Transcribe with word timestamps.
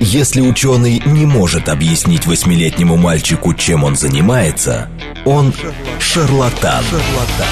Если 0.00 0.40
ученый 0.40 1.02
не 1.06 1.26
может 1.26 1.68
объяснить 1.68 2.26
восьмилетнему 2.26 2.96
мальчику, 2.96 3.54
чем 3.54 3.84
он 3.84 3.96
занимается, 3.96 4.88
он 5.24 5.52
шарлатан. 5.98 6.84
шарлатан. 6.84 7.46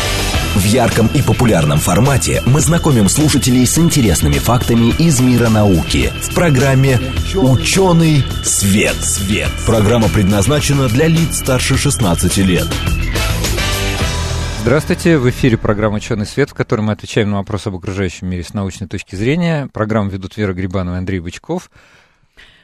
В 0.55 0.65
ярком 0.67 1.07
и 1.15 1.23
популярном 1.23 1.79
формате 1.79 2.43
мы 2.45 2.61
знакомим 2.61 3.09
слушателей 3.09 3.67
с 3.67 3.79
интересными 3.79 4.35
фактами 4.35 4.91
из 4.99 5.19
мира 5.19 5.49
науки 5.49 6.13
в 6.21 6.35
программе 6.35 7.01
«Ученый 7.35 8.23
свет». 8.45 8.97
свет. 8.97 9.51
Программа 9.65 10.11
предназначена 10.11 10.89
для 10.89 11.07
лиц 11.07 11.39
старше 11.39 11.79
16 11.79 12.37
лет. 12.39 12.67
Здравствуйте, 14.61 15.17
в 15.17 15.29
эфире 15.31 15.57
программа 15.57 15.97
«Ученый 15.97 16.27
свет», 16.27 16.51
в 16.51 16.55
которой 16.55 16.83
мы 16.83 16.93
отвечаем 16.93 17.31
на 17.31 17.39
вопросы 17.39 17.69
об 17.69 17.77
окружающем 17.77 18.29
мире 18.29 18.45
с 18.45 18.53
научной 18.53 18.89
точки 18.89 19.17
зрения. 19.17 19.69
Программу 19.73 20.11
ведут 20.11 20.37
Вера 20.37 20.53
Грибанова 20.53 20.97
и 20.97 20.99
Андрей 20.99 21.21
Бычков. 21.21 21.71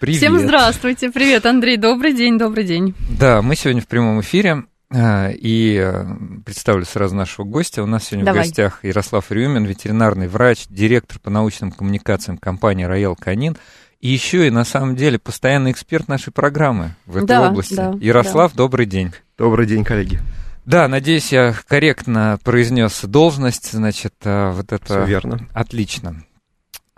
Привет. 0.00 0.18
Всем 0.18 0.38
здравствуйте, 0.38 1.10
привет, 1.10 1.44
Андрей, 1.44 1.76
добрый 1.76 2.12
день, 2.12 2.38
добрый 2.38 2.62
день. 2.62 2.94
Да, 3.18 3.42
мы 3.42 3.56
сегодня 3.56 3.82
в 3.82 3.88
прямом 3.88 4.20
эфире, 4.20 4.64
а, 4.94 5.30
и 5.30 5.76
э, 5.76 6.04
представлю 6.46 6.84
сразу 6.84 7.16
нашего 7.16 7.44
гостя. 7.44 7.82
У 7.82 7.86
нас 7.86 8.04
сегодня 8.04 8.24
Давай. 8.24 8.42
в 8.42 8.44
гостях 8.44 8.84
Ярослав 8.84 9.30
Рюмин, 9.32 9.64
ветеринарный 9.64 10.28
врач, 10.28 10.66
директор 10.68 11.18
по 11.18 11.30
научным 11.30 11.72
коммуникациям 11.72 12.38
компании 12.38 12.84
«Роял 12.84 13.16
Канин», 13.16 13.56
и 14.00 14.08
еще 14.08 14.46
и, 14.46 14.50
на 14.50 14.64
самом 14.64 14.94
деле, 14.94 15.18
постоянный 15.18 15.72
эксперт 15.72 16.06
нашей 16.06 16.32
программы 16.32 16.94
в 17.04 17.16
этой 17.16 17.26
да, 17.26 17.50
области. 17.50 17.74
Да, 17.74 17.92
Ярослав, 18.00 18.52
да. 18.52 18.58
добрый 18.58 18.86
день. 18.86 19.12
Добрый 19.36 19.66
день, 19.66 19.82
коллеги. 19.82 20.20
Да, 20.64 20.86
надеюсь, 20.86 21.32
я 21.32 21.54
корректно 21.66 22.38
произнес 22.44 23.02
должность, 23.02 23.72
значит, 23.72 24.14
э, 24.22 24.52
вот 24.52 24.72
это... 24.72 24.84
Все 24.84 25.04
верно. 25.04 25.40
Отлично. 25.52 26.22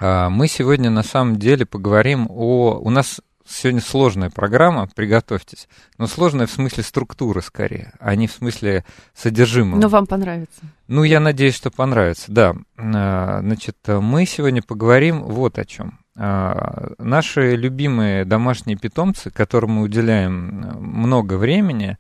А, 0.01 0.31
мы 0.31 0.49
сегодня 0.49 0.91
на 0.91 1.03
самом 1.03 1.37
деле 1.37 1.67
поговорим 1.67 2.27
о... 2.31 2.81
У 2.83 2.91
нас 2.91 3.21
сегодня 3.47 3.83
сложная 3.83 4.31
программа, 4.31 4.89
приготовьтесь, 4.89 5.69
но 5.99 6.07
сложная 6.07 6.47
в 6.47 6.51
смысле 6.51 6.83
структуры 6.83 7.43
скорее, 7.43 7.93
а 8.01 8.15
не 8.15 8.27
в 8.27 8.33
смысле 8.33 8.85
содержимого. 9.15 9.79
Но 9.79 9.89
вам 9.89 10.07
понравится. 10.07 10.61
Ну, 10.89 11.03
я 11.03 11.21
надеюсь, 11.21 11.55
что 11.55 11.71
понравится, 11.71 12.27
да. 12.29 12.55
А, 12.79 13.41
значит, 13.43 13.77
мы 13.87 14.25
сегодня 14.25 14.63
поговорим 14.63 15.23
вот 15.23 15.59
о 15.59 15.67
чем. 15.67 15.99
А, 16.17 16.93
наши 16.99 17.55
любимые 17.55 18.25
домашние 18.25 18.79
питомцы, 18.79 19.31
которым 19.31 19.73
мы 19.73 19.83
уделяем 19.83 20.79
много 20.81 21.35
времени, 21.35 21.99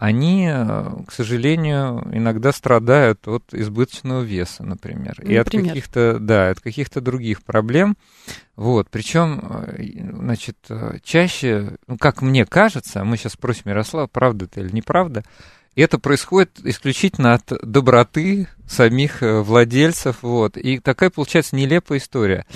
они, 0.00 0.48
э, 0.50 0.90
к 1.06 1.12
сожалению, 1.12 2.06
иногда 2.12 2.52
страдают 2.52 3.26
от 3.28 3.52
избыточного 3.52 4.22
веса, 4.22 4.62
например, 4.64 5.14
например. 5.18 5.32
и 5.32 5.36
от 5.36 5.50
каких-то, 5.50 6.18
да, 6.18 6.50
от 6.50 6.60
каких-то 6.60 7.00
других 7.00 7.42
проблем. 7.42 7.96
Вот, 8.56 8.88
причем, 8.90 9.40
э, 9.42 9.82
значит, 10.12 10.56
э, 10.68 10.98
чаще, 11.02 11.76
ну, 11.86 11.98
как 11.98 12.22
мне 12.22 12.46
кажется, 12.46 13.04
мы 13.04 13.16
сейчас 13.16 13.32
спросим 13.32 13.70
Ярослава, 13.70 14.06
правда 14.06 14.46
это 14.46 14.60
или 14.60 14.70
неправда, 14.70 15.24
это 15.76 15.98
происходит 15.98 16.60
исключительно 16.62 17.34
от 17.34 17.52
доброты 17.62 18.48
самих 18.66 19.18
владельцев, 19.20 20.18
вот, 20.22 20.56
и 20.56 20.78
такая 20.78 21.10
получается 21.10 21.56
нелепая 21.56 21.98
история. 21.98 22.46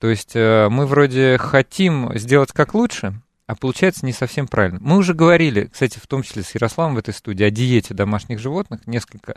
То 0.00 0.08
есть 0.08 0.34
мы 0.34 0.86
вроде 0.86 1.38
хотим 1.38 2.18
сделать 2.18 2.50
как 2.50 2.74
лучше, 2.74 3.21
а 3.46 3.54
получается 3.54 4.06
не 4.06 4.12
совсем 4.12 4.46
правильно. 4.46 4.78
Мы 4.80 4.96
уже 4.96 5.14
говорили, 5.14 5.64
кстати, 5.64 5.98
в 5.98 6.06
том 6.06 6.22
числе 6.22 6.42
с 6.42 6.54
Ярославом 6.54 6.94
в 6.94 6.98
этой 6.98 7.14
студии, 7.14 7.44
о 7.44 7.50
диете 7.50 7.94
домашних 7.94 8.38
животных 8.38 8.86
несколько, 8.86 9.36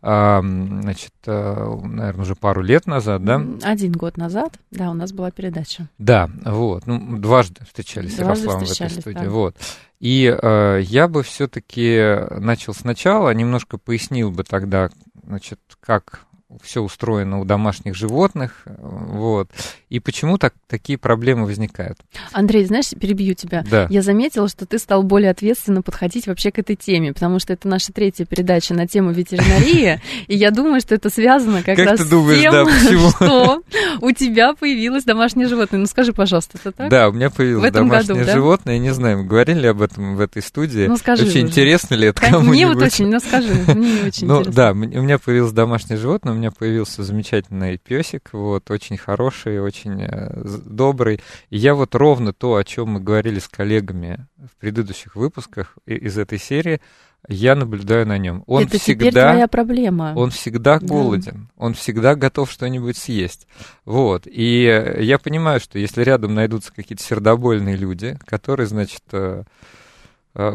значит, 0.00 1.14
э, 1.26 1.80
наверное, 1.84 2.22
уже 2.22 2.34
пару 2.36 2.62
лет 2.62 2.86
назад, 2.86 3.24
да? 3.24 3.42
Один 3.62 3.92
год 3.92 4.16
назад, 4.16 4.58
да, 4.70 4.90
у 4.90 4.94
нас 4.94 5.12
была 5.12 5.30
передача. 5.30 5.88
Да, 5.98 6.30
вот, 6.44 6.86
ну, 6.86 7.18
дважды 7.18 7.64
встречались 7.64 8.14
дважды 8.14 8.42
с 8.42 8.44
Ярославом 8.44 8.66
в 8.66 8.70
этой 8.70 8.90
студии, 8.90 9.24
да. 9.24 9.30
вот. 9.30 9.56
И 9.98 10.26
э, 10.26 10.80
я 10.82 11.08
бы 11.08 11.22
все-таки 11.22 12.18
начал 12.38 12.74
сначала, 12.74 13.30
немножко 13.30 13.78
пояснил 13.78 14.30
бы 14.30 14.44
тогда, 14.44 14.90
значит, 15.24 15.58
как 15.80 16.26
все 16.62 16.82
устроено 16.82 17.40
у 17.40 17.44
домашних 17.44 17.94
животных, 17.94 18.64
вот, 18.66 19.50
и 19.88 20.00
почему 20.00 20.38
так, 20.38 20.54
такие 20.68 20.98
проблемы 20.98 21.46
возникают. 21.46 21.98
Андрей, 22.32 22.64
знаешь, 22.64 22.90
перебью 22.90 23.34
тебя. 23.34 23.64
Да. 23.70 23.86
Я 23.90 24.02
заметила, 24.02 24.48
что 24.48 24.66
ты 24.66 24.78
стал 24.78 25.02
более 25.02 25.30
ответственно 25.30 25.82
подходить 25.82 26.26
вообще 26.26 26.50
к 26.50 26.58
этой 26.58 26.76
теме, 26.76 27.12
потому 27.12 27.38
что 27.38 27.52
это 27.52 27.68
наша 27.68 27.92
третья 27.92 28.24
передача 28.24 28.74
на 28.74 28.86
тему 28.86 29.12
ветеринарии, 29.12 30.00
и 30.26 30.36
я 30.36 30.50
думаю, 30.50 30.80
что 30.80 30.94
это 30.94 31.10
связано 31.10 31.62
как, 31.62 31.78
раз 31.78 32.00
с 32.00 32.08
тем, 32.08 33.10
что 33.10 33.62
у 34.00 34.12
тебя 34.12 34.54
появилось 34.54 35.04
домашнее 35.04 35.48
животное. 35.48 35.80
Ну 35.80 35.86
скажи, 35.86 36.12
пожалуйста, 36.12 36.58
это 36.58 36.72
так? 36.72 36.90
Да, 36.90 37.08
у 37.08 37.12
меня 37.12 37.30
появилось 37.30 37.72
домашнее 37.72 38.24
животное, 38.24 38.74
я 38.74 38.80
не 38.80 38.92
знаю, 38.92 39.18
мы 39.18 39.24
говорили 39.24 39.66
об 39.66 39.82
этом 39.82 40.16
в 40.16 40.20
этой 40.20 40.42
студии. 40.42 40.86
Ну 40.86 40.96
скажи 40.96 41.24
Вообще 41.24 41.40
интересно 41.40 41.94
ли 41.94 42.08
это 42.08 42.20
кому-нибудь? 42.20 42.48
Мне 42.48 42.66
вот 42.68 42.82
очень, 42.82 43.06
ну 43.08 43.20
скажи, 43.20 43.52
мне 43.74 43.92
не 43.92 44.02
очень 44.06 44.26
ну, 44.26 44.42
Да, 44.44 44.72
у 44.72 44.74
меня 44.74 45.18
появилось 45.18 45.52
домашнее 45.52 45.98
животное, 45.98 46.32
у 46.32 46.36
меня 46.36 46.45
появился 46.50 47.02
замечательный 47.02 47.78
песик, 47.78 48.30
вот, 48.32 48.70
очень 48.70 48.96
хороший, 48.96 49.60
очень 49.60 50.02
э, 50.02 50.42
добрый. 50.64 51.20
И 51.50 51.58
я 51.58 51.74
вот 51.74 51.94
ровно 51.94 52.32
то, 52.32 52.56
о 52.56 52.64
чем 52.64 52.90
мы 52.90 53.00
говорили 53.00 53.38
с 53.38 53.48
коллегами 53.48 54.26
в 54.38 54.60
предыдущих 54.60 55.16
выпусках 55.16 55.76
из 55.86 56.18
этой 56.18 56.38
серии, 56.38 56.80
я 57.28 57.56
наблюдаю 57.56 58.06
на 58.06 58.18
нем. 58.18 58.44
Он 58.46 58.62
Это 58.64 58.78
всегда, 58.78 59.10
теперь 59.10 59.22
твоя 59.22 59.48
проблема. 59.48 60.12
Он 60.14 60.30
всегда 60.30 60.78
голоден, 60.78 61.48
да. 61.56 61.64
он 61.64 61.74
всегда 61.74 62.14
готов 62.14 62.50
что-нибудь 62.50 62.96
съесть. 62.96 63.48
Вот. 63.84 64.26
И 64.26 64.62
я 65.00 65.18
понимаю, 65.18 65.58
что 65.60 65.78
если 65.78 66.02
рядом 66.02 66.34
найдутся 66.34 66.72
какие-то 66.72 67.02
сердобольные 67.02 67.76
люди, 67.76 68.16
которые, 68.26 68.68
значит, 68.68 69.02
э, 69.12 69.42
Э, 69.42 69.42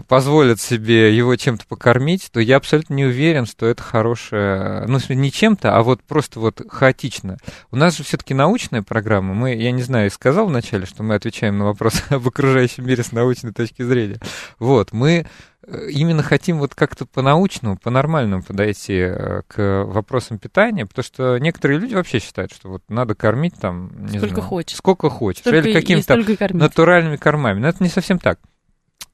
позволят 0.08 0.62
себе 0.62 1.16
его 1.16 1.36
чем-то 1.36 1.66
покормить, 1.66 2.30
то 2.31 2.40
я 2.40 2.58
абсолютно 2.58 2.94
не 2.94 3.06
уверен, 3.06 3.47
что 3.47 3.66
это 3.66 3.81
хорошее, 3.81 4.86
ну, 4.88 5.00
не 5.09 5.31
чем-то, 5.31 5.75
а 5.75 5.81
вот 5.81 6.03
просто 6.03 6.40
вот 6.40 6.62
хаотично. 6.69 7.38
У 7.72 7.75
нас 7.75 7.97
же 7.97 8.03
все-таки 8.03 8.34
научная 8.34 8.84
программа. 8.84 9.34
Мы, 9.34 9.56
я 9.56 9.72
не 9.72 9.81
знаю, 9.81 10.12
сказал 10.12 10.47
вначале, 10.47 10.86
что 10.86 11.02
мы 11.02 11.16
отвечаем 11.16 11.58
на 11.58 11.66
вопросы 11.66 12.03
об 12.09 12.28
окружающем 12.28 12.86
мире 12.86 13.03
с 13.03 13.12
научной 13.12 13.53
точки 13.53 13.81
зрения. 13.81 14.20
Вот, 14.59 14.91
мы 14.91 15.25
э, 15.66 15.90
именно 15.90 16.22
хотим 16.22 16.59
вот 16.59 16.75
как-то 16.75 17.08
по-научному, 17.08 17.78
по-нормальному 17.78 18.44
подойти 18.44 19.00
э, 19.00 19.41
к 19.47 19.86
вопросам 19.86 20.38
питания, 20.38 20.86
потому 20.86 21.03
что 21.03 21.38
некоторые 21.40 21.80
люди 21.80 21.96
вообще 21.96 22.20
считают, 22.20 22.53
что 22.53 22.70
вот 22.70 22.84
надо 22.88 23.16
кормить 23.16 23.56
там, 23.59 24.06
не 24.06 24.20
сколько 24.20 24.36
знаю, 24.36 24.47
хочешь. 24.47 24.78
сколько 24.78 25.09
хочешь, 25.09 25.46
или 25.46 25.74
какими-то 25.74 26.18
натуральными 26.56 27.16
кормами. 27.16 27.59
Но 27.59 27.68
это 27.68 27.84
не 27.84 27.90
совсем 27.90 28.20
так. 28.20 28.38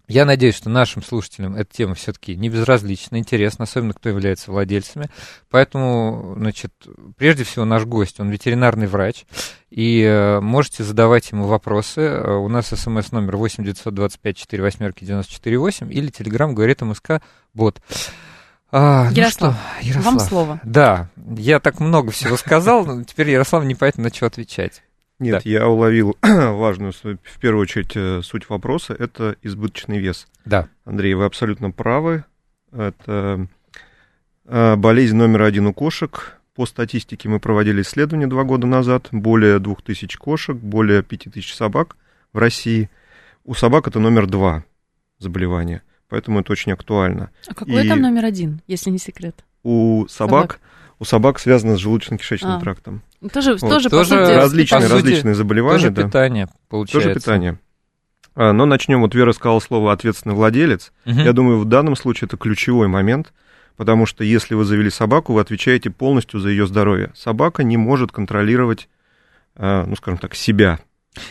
Я 0.08 0.24
надеюсь, 0.24 0.56
что 0.56 0.70
нашим 0.70 1.04
слушателям 1.04 1.56
эта 1.56 1.76
тема 1.76 1.94
все-таки 1.94 2.38
не 2.38 2.50
безразлична, 2.50 3.18
интересна, 3.18 3.64
особенно 3.64 3.94
кто 3.94 4.08
является 4.08 4.52
владельцами. 4.52 5.10
Поэтому, 5.50 6.36
значит, 6.38 6.72
прежде 7.18 7.44
всего 7.44 7.66
наш 7.66 7.84
гость, 7.84 8.22
он 8.22 8.30
ветеринарный 8.30 8.88
врач, 8.88 9.26
и 9.70 10.02
э, 10.02 10.40
можете 10.40 10.86
задавать 10.86 11.30
ему 11.32 11.48
вопросы. 11.48 12.02
Э, 12.02 12.36
у 12.36 12.48
нас 12.48 12.68
смс 12.68 13.12
номер 13.12 13.36
8 13.36 13.66
925 13.66 14.38
4 14.38 14.64
восьмерки 14.64 15.04
94 15.04 15.58
8 15.58 15.94
или 15.94 16.08
телеграмм 16.08 16.56
говорит 16.56 16.82
МСК 16.82 17.22
бот. 17.54 17.82
А, 18.72 19.10
Ярослав, 19.12 19.56
ну 19.56 19.80
что, 19.80 19.88
Ярослав, 19.90 20.06
вам 20.06 20.20
слово. 20.20 20.62
Да, 20.64 21.10
я 21.38 21.60
так 21.60 21.82
много 21.82 22.12
всего 22.12 22.38
сказал, 22.38 22.86
но 22.86 23.04
теперь 23.04 23.30
Ярослав 23.30 23.66
не 23.66 23.76
понятно, 23.76 24.04
на 24.04 24.10
что 24.10 24.26
отвечать. 24.26 24.84
Нет, 25.20 25.44
да. 25.44 25.50
я 25.50 25.68
уловил 25.68 26.18
важную, 26.22 26.94
в 26.94 27.40
первую 27.40 27.64
очередь, 27.64 27.94
э, 27.96 28.22
суть 28.24 28.50
вопроса. 28.50 28.96
Это 28.98 29.36
избыточный 29.42 29.98
вес. 29.98 30.28
Да. 30.46 30.68
Андрей, 30.86 31.16
вы 31.16 31.26
абсолютно 31.26 31.72
правы. 31.72 32.24
Это 32.72 33.48
э, 34.46 34.76
болезнь 34.76 35.16
номер 35.16 35.44
один 35.44 35.68
у 35.68 35.74
кошек. 35.74 36.38
По 36.56 36.66
статистике 36.66 37.30
мы 37.30 37.40
проводили 37.40 37.82
исследование 37.82 38.28
два 38.28 38.44
года 38.44 38.68
назад. 38.68 39.08
Более 39.12 39.60
двух 39.60 39.82
тысяч 39.82 40.18
кошек, 40.18 40.56
более 40.56 41.04
пяти 41.04 41.30
тысяч 41.30 41.56
собак 41.56 41.98
в 42.34 42.38
России. 42.38 42.90
У 43.44 43.54
собак 43.54 43.88
это 43.88 44.00
номер 44.00 44.28
два 44.28 44.66
заболевания. 45.20 45.82
Поэтому 46.10 46.40
это 46.40 46.52
очень 46.52 46.72
актуально. 46.72 47.32
А 47.48 47.54
какой 47.54 47.86
И 47.86 47.90
там 47.90 48.02
номер 48.02 48.26
один, 48.26 48.62
если 48.68 48.90
не 48.90 48.98
секрет? 48.98 49.44
У 49.64 50.06
собак, 50.08 50.54
собак? 50.54 50.60
У 51.00 51.06
собак 51.06 51.40
связано 51.40 51.78
с 51.78 51.84
желудочно-кишечным 51.84 52.58
а. 52.58 52.60
трактом. 52.60 53.02
Тоже, 53.34 53.54
вот. 53.54 53.62
тоже, 53.62 53.90
тоже 53.90 54.16
по 54.16 54.26
сути, 54.26 54.36
различные, 54.36 54.82
по 54.82 54.88
сути, 54.88 54.94
различные 54.94 55.36
заболевания. 55.36 55.80
Тоже 55.80 55.92
да. 55.92 56.04
питание, 56.04 56.48
получается. 56.70 57.10
Тоже 57.10 57.20
питание. 57.20 57.60
А, 58.36 58.54
но 58.54 58.66
начнем, 58.66 59.02
вот 59.02 59.16
Вера 59.16 59.32
сказала 59.34 59.60
слово 59.60 59.92
«ответственный 59.92 60.36
владелец». 60.36 60.92
Угу. 61.06 61.20
Я 61.20 61.34
думаю, 61.34 61.60
в 61.60 61.66
данном 61.66 61.96
случае 61.96 62.28
это 62.28 62.38
ключевой 62.38 62.88
момент, 62.88 63.34
потому 63.78 64.06
что 64.06 64.24
если 64.24 64.54
вы 64.54 64.64
завели 64.64 64.90
собаку, 64.90 65.34
вы 65.34 65.42
отвечаете 65.42 65.90
полностью 65.90 66.40
за 66.40 66.50
ее 66.50 66.68
здоровье. 66.68 67.12
Собака 67.16 67.64
не 67.64 67.78
может 67.78 68.12
контролировать, 68.12 68.90
а, 69.56 69.86
ну, 69.86 69.96
скажем 69.96 70.20
так, 70.20 70.36
себя. 70.36 70.80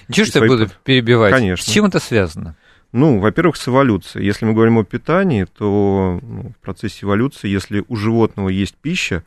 Ничего, 0.08 0.26
что 0.26 0.40
я 0.40 0.48
буду 0.48 0.68
перебивать. 0.84 1.32
Конечно. 1.32 1.64
С 1.64 1.72
чем 1.72 1.84
это 1.84 2.00
связано? 2.00 2.56
Ну, 2.92 3.18
во-первых, 3.18 3.56
с 3.56 3.68
эволюцией. 3.68 4.24
Если 4.24 4.44
мы 4.44 4.52
говорим 4.52 4.78
о 4.78 4.84
питании, 4.84 5.44
то 5.44 6.18
ну, 6.22 6.52
в 6.58 6.64
процессе 6.64 7.04
эволюции, 7.04 7.48
если 7.48 7.84
у 7.88 7.96
животного 7.96 8.48
есть 8.48 8.74
пища, 8.74 9.22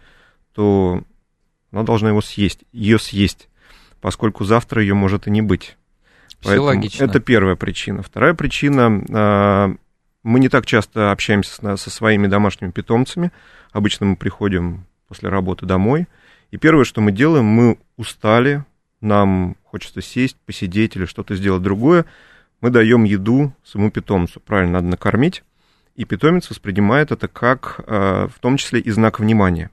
то 0.53 1.03
она 1.71 1.83
должна 1.83 2.09
его 2.09 2.21
съесть, 2.21 2.63
ее 2.71 2.99
съесть, 2.99 3.49
поскольку 4.01 4.43
завтра 4.43 4.81
ее 4.81 4.93
может 4.93 5.27
и 5.27 5.31
не 5.31 5.41
быть. 5.41 5.77
Все 6.39 6.59
логично. 6.59 7.03
Это 7.03 7.19
первая 7.19 7.55
причина. 7.55 8.01
Вторая 8.01 8.33
причина, 8.33 9.03
а, 9.11 9.75
мы 10.23 10.39
не 10.39 10.49
так 10.49 10.65
часто 10.65 11.11
общаемся 11.11 11.77
со 11.77 11.89
своими 11.89 12.27
домашними 12.27 12.71
питомцами. 12.71 13.31
Обычно 13.71 14.05
мы 14.05 14.15
приходим 14.15 14.85
после 15.07 15.29
работы 15.29 15.65
домой. 15.65 16.07
И 16.51 16.57
первое, 16.57 16.85
что 16.85 17.01
мы 17.01 17.11
делаем, 17.11 17.45
мы 17.45 17.77
устали, 17.97 18.63
нам 19.01 19.55
хочется 19.63 20.01
сесть, 20.01 20.37
посидеть 20.45 20.95
или 20.95 21.05
что-то 21.05 21.35
сделать 21.35 21.61
другое. 21.61 22.05
Мы 22.61 22.69
даем 22.69 23.03
еду 23.03 23.53
своему 23.63 23.91
питомцу. 23.91 24.39
Правильно, 24.39 24.73
надо 24.73 24.87
накормить. 24.87 25.43
И 25.95 26.05
питомец 26.05 26.49
воспринимает 26.49 27.11
это 27.11 27.27
как, 27.27 27.81
а, 27.85 28.27
в 28.27 28.39
том 28.39 28.57
числе, 28.57 28.79
и 28.79 28.89
знак 28.91 29.19
внимания. 29.19 29.69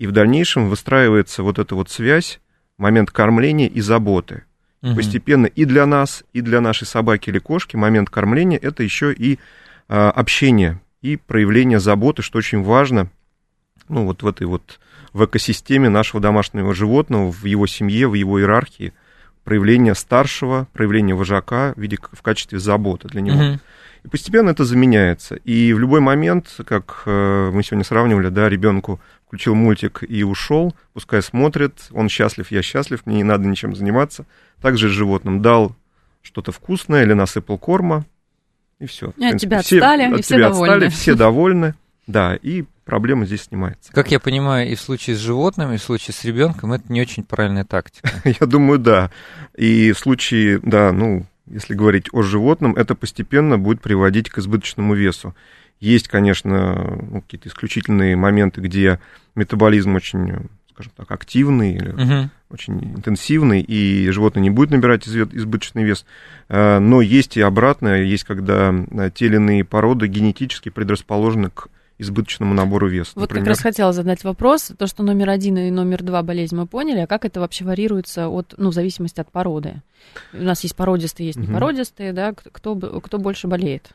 И 0.00 0.06
в 0.06 0.12
дальнейшем 0.12 0.70
выстраивается 0.70 1.42
вот 1.42 1.58
эта 1.58 1.74
вот 1.74 1.90
связь, 1.90 2.40
момент 2.78 3.10
кормления 3.10 3.68
и 3.68 3.82
заботы. 3.82 4.44
Угу. 4.80 4.96
Постепенно 4.96 5.44
и 5.44 5.66
для 5.66 5.84
нас, 5.84 6.24
и 6.32 6.40
для 6.40 6.62
нашей 6.62 6.86
собаки 6.86 7.28
или 7.28 7.38
кошки 7.38 7.76
момент 7.76 8.08
кормления 8.08 8.56
это 8.56 8.82
еще 8.82 9.12
и 9.12 9.38
а, 9.90 10.10
общение 10.10 10.80
и 11.02 11.16
проявление 11.16 11.80
заботы, 11.80 12.22
что 12.22 12.38
очень 12.38 12.62
важно, 12.62 13.10
ну, 13.90 14.06
вот 14.06 14.22
в 14.22 14.26
этой 14.26 14.46
вот, 14.46 14.80
в 15.12 15.22
экосистеме 15.26 15.90
нашего 15.90 16.22
домашнего 16.22 16.74
животного, 16.74 17.30
в 17.30 17.44
его 17.44 17.66
семье, 17.66 18.08
в 18.08 18.14
его 18.14 18.40
иерархии, 18.40 18.94
проявление 19.44 19.94
старшего, 19.94 20.66
проявление 20.72 21.14
вожака 21.14 21.74
в, 21.76 21.78
виде, 21.78 21.98
в 22.10 22.22
качестве 22.22 22.58
заботы 22.58 23.06
для 23.08 23.20
него. 23.20 23.36
Угу. 23.36 23.58
И 24.04 24.08
постепенно 24.08 24.48
это 24.48 24.64
заменяется. 24.64 25.34
И 25.34 25.74
в 25.74 25.78
любой 25.78 26.00
момент, 26.00 26.58
как 26.64 27.02
э, 27.04 27.50
мы 27.52 27.62
сегодня 27.62 27.84
сравнивали, 27.84 28.30
да, 28.30 28.48
ребенку 28.48 28.98
включил 29.30 29.54
мультик 29.54 30.02
и 30.08 30.24
ушел, 30.24 30.74
пускай 30.92 31.22
смотрит, 31.22 31.86
он 31.92 32.08
счастлив, 32.08 32.50
я 32.50 32.62
счастлив, 32.62 33.06
мне 33.06 33.18
не 33.18 33.22
надо 33.22 33.46
ничем 33.46 33.76
заниматься. 33.76 34.26
Также 34.60 34.88
с 34.88 34.90
животным 34.90 35.40
дал 35.40 35.76
что-то 36.20 36.50
вкусное 36.50 37.04
или 37.04 37.12
насыпал 37.12 37.56
корма, 37.56 38.04
и 38.80 38.86
все. 38.86 39.12
И 39.16 39.24
от 39.24 39.38
тебя 39.38 39.62
все, 39.62 39.76
отстали, 39.76 40.12
от 40.12 40.18
и 40.18 40.22
все 40.22 40.36
довольны. 40.36 40.72
Отстали, 40.72 40.88
все 40.88 41.14
довольны, 41.14 41.74
да, 42.08 42.34
и 42.34 42.64
проблема 42.84 43.24
здесь 43.24 43.42
снимается. 43.42 43.92
Как 43.92 44.10
я 44.10 44.18
понимаю, 44.18 44.68
и 44.68 44.74
в 44.74 44.80
случае 44.80 45.14
с 45.14 45.20
животными, 45.20 45.76
и 45.76 45.78
в 45.78 45.82
случае 45.82 46.12
с 46.12 46.24
ребенком 46.24 46.72
это 46.72 46.92
не 46.92 47.00
очень 47.00 47.22
правильная 47.22 47.64
тактика. 47.64 48.10
я 48.24 48.46
думаю, 48.48 48.80
да. 48.80 49.12
И 49.56 49.92
в 49.92 49.98
случае, 50.00 50.58
да, 50.60 50.90
ну, 50.90 51.24
если 51.46 51.74
говорить 51.74 52.08
о 52.10 52.22
животном, 52.22 52.74
это 52.74 52.96
постепенно 52.96 53.58
будет 53.58 53.80
приводить 53.80 54.28
к 54.28 54.38
избыточному 54.38 54.94
весу. 54.94 55.36
Есть, 55.80 56.08
конечно, 56.08 56.98
ну, 57.10 57.22
какие-то 57.22 57.48
исключительные 57.48 58.14
моменты, 58.14 58.60
где 58.60 59.00
метаболизм 59.34 59.94
очень, 59.94 60.50
скажем 60.72 60.92
так, 60.94 61.10
активный 61.10 61.74
или 61.74 61.90
угу. 61.90 62.30
очень 62.50 62.96
интенсивный, 62.96 63.62
и 63.62 64.10
животное 64.10 64.42
не 64.42 64.50
будет 64.50 64.70
набирать 64.70 65.08
избыточный 65.08 65.84
вес. 65.84 66.04
Э, 66.50 66.78
но 66.80 67.00
есть 67.00 67.38
и 67.38 67.40
обратное, 67.40 68.02
есть 68.02 68.24
когда 68.24 68.74
э, 68.74 69.10
те 69.14 69.26
или 69.26 69.36
иные 69.36 69.64
породы 69.64 70.06
генетически 70.06 70.68
предрасположены 70.68 71.48
к 71.48 71.68
избыточному 72.00 72.54
набору 72.54 72.88
веса. 72.88 73.12
Вот 73.14 73.22
например. 73.22 73.44
как 73.44 73.48
раз 73.48 73.60
хотела 73.60 73.92
задать 73.92 74.24
вопрос. 74.24 74.72
То, 74.76 74.86
что 74.86 75.02
номер 75.02 75.30
один 75.30 75.58
и 75.58 75.70
номер 75.70 76.02
два 76.02 76.22
болезнь 76.22 76.56
мы 76.56 76.66
поняли, 76.66 77.00
а 77.00 77.06
как 77.06 77.24
это 77.24 77.40
вообще 77.40 77.64
вариируется 77.64 78.28
от, 78.28 78.54
ну, 78.56 78.70
в 78.70 78.74
зависимости 78.74 79.20
от 79.20 79.30
породы? 79.30 79.82
У 80.32 80.42
нас 80.42 80.62
есть 80.62 80.76
породистые, 80.76 81.28
есть 81.28 81.38
непородистые, 81.38 82.12
да? 82.12 82.32
Кто, 82.32 82.74
кто 82.76 83.18
больше 83.18 83.48
болеет? 83.48 83.94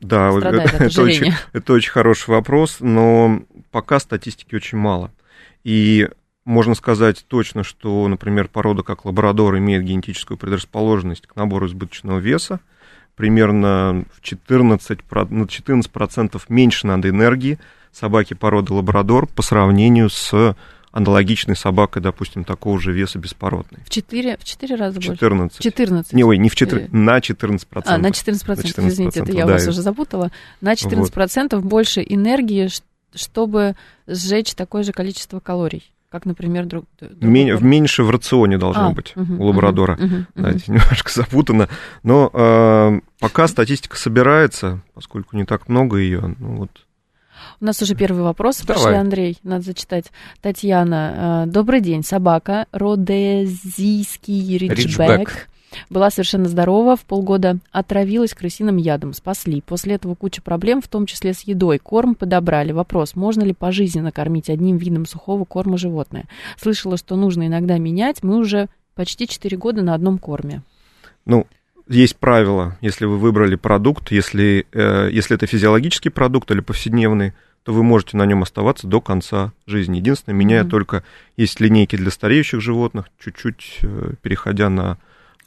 Да, 0.00 0.30
это, 0.30 0.84
это, 0.84 1.02
очень, 1.02 1.32
это 1.52 1.72
очень 1.72 1.90
хороший 1.90 2.30
вопрос, 2.30 2.76
но 2.78 3.42
пока 3.72 3.98
статистики 3.98 4.54
очень 4.54 4.78
мало. 4.78 5.10
И 5.64 6.08
можно 6.44 6.74
сказать 6.76 7.24
точно, 7.26 7.64
что, 7.64 8.06
например, 8.06 8.46
порода 8.46 8.84
как 8.84 9.04
лабрадор 9.04 9.58
имеет 9.58 9.82
генетическую 9.82 10.38
предрасположенность 10.38 11.26
к 11.26 11.34
набору 11.34 11.66
избыточного 11.66 12.18
веса, 12.18 12.60
примерно 13.16 14.04
в 14.14 14.20
14, 14.20 15.00
на 15.10 15.42
14% 15.42 16.42
меньше 16.48 16.86
надо 16.86 17.08
энергии 17.08 17.58
собаки 17.90 18.34
породы 18.34 18.74
лабрадор 18.74 19.26
по 19.26 19.42
сравнению 19.42 20.08
с 20.08 20.56
аналогичной 20.94 21.56
собакой, 21.56 22.00
допустим, 22.00 22.44
такого 22.44 22.78
же 22.80 22.92
веса 22.92 23.18
беспородной. 23.18 23.80
В 23.84 23.90
4, 23.90 24.36
в 24.36 24.44
4 24.44 24.76
раза 24.76 25.00
14. 25.00 25.58
больше? 25.58 25.62
14. 25.62 26.12
Не, 26.12 26.24
ой, 26.24 26.38
не 26.38 26.48
в 26.48 26.54
4, 26.54 26.88
на 26.92 27.18
14%. 27.18 27.82
А, 27.86 27.98
на 27.98 28.06
14%, 28.06 28.46
на 28.46 28.52
14% 28.52 28.88
извините, 28.88 29.20
это 29.20 29.32
я 29.32 29.44
да. 29.44 29.54
вас 29.54 29.66
уже 29.66 29.82
запутала. 29.82 30.30
На 30.60 30.74
14% 30.74 31.56
вот. 31.56 31.64
больше 31.64 32.04
энергии, 32.08 32.70
чтобы 33.12 33.74
сжечь 34.06 34.54
такое 34.54 34.84
же 34.84 34.92
количество 34.92 35.40
калорий 35.40 35.90
как, 36.10 36.26
например, 36.26 36.66
друг, 36.66 36.84
друг 37.00 37.20
Мен, 37.20 37.58
меньше 37.66 38.04
в 38.04 38.10
рационе 38.10 38.56
должно 38.56 38.90
а, 38.90 38.92
быть 38.92 39.14
угу, 39.16 39.34
у 39.34 39.46
лабрадора. 39.46 39.94
Угу, 39.94 40.04
угу, 40.04 40.24
да, 40.36 40.50
это 40.50 40.70
немножко 40.70 41.10
запутано. 41.12 41.68
Но 42.04 42.30
э, 42.32 43.00
пока 43.18 43.48
статистика 43.48 43.96
собирается, 43.96 44.80
поскольку 44.94 45.36
не 45.36 45.44
так 45.44 45.68
много 45.68 45.96
ее, 45.96 46.36
ну 46.38 46.54
вот. 46.54 46.83
У 47.60 47.64
нас 47.64 47.80
уже 47.82 47.94
первый 47.94 48.22
вопрос 48.22 48.60
Давай. 48.60 48.82
пришли, 48.82 48.98
Андрей, 48.98 49.38
надо 49.42 49.64
зачитать. 49.64 50.06
Татьяна, 50.40 51.44
э, 51.46 51.50
добрый 51.50 51.80
день, 51.80 52.02
собака, 52.02 52.66
родезийский 52.72 54.58
риджбек 54.58 55.48
была 55.90 56.10
совершенно 56.10 56.48
здорова, 56.48 56.96
в 56.96 57.04
полгода 57.04 57.58
отравилась 57.72 58.34
крысиным 58.34 58.76
ядом, 58.76 59.12
спасли. 59.12 59.60
После 59.60 59.94
этого 59.94 60.14
куча 60.14 60.42
проблем, 60.42 60.80
в 60.80 60.88
том 60.88 61.06
числе 61.06 61.34
с 61.34 61.40
едой. 61.42 61.78
Корм 61.78 62.14
подобрали. 62.14 62.72
Вопрос, 62.72 63.16
можно 63.16 63.42
ли 63.42 63.52
пожизненно 63.52 64.12
кормить 64.12 64.50
одним 64.50 64.76
видом 64.76 65.06
сухого 65.06 65.44
корма 65.44 65.76
животное? 65.76 66.26
Слышала, 66.56 66.96
что 66.96 67.16
нужно 67.16 67.46
иногда 67.46 67.78
менять. 67.78 68.22
Мы 68.22 68.36
уже 68.38 68.68
почти 68.94 69.26
4 69.26 69.56
года 69.56 69.82
на 69.82 69.94
одном 69.94 70.18
корме. 70.18 70.62
Ну, 71.26 71.46
есть 71.88 72.16
правило, 72.16 72.76
если 72.80 73.04
вы 73.04 73.18
выбрали 73.18 73.56
продукт, 73.56 74.10
если, 74.10 74.66
э, 74.72 75.08
если 75.12 75.36
это 75.36 75.46
физиологический 75.46 76.10
продукт 76.10 76.50
или 76.50 76.60
повседневный, 76.60 77.34
то 77.62 77.72
вы 77.72 77.82
можете 77.82 78.16
на 78.16 78.26
нем 78.26 78.42
оставаться 78.42 78.86
до 78.86 79.00
конца 79.00 79.52
жизни. 79.66 79.96
Единственное, 79.96 80.36
меняя 80.36 80.64
mm-hmm. 80.64 80.68
только 80.68 81.04
есть 81.36 81.60
линейки 81.60 81.96
для 81.96 82.10
стареющих 82.10 82.60
животных, 82.60 83.06
чуть-чуть 83.18 83.78
э, 83.82 84.12
переходя 84.22 84.68
на 84.68 84.98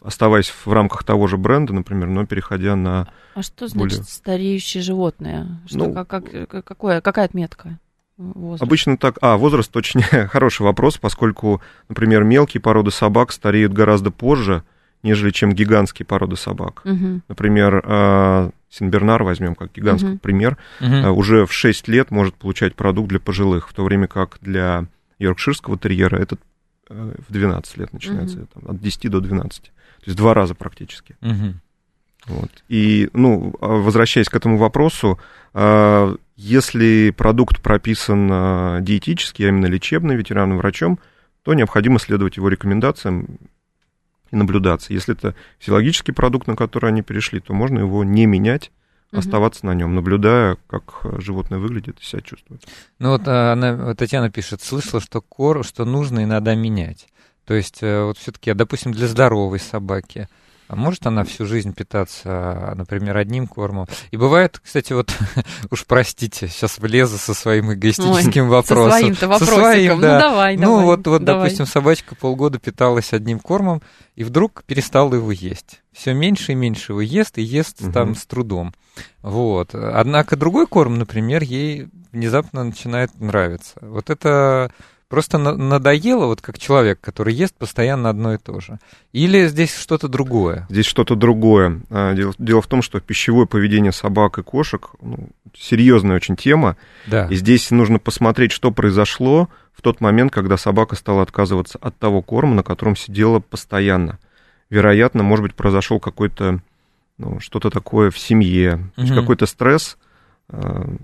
оставаясь 0.02 0.50
в 0.50 0.72
рамках 0.72 1.04
того 1.04 1.28
же 1.28 1.38
бренда, 1.38 1.74
например, 1.74 2.08
но 2.08 2.26
переходя 2.26 2.76
на... 2.76 3.08
А 3.34 3.42
что 3.42 3.68
значит 3.68 3.98
более... 3.98 4.04
стареющее 4.04 4.84
животное? 4.84 5.60
Что, 5.66 5.78
ну, 5.80 5.94
как, 5.94 6.08
как, 6.08 6.64
какое, 6.64 7.02
какая 7.02 7.26
отметка? 7.26 7.80
Возраст. 8.18 8.64
Обычно 8.64 8.98
так. 8.98 9.18
А, 9.22 9.38
возраст 9.38 9.76
очень 9.76 10.02
хороший 10.28 10.64
вопрос, 10.64 10.98
поскольку, 10.98 11.62
например, 11.90 12.24
мелкие 12.24 12.62
породы 12.62 12.92
собак 12.92 13.32
стареют 13.32 13.74
гораздо 13.74 14.12
позже, 14.12 14.64
нежели 15.04 15.32
чем 15.32 15.54
гигантские 15.54 16.06
породы 16.06 16.36
собак. 16.36 16.82
Угу. 16.86 17.22
Например, 17.28 17.82
а, 17.86 18.50
Синбернар 18.70 19.24
возьмем 19.24 19.56
как 19.56 19.72
гигантский 19.74 20.14
угу. 20.14 20.20
пример, 20.20 20.58
угу. 20.82 21.12
уже 21.14 21.46
в 21.46 21.54
6 21.54 21.88
лет 21.88 22.12
может 22.12 22.36
получать 22.36 22.76
продукт 22.76 23.10
для 23.10 23.20
пожилых, 23.20 23.70
в 23.70 23.74
то 23.74 23.84
время 23.84 24.08
как 24.08 24.38
для 24.42 24.86
йоркширского 25.20 25.78
терьера 25.78 26.18
этот 26.18 26.40
э, 26.90 27.14
в 27.28 27.32
12 27.32 27.78
лет 27.78 27.94
начинается, 27.94 28.40
угу. 28.40 28.48
там, 28.54 28.76
от 28.76 28.82
10 28.82 29.10
до 29.10 29.22
12. 29.22 29.62
То 29.64 29.72
есть 30.06 30.18
два 30.18 30.34
раза 30.34 30.56
практически. 30.56 31.16
Угу. 31.22 31.54
Вот. 32.28 32.52
И, 32.68 33.10
ну, 33.14 33.56
а 33.62 33.68
возвращаясь 33.68 34.28
к 34.28 34.36
этому 34.36 34.58
вопросу, 34.58 35.18
если 36.36 37.14
продукт 37.16 37.62
прописан 37.62 38.84
диетически, 38.84 39.44
а 39.44 39.48
именно 39.48 39.66
лечебным 39.68 40.18
ветеранным 40.18 40.58
врачом, 40.58 41.00
то 41.44 41.54
необходимо 41.54 42.00
следовать 42.00 42.36
его 42.36 42.50
рекомендациям 42.50 43.40
наблюдаться. 44.36 44.94
Если 44.94 45.16
это 45.16 45.36
физиологический 45.60 46.14
продукт, 46.14 46.48
на 46.48 46.56
который 46.56 46.90
они 46.90 47.02
перешли, 47.02 47.40
то 47.40 47.54
можно 47.54 47.80
его 47.80 48.04
не 48.04 48.26
менять, 48.26 48.72
оставаться 49.12 49.66
на 49.66 49.74
нем, 49.74 49.96
наблюдая, 49.96 50.58
как 50.68 51.02
животное 51.20 51.60
выглядит 51.60 52.00
и 52.00 52.04
себя 52.04 52.22
чувствует. 52.22 52.66
Ну 53.00 53.12
вот 53.12 53.28
она, 53.28 53.96
Татьяна 53.96 54.30
пишет, 54.30 54.62
слышала, 54.62 55.02
что 55.02 55.22
кор, 55.22 55.64
что 55.64 55.86
нужно 55.86 56.24
иногда 56.24 56.56
менять. 56.56 57.08
То 57.46 57.54
есть, 57.54 57.82
э, 57.82 58.04
вот 58.04 58.18
все-таки, 58.18 58.54
допустим, 58.54 58.92
для 58.92 59.08
здоровой 59.08 59.60
собаки, 59.60 60.28
а 60.68 60.76
может 60.76 61.06
она 61.08 61.24
всю 61.24 61.46
жизнь 61.46 61.74
питаться, 61.74 62.74
например, 62.76 63.18
одним 63.18 63.48
кормом? 63.48 63.88
И 64.12 64.18
бывает, 64.18 64.60
кстати, 64.64 64.94
вот, 64.94 65.16
уж 65.72 65.86
простите, 65.86 66.48
сейчас 66.48 66.78
влезу 66.78 67.18
со 67.18 67.34
своим 67.34 67.74
эгоистическим 67.74 68.46
Ой, 68.46 68.50
вопросом. 68.50 68.92
Со 68.92 68.98
своим-то 69.00 69.28
вопросиком. 69.28 69.56
Со 69.56 69.62
своим, 69.62 70.02
да. 70.02 70.14
Ну, 70.14 70.20
давай, 70.20 70.56
Ну, 70.58 70.62
давай, 70.62 70.86
вот, 70.86 71.08
вот 71.08 71.24
давай. 71.24 71.44
допустим, 71.44 71.66
собачка 71.66 72.16
полгода 72.16 72.60
питалась 72.60 73.14
одним 73.14 73.40
кормом, 73.40 73.82
и 74.16 74.24
вдруг 74.24 74.64
перестала 74.66 75.16
его 75.16 75.32
есть. 75.32 75.82
Все 75.94 76.14
меньше 76.14 76.52
и 76.52 76.56
меньше 76.56 76.92
его 76.92 77.02
ест, 77.02 77.38
и 77.38 77.42
ест 77.42 77.82
угу. 77.82 77.92
там 77.92 78.16
с 78.16 78.26
трудом. 78.26 78.74
Вот. 79.22 79.74
Однако 79.74 80.36
другой 80.36 80.68
корм, 80.68 80.98
например, 80.98 81.44
ей 81.44 81.88
внезапно 82.12 82.64
начинает 82.64 83.20
нравиться. 83.20 83.74
Вот 83.82 84.10
это 84.10 84.72
Просто 85.10 85.38
надоело, 85.38 86.26
вот 86.26 86.42
как 86.42 86.60
человек, 86.60 87.00
который 87.00 87.34
ест 87.34 87.56
постоянно 87.56 88.10
одно 88.10 88.34
и 88.34 88.38
то 88.38 88.60
же. 88.60 88.78
Или 89.14 89.48
здесь 89.48 89.74
что-то 89.74 90.10
другое? 90.10 90.68
Здесь 90.70 90.86
что-то 90.86 91.16
другое. 91.16 91.82
А, 91.90 92.14
дело, 92.14 92.34
дело 92.38 92.62
в 92.62 92.68
том, 92.68 92.82
что 92.82 93.00
пищевое 93.00 93.48
поведение 93.48 93.94
собак 93.94 94.38
и 94.38 94.44
кошек 94.44 94.90
ну, 95.02 95.30
серьезная 95.56 96.18
очень 96.18 96.36
тема. 96.36 96.76
Да. 97.06 97.28
И 97.28 97.36
здесь 97.36 97.72
нужно 97.72 98.00
посмотреть, 98.00 98.52
что 98.52 98.72
произошло 98.72 99.48
в 99.74 99.82
тот 99.82 100.02
момент, 100.02 100.34
когда 100.34 100.58
собака 100.58 100.96
стала 100.96 101.22
отказываться 101.22 101.78
от 101.82 101.98
того 101.98 102.22
корма, 102.22 102.56
на 102.56 102.64
котором 102.64 102.98
сидела 102.98 103.40
постоянно. 103.40 104.20
вероятно, 104.70 105.24
может 105.24 105.44
быть, 105.44 105.56
произошел 105.56 106.02
какой-то, 106.02 106.60
ну, 107.18 107.40
что-то 107.40 107.70
такое 107.70 108.12
в 108.12 108.18
семье, 108.18 108.92
угу. 108.98 109.08
какой-то 109.14 109.46
стресс, 109.46 109.98
э, 110.50 110.98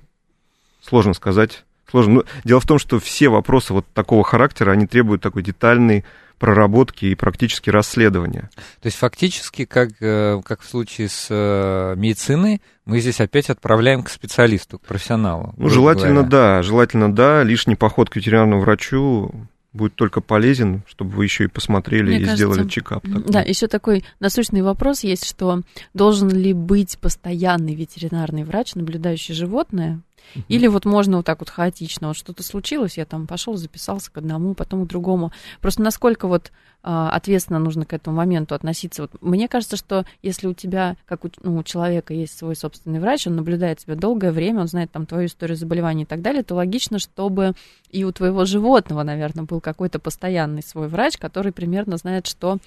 сложно 0.81 1.13
сказать, 1.13 1.63
сложно. 1.93 2.13
Но 2.13 2.23
дело 2.43 2.59
в 2.59 2.65
том, 2.65 2.79
что 2.79 2.99
все 2.99 3.29
вопросы 3.29 3.73
вот 3.73 3.85
такого 3.93 4.23
характера, 4.23 4.71
они 4.71 4.87
требуют 4.87 5.21
такой 5.21 5.43
детальной 5.43 6.03
проработки 6.39 7.05
и 7.05 7.15
практически 7.15 7.69
расследования. 7.69 8.49
То 8.81 8.87
есть 8.87 8.97
фактически, 8.97 9.65
как, 9.65 9.91
э, 10.01 10.41
как 10.43 10.61
в 10.61 10.67
случае 10.67 11.07
с 11.07 11.27
э, 11.29 11.93
медициной, 11.95 12.61
мы 12.85 12.99
здесь 12.99 13.21
опять 13.21 13.49
отправляем 13.49 14.03
к 14.03 14.09
специалисту, 14.09 14.79
к 14.79 14.81
профессионалу. 14.81 15.53
Ну, 15.55 15.69
желательно 15.69 16.23
говоря. 16.23 16.29
да, 16.29 16.63
желательно 16.63 17.13
да. 17.13 17.43
Лишний 17.43 17.75
поход 17.75 18.09
к 18.09 18.15
ветеринарному 18.15 18.61
врачу 18.61 19.31
будет 19.71 19.95
только 19.95 20.21
полезен, 20.21 20.83
чтобы 20.87 21.11
вы 21.11 21.23
еще 21.25 21.45
и 21.45 21.47
посмотрели 21.47 22.07
Мне 22.07 22.17
и 22.17 22.25
кажется, 22.25 22.35
сделали 22.35 22.67
чекап. 22.67 23.03
Такой. 23.03 23.23
Да, 23.31 23.41
еще 23.41 23.67
такой 23.67 24.03
насущный 24.19 24.63
вопрос 24.63 25.03
есть, 25.03 25.25
что 25.25 25.61
должен 25.93 26.29
ли 26.29 26.53
быть 26.53 26.97
постоянный 26.99 27.75
ветеринарный 27.75 28.43
врач, 28.43 28.75
наблюдающий 28.75 29.33
животное, 29.33 30.01
или 30.47 30.67
вот 30.67 30.85
можно 30.85 31.17
вот 31.17 31.25
так 31.25 31.39
вот 31.39 31.49
хаотично, 31.49 32.07
вот 32.07 32.17
что-то 32.17 32.43
случилось, 32.43 32.97
я 32.97 33.05
там 33.05 33.27
пошел, 33.27 33.55
записался 33.55 34.11
к 34.11 34.17
одному, 34.17 34.53
потом 34.53 34.85
к 34.85 34.89
другому. 34.89 35.31
Просто 35.61 35.81
насколько 35.81 36.27
вот 36.27 36.51
а, 36.85 37.11
ответственно 37.11 37.59
нужно 37.59 37.85
к 37.85 37.93
этому 37.93 38.17
моменту 38.17 38.55
относиться. 38.55 39.03
Вот 39.03 39.11
мне 39.21 39.47
кажется, 39.47 39.77
что 39.77 40.05
если 40.21 40.47
у 40.47 40.53
тебя, 40.53 40.97
как 41.05 41.23
у, 41.23 41.29
ну, 41.41 41.57
у 41.57 41.63
человека 41.63 42.13
есть 42.13 42.37
свой 42.37 42.57
собственный 42.57 42.99
врач, 42.99 43.25
он 43.25 43.37
наблюдает 43.37 43.79
тебя 43.79 43.95
долгое 43.95 44.33
время, 44.33 44.59
он 44.59 44.67
знает 44.67 44.91
там 44.91 45.05
твою 45.05 45.27
историю 45.27 45.55
заболевания 45.55 46.03
и 46.03 46.05
так 46.05 46.21
далее, 46.21 46.43
то 46.43 46.55
логично, 46.55 46.99
чтобы 46.99 47.53
и 47.89 48.03
у 48.03 48.11
твоего 48.11 48.43
животного, 48.43 49.03
наверное, 49.03 49.45
был 49.45 49.61
какой-то 49.61 49.99
постоянный 49.99 50.61
свой 50.61 50.89
врач, 50.89 51.17
который 51.17 51.53
примерно 51.53 51.95
знает, 51.95 52.27
что 52.27 52.57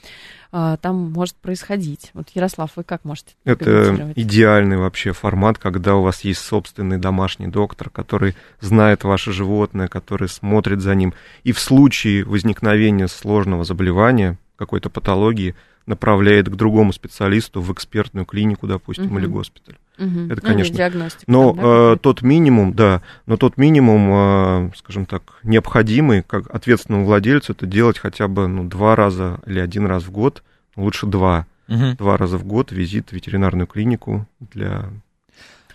а, 0.50 0.78
там 0.78 1.12
может 1.12 1.36
происходить. 1.36 2.10
Вот, 2.14 2.28
Ярослав, 2.32 2.70
вы 2.76 2.84
как 2.84 3.04
можете 3.04 3.34
Это 3.44 4.12
идеальный 4.16 4.78
вообще 4.78 5.12
формат, 5.12 5.58
когда 5.58 5.94
у 5.96 6.02
вас 6.02 6.22
есть 6.22 6.40
собственный 6.40 6.96
домашний 6.96 7.45
доктор, 7.46 7.90
который 7.90 8.34
знает 8.60 9.04
ваше 9.04 9.32
животное, 9.32 9.88
который 9.88 10.28
смотрит 10.28 10.80
за 10.80 10.94
ним. 10.94 11.14
И 11.44 11.52
в 11.52 11.60
случае 11.60 12.24
возникновения 12.24 13.08
сложного 13.08 13.64
заболевания, 13.64 14.38
какой-то 14.56 14.90
патологии, 14.90 15.54
направляет 15.86 16.48
к 16.48 16.56
другому 16.56 16.92
специалисту 16.92 17.60
в 17.60 17.72
экспертную 17.72 18.26
клинику, 18.26 18.66
допустим, 18.66 19.06
угу. 19.06 19.18
или 19.18 19.26
госпиталь. 19.26 19.76
Угу. 19.98 20.26
Это, 20.30 20.40
ну, 20.42 20.48
конечно. 20.48 20.90
Ну, 21.26 21.26
но 21.26 21.52
там, 21.52 21.56
да, 21.56 21.92
э, 21.94 21.96
тот 22.00 22.22
минимум, 22.22 22.74
да, 22.74 23.02
но 23.26 23.36
тот 23.36 23.56
минимум, 23.56 24.08
э, 24.12 24.70
скажем 24.76 25.06
так, 25.06 25.38
необходимый, 25.42 26.22
как 26.22 26.52
ответственному 26.54 27.06
владельцу, 27.06 27.52
это 27.52 27.66
делать 27.66 27.98
хотя 27.98 28.28
бы 28.28 28.46
ну, 28.48 28.64
два 28.64 28.96
раза 28.96 29.40
или 29.46 29.60
один 29.60 29.86
раз 29.86 30.02
в 30.02 30.10
год, 30.10 30.42
лучше 30.74 31.06
два, 31.06 31.46
угу. 31.68 31.94
два 31.96 32.16
раза 32.16 32.36
в 32.36 32.44
год 32.44 32.72
визит 32.72 33.10
в 33.10 33.12
ветеринарную 33.12 33.66
клинику 33.66 34.26
для 34.40 34.90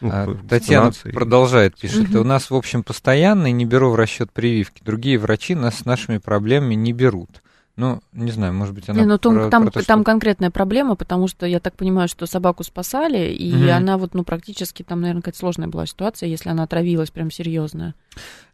ну, 0.01 0.10
а, 0.12 0.36
Татьяна 0.50 0.91
продолжает, 1.13 1.77
пишет, 1.77 2.10
угу. 2.10 2.22
у 2.22 2.24
нас, 2.24 2.50
в 2.50 2.55
общем, 2.55 2.84
постоянно, 2.84 3.51
не 3.51 3.65
беру 3.65 3.91
в 3.91 3.96
расчет 3.96 4.31
прививки. 4.31 4.81
Другие 4.84 5.17
врачи 5.17 5.55
нас 5.55 5.79
с 5.79 5.86
нашими 5.86 6.17
проблемами 6.17 6.74
не 6.75 6.91
берут. 6.91 7.41
Ну, 7.77 8.01
не 8.12 8.31
знаю, 8.31 8.53
может 8.53 8.75
быть, 8.75 8.89
она... 8.89 9.00
Не, 9.00 9.05
ну, 9.05 9.17
про, 9.17 9.50
там, 9.50 9.63
про 9.63 9.72
то, 9.72 9.86
там 9.86 10.00
что... 10.00 10.05
конкретная 10.05 10.51
проблема, 10.51 10.96
потому 10.96 11.27
что 11.27 11.46
я 11.46 11.60
так 11.60 11.75
понимаю, 11.75 12.10
что 12.10 12.25
собаку 12.25 12.63
спасали, 12.63 13.34
и 13.34 13.53
угу. 13.53 13.72
она 13.72 13.98
вот, 13.98 14.13
ну, 14.13 14.24
практически, 14.24 14.84
там, 14.84 15.01
наверное, 15.01 15.22
какая-то 15.22 15.39
сложная 15.39 15.67
была 15.67 15.86
ситуация, 15.86 16.27
если 16.27 16.50
она 16.50 16.63
отравилась 16.63 17.12
прям 17.12 17.31
серьезно. 17.31 17.96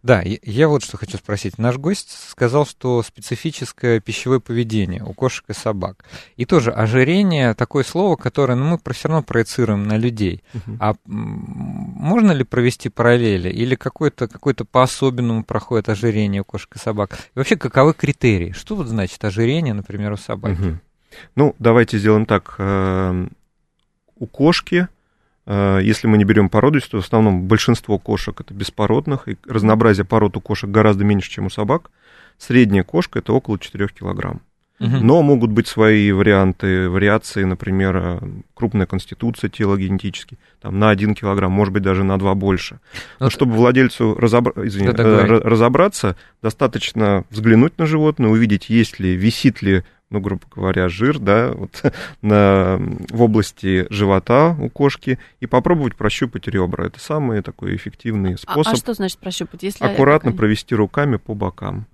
Да, 0.03 0.23
я 0.23 0.69
вот 0.69 0.83
что 0.83 0.95
хочу 0.95 1.17
спросить. 1.17 1.57
Наш 1.57 1.77
гость 1.77 2.29
сказал, 2.29 2.65
что 2.65 3.03
специфическое 3.03 3.99
пищевое 3.99 4.39
поведение 4.39 5.03
у 5.03 5.11
кошек 5.11 5.43
и 5.49 5.53
собак. 5.53 6.05
И 6.37 6.45
тоже 6.45 6.71
ожирение 6.71 7.53
такое 7.55 7.83
слово, 7.83 8.15
которое 8.15 8.55
ну, 8.55 8.65
мы 8.65 8.93
все 8.93 9.09
равно 9.09 9.23
проецируем 9.23 9.85
на 9.85 9.97
людей. 9.97 10.43
Uh-huh. 10.53 10.77
А 10.79 10.95
можно 11.05 12.31
ли 12.31 12.43
провести 12.43 12.89
параллели? 12.89 13.49
Или 13.49 13.75
какое-то 13.75 14.27
какое 14.27 14.53
по-особенному 14.53 15.43
проходит 15.43 15.89
ожирение 15.89 16.41
у 16.41 16.45
кошек 16.45 16.73
и 16.75 16.79
собак? 16.79 17.17
И 17.35 17.37
вообще, 17.37 17.57
каковы 17.57 17.93
критерии? 17.93 18.51
Что 18.51 18.75
вот 18.75 18.87
значит 18.87 19.23
ожирение, 19.25 19.73
например, 19.73 20.13
у 20.13 20.17
собаки? 20.17 20.61
Uh-huh. 20.61 20.77
Ну, 21.35 21.55
давайте 21.59 21.97
сделаем 21.97 22.25
так. 22.25 22.55
Эм, 22.59 23.31
у 24.15 24.27
кошки 24.27 24.87
если 25.47 26.07
мы 26.07 26.17
не 26.17 26.25
берем 26.25 26.49
породость, 26.49 26.91
то 26.91 27.01
в 27.01 27.05
основном 27.05 27.43
большинство 27.43 27.97
кошек 27.97 28.39
это 28.39 28.53
беспородных, 28.53 29.27
и 29.27 29.37
разнообразие 29.47 30.05
пород 30.05 30.35
у 30.35 30.41
кошек 30.41 30.69
гораздо 30.69 31.05
меньше, 31.05 31.29
чем 31.29 31.45
у 31.45 31.49
собак. 31.49 31.89
Средняя 32.37 32.83
кошка 32.83 33.19
это 33.19 33.33
около 33.33 33.57
4 33.57 33.87
килограмм. 33.87 34.41
Угу. 34.79 34.97
Но 35.01 35.23
могут 35.23 35.51
быть 35.51 35.67
свои 35.67 36.11
варианты, 36.11 36.87
вариации, 36.87 37.43
например, 37.45 37.97
э, 37.97 38.19
крупная 38.53 38.85
конституция 38.85 39.49
тела 39.49 39.75
генетически, 39.75 40.37
там 40.61 40.77
на 40.77 40.91
1 40.91 41.15
килограмм, 41.15 41.51
может 41.51 41.73
быть, 41.73 41.81
даже 41.81 42.03
на 42.03 42.19
2 42.19 42.35
больше. 42.35 42.79
Но, 43.19 43.25
Но 43.25 43.29
чтобы 43.31 43.53
владельцу 43.53 44.13
разобра... 44.13 44.53
Извини, 44.67 44.89
э, 44.89 45.25
разобраться, 45.43 46.15
достаточно 46.43 47.25
взглянуть 47.31 47.79
на 47.79 47.87
животное, 47.87 48.29
увидеть, 48.29 48.69
есть 48.69 48.99
ли, 48.99 49.15
висит 49.15 49.63
ли 49.63 49.83
ну, 50.09 50.19
грубо 50.19 50.43
говоря, 50.53 50.87
жир, 50.89 51.19
да, 51.19 51.51
вот, 51.51 51.83
на, 52.21 52.77
в 53.09 53.21
области 53.21 53.87
живота 53.89 54.55
у 54.59 54.69
кошки 54.69 55.19
и 55.39 55.47
попробовать 55.47 55.95
прощупать 55.95 56.47
ребра. 56.47 56.85
Это 56.85 56.99
самый 56.99 57.41
такой 57.41 57.75
эффективный 57.75 58.37
способ. 58.37 58.67
А, 58.67 58.71
а 58.71 58.75
что 58.75 58.93
значит 58.93 59.19
прощупать? 59.19 59.63
Если 59.63 59.83
аккуратно 59.83 60.29
я... 60.29 60.35
провести 60.35 60.75
руками 60.75 61.17
по 61.17 61.33
бокам. 61.33 61.87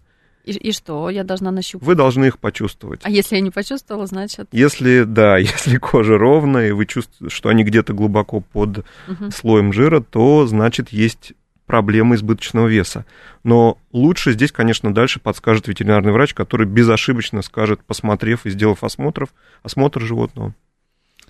И, 0.43 0.51
и 0.51 0.71
что? 0.73 1.09
Я 1.09 1.23
должна 1.23 1.51
нащупать? 1.51 1.87
Вы 1.87 1.95
должны 1.95 2.25
их 2.25 2.37
почувствовать. 2.37 2.99
А 3.03 3.09
если 3.09 3.35
я 3.35 3.41
не 3.41 3.49
почувствовала, 3.49 4.05
значит? 4.05 4.49
Если, 4.51 5.03
да, 5.03 5.37
если 5.39 5.77
кожа 5.77 6.17
ровная, 6.17 6.69
и 6.69 6.71
вы 6.71 6.85
чувствуете, 6.85 7.33
что 7.33 7.49
они 7.49 7.63
где-то 7.63 7.93
глубоко 7.93 8.41
под 8.41 8.79
угу. 8.79 9.31
слоем 9.33 9.73
жира, 9.73 10.01
то, 10.01 10.45
значит, 10.45 10.89
есть 10.89 11.33
проблемы 11.65 12.15
избыточного 12.15 12.67
веса. 12.67 13.05
Но 13.43 13.77
лучше 13.91 14.33
здесь, 14.33 14.51
конечно, 14.51 14.93
дальше 14.93 15.19
подскажет 15.19 15.67
ветеринарный 15.67 16.11
врач, 16.11 16.33
который 16.33 16.67
безошибочно 16.67 17.41
скажет, 17.41 17.83
посмотрев 17.83 18.45
и 18.45 18.49
сделав 18.49 18.83
осмотров, 18.83 19.29
осмотр 19.63 20.01
животного. 20.01 20.53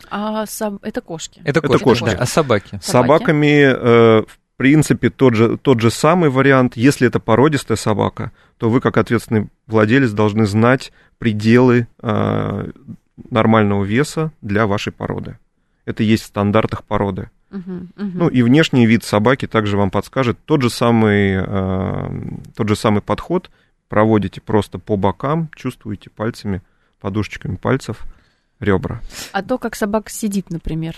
А 0.09 0.45
соб... 0.45 0.83
это 0.83 1.01
кошки? 1.01 1.41
Это 1.45 1.61
кошки, 1.61 1.75
это 1.75 1.83
кошки. 1.83 2.05
Да. 2.05 2.17
а 2.19 2.25
собаки? 2.25 2.79
С 2.81 2.87
собаками, 2.87 3.63
э, 3.63 4.23
в 4.23 4.57
принципе, 4.57 5.09
тот 5.09 5.35
же, 5.35 5.57
тот 5.57 5.81
же 5.81 5.91
самый 5.91 6.29
вариант. 6.29 6.75
Если 6.75 7.07
это 7.07 7.19
породистая 7.19 7.77
собака, 7.77 8.31
то 8.57 8.69
вы, 8.69 8.81
как 8.81 8.97
ответственный 8.97 9.47
владелец, 9.67 10.11
должны 10.11 10.45
знать 10.45 10.91
пределы 11.19 11.87
э, 12.01 12.71
нормального 13.29 13.83
веса 13.83 14.31
для 14.41 14.67
вашей 14.67 14.91
породы. 14.91 15.37
Это 15.85 16.03
есть 16.03 16.23
в 16.23 16.27
стандартах 16.27 16.83
породы. 16.83 17.29
Ну 17.51 18.29
и 18.29 18.41
внешний 18.41 18.85
вид 18.85 19.03
собаки 19.03 19.47
также 19.47 19.77
вам 19.77 19.91
подскажет 19.91 20.37
тот 20.45 20.61
же 20.61 20.69
самый, 20.69 21.35
э, 21.35 22.37
тот 22.55 22.67
же 22.67 22.75
самый 22.75 23.01
подход. 23.01 23.51
Проводите 23.89 24.41
просто 24.41 24.79
по 24.79 24.97
бокам, 24.97 25.49
чувствуете 25.55 26.09
пальцами, 26.09 26.63
подушечками 26.99 27.57
пальцев 27.57 28.05
ребра. 28.59 29.01
А 29.33 29.43
то, 29.43 29.59
как 29.59 29.75
собака 29.75 30.09
сидит, 30.09 30.49
например. 30.49 30.95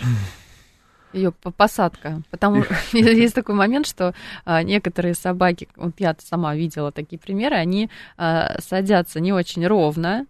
Ее 1.12 1.32
посадка. 1.32 2.22
Потому 2.30 2.64
есть 2.92 3.34
такой 3.34 3.54
момент, 3.54 3.86
что 3.86 4.14
а, 4.44 4.62
некоторые 4.62 5.14
собаки, 5.14 5.68
вот 5.76 5.94
я 5.98 6.16
сама 6.18 6.54
видела 6.54 6.90
такие 6.90 7.18
примеры, 7.18 7.56
они 7.56 7.90
а, 8.16 8.60
садятся 8.60 9.20
не 9.20 9.32
очень 9.32 9.66
ровно, 9.66 10.26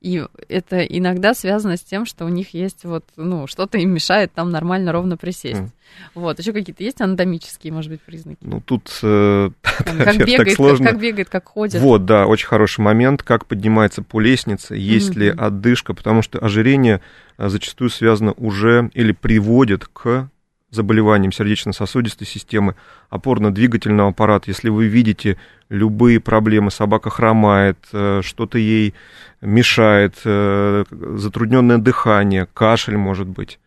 и 0.00 0.24
это 0.48 0.80
иногда 0.82 1.34
связано 1.34 1.76
с 1.76 1.82
тем, 1.82 2.06
что 2.06 2.24
у 2.24 2.28
них 2.28 2.54
есть 2.54 2.84
вот, 2.84 3.04
ну, 3.16 3.46
что-то 3.46 3.76
им 3.76 3.90
мешает 3.90 4.32
там 4.32 4.50
нормально 4.50 4.92
ровно 4.92 5.18
присесть. 5.18 5.60
Mm. 5.60 5.70
Вот, 6.14 6.38
еще 6.38 6.52
какие-то 6.52 6.82
есть 6.82 7.00
анатомические, 7.00 7.72
может 7.72 7.90
быть, 7.90 8.00
признаки? 8.00 8.38
Ну, 8.40 8.62
тут 8.62 8.90
э, 9.02 9.50
там, 9.84 9.98
как, 9.98 10.16
бегает, 10.18 10.38
так 10.38 10.50
сложно. 10.52 10.86
Как, 10.86 10.94
как 10.94 11.02
бегает, 11.02 11.28
как 11.28 11.48
ходит. 11.48 11.82
Вот, 11.82 12.06
да, 12.06 12.26
очень 12.26 12.46
хороший 12.46 12.80
момент, 12.80 13.22
как 13.22 13.44
поднимается 13.46 14.02
по 14.02 14.20
лестнице, 14.20 14.74
есть 14.74 15.10
mm-hmm. 15.10 15.18
ли 15.18 15.28
отдышка, 15.28 15.92
потому 15.92 16.22
что 16.22 16.38
ожирение 16.38 17.02
э, 17.36 17.48
зачастую 17.48 17.90
связано 17.90 18.32
уже 18.32 18.90
или 18.94 19.12
приводит 19.12 19.86
к 19.86 20.30
заболеваниям 20.70 21.32
сердечно-сосудистой 21.32 22.26
системы, 22.26 22.76
опорно-двигательного 23.10 24.10
аппарата. 24.10 24.50
Если 24.50 24.68
вы 24.68 24.86
видите 24.86 25.36
любые 25.68 26.20
проблемы, 26.20 26.70
собака 26.70 27.10
хромает, 27.10 27.78
э, 27.92 28.20
что-то 28.22 28.58
ей 28.58 28.94
мешает, 29.40 30.14
э, 30.24 30.84
затрудненное 30.90 31.78
дыхание, 31.78 32.46
кашель 32.52 32.96
может 32.96 33.26
быть, 33.26 33.58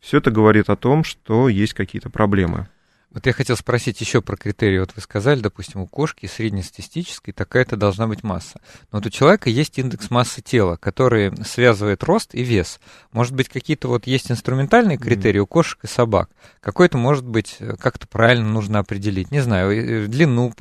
все 0.00 0.18
это 0.18 0.30
говорит 0.30 0.70
о 0.70 0.76
том, 0.76 1.04
что 1.04 1.48
есть 1.48 1.74
какие-то 1.74 2.10
проблемы. 2.10 2.68
Вот 3.12 3.26
я 3.26 3.32
хотел 3.32 3.56
спросить 3.56 4.00
еще 4.00 4.22
про 4.22 4.36
критерии. 4.36 4.78
Вот 4.78 4.92
вы 4.94 5.02
сказали, 5.02 5.40
допустим, 5.40 5.80
у 5.80 5.86
кошки 5.88 6.26
среднестатистической 6.26 7.34
такая-то 7.34 7.76
должна 7.76 8.06
быть 8.06 8.22
масса. 8.22 8.60
Но 8.92 8.98
вот 8.98 9.06
у 9.06 9.10
человека 9.10 9.50
есть 9.50 9.78
индекс 9.78 10.10
массы 10.10 10.42
тела, 10.42 10.76
который 10.76 11.32
связывает 11.44 12.04
рост 12.04 12.34
и 12.36 12.44
вес. 12.44 12.78
Может 13.10 13.34
быть, 13.34 13.48
какие-то 13.48 13.88
вот 13.88 14.06
есть 14.06 14.30
инструментальные 14.30 14.96
критерии 14.96 15.40
у 15.40 15.46
кошек 15.46 15.80
и 15.82 15.88
собак. 15.88 16.30
Какой-то, 16.60 16.98
может 16.98 17.26
быть, 17.26 17.58
как-то 17.80 18.06
правильно 18.06 18.48
нужно 18.48 18.78
определить. 18.78 19.32
Не 19.32 19.40
знаю, 19.40 20.08
длину 20.08 20.52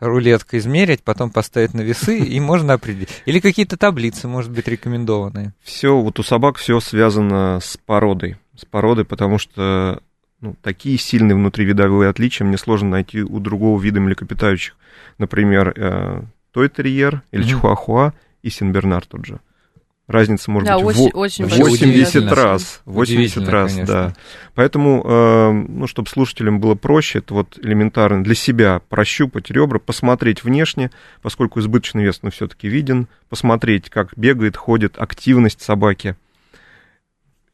рулеткой 0.00 0.60
измерить, 0.60 1.02
потом 1.02 1.30
поставить 1.30 1.74
на 1.74 1.82
весы, 1.82 2.18
и 2.18 2.40
можно 2.40 2.74
определить. 2.74 3.10
Или 3.26 3.40
какие-то 3.40 3.76
таблицы, 3.76 4.26
может 4.26 4.50
быть, 4.52 4.68
рекомендованные. 4.68 5.52
Все, 5.62 5.98
вот 6.00 6.18
у 6.18 6.22
собак 6.22 6.56
все 6.56 6.80
связано 6.80 7.60
с 7.62 7.76
породой. 7.76 8.38
С 8.56 8.64
породой, 8.64 9.04
потому 9.04 9.38
что 9.38 10.00
ну, 10.44 10.54
такие 10.60 10.98
сильные 10.98 11.34
внутривидовые 11.34 12.10
отличия 12.10 12.46
мне 12.46 12.58
сложно 12.58 12.90
найти 12.90 13.22
у 13.22 13.40
другого 13.40 13.80
вида 13.80 13.98
млекопитающих. 14.00 14.76
Например, 15.16 15.72
э, 15.74 16.22
той-терьер 16.52 17.22
или 17.32 17.42
mm-hmm. 17.42 17.48
чихуахуа 17.48 18.12
и 18.42 18.50
сенбернар 18.50 19.06
тот 19.06 19.24
же. 19.24 19.40
Разница 20.06 20.50
может 20.50 20.68
да, 20.68 20.78
быть 20.78 20.98
очень, 20.98 21.10
в 21.12 21.16
очень 21.16 21.46
80 21.46 22.30
раз. 22.30 22.82
80 22.84 23.48
раз, 23.48 23.72
конечно. 23.72 23.94
да. 23.94 24.14
Поэтому, 24.54 25.02
э, 25.02 25.52
ну, 25.52 25.86
чтобы 25.86 26.10
слушателям 26.10 26.60
было 26.60 26.74
проще, 26.74 27.20
это 27.20 27.32
вот 27.32 27.58
элементарно 27.62 28.22
для 28.22 28.34
себя 28.34 28.82
прощупать 28.90 29.50
ребра, 29.50 29.78
посмотреть 29.78 30.44
внешне, 30.44 30.90
поскольку 31.22 31.60
избыточный 31.60 32.04
вес, 32.04 32.18
ну, 32.20 32.30
все-таки 32.30 32.68
виден, 32.68 33.08
посмотреть, 33.30 33.88
как 33.88 34.12
бегает, 34.14 34.58
ходит, 34.58 34.98
активность 34.98 35.62
собаки– 35.62 36.16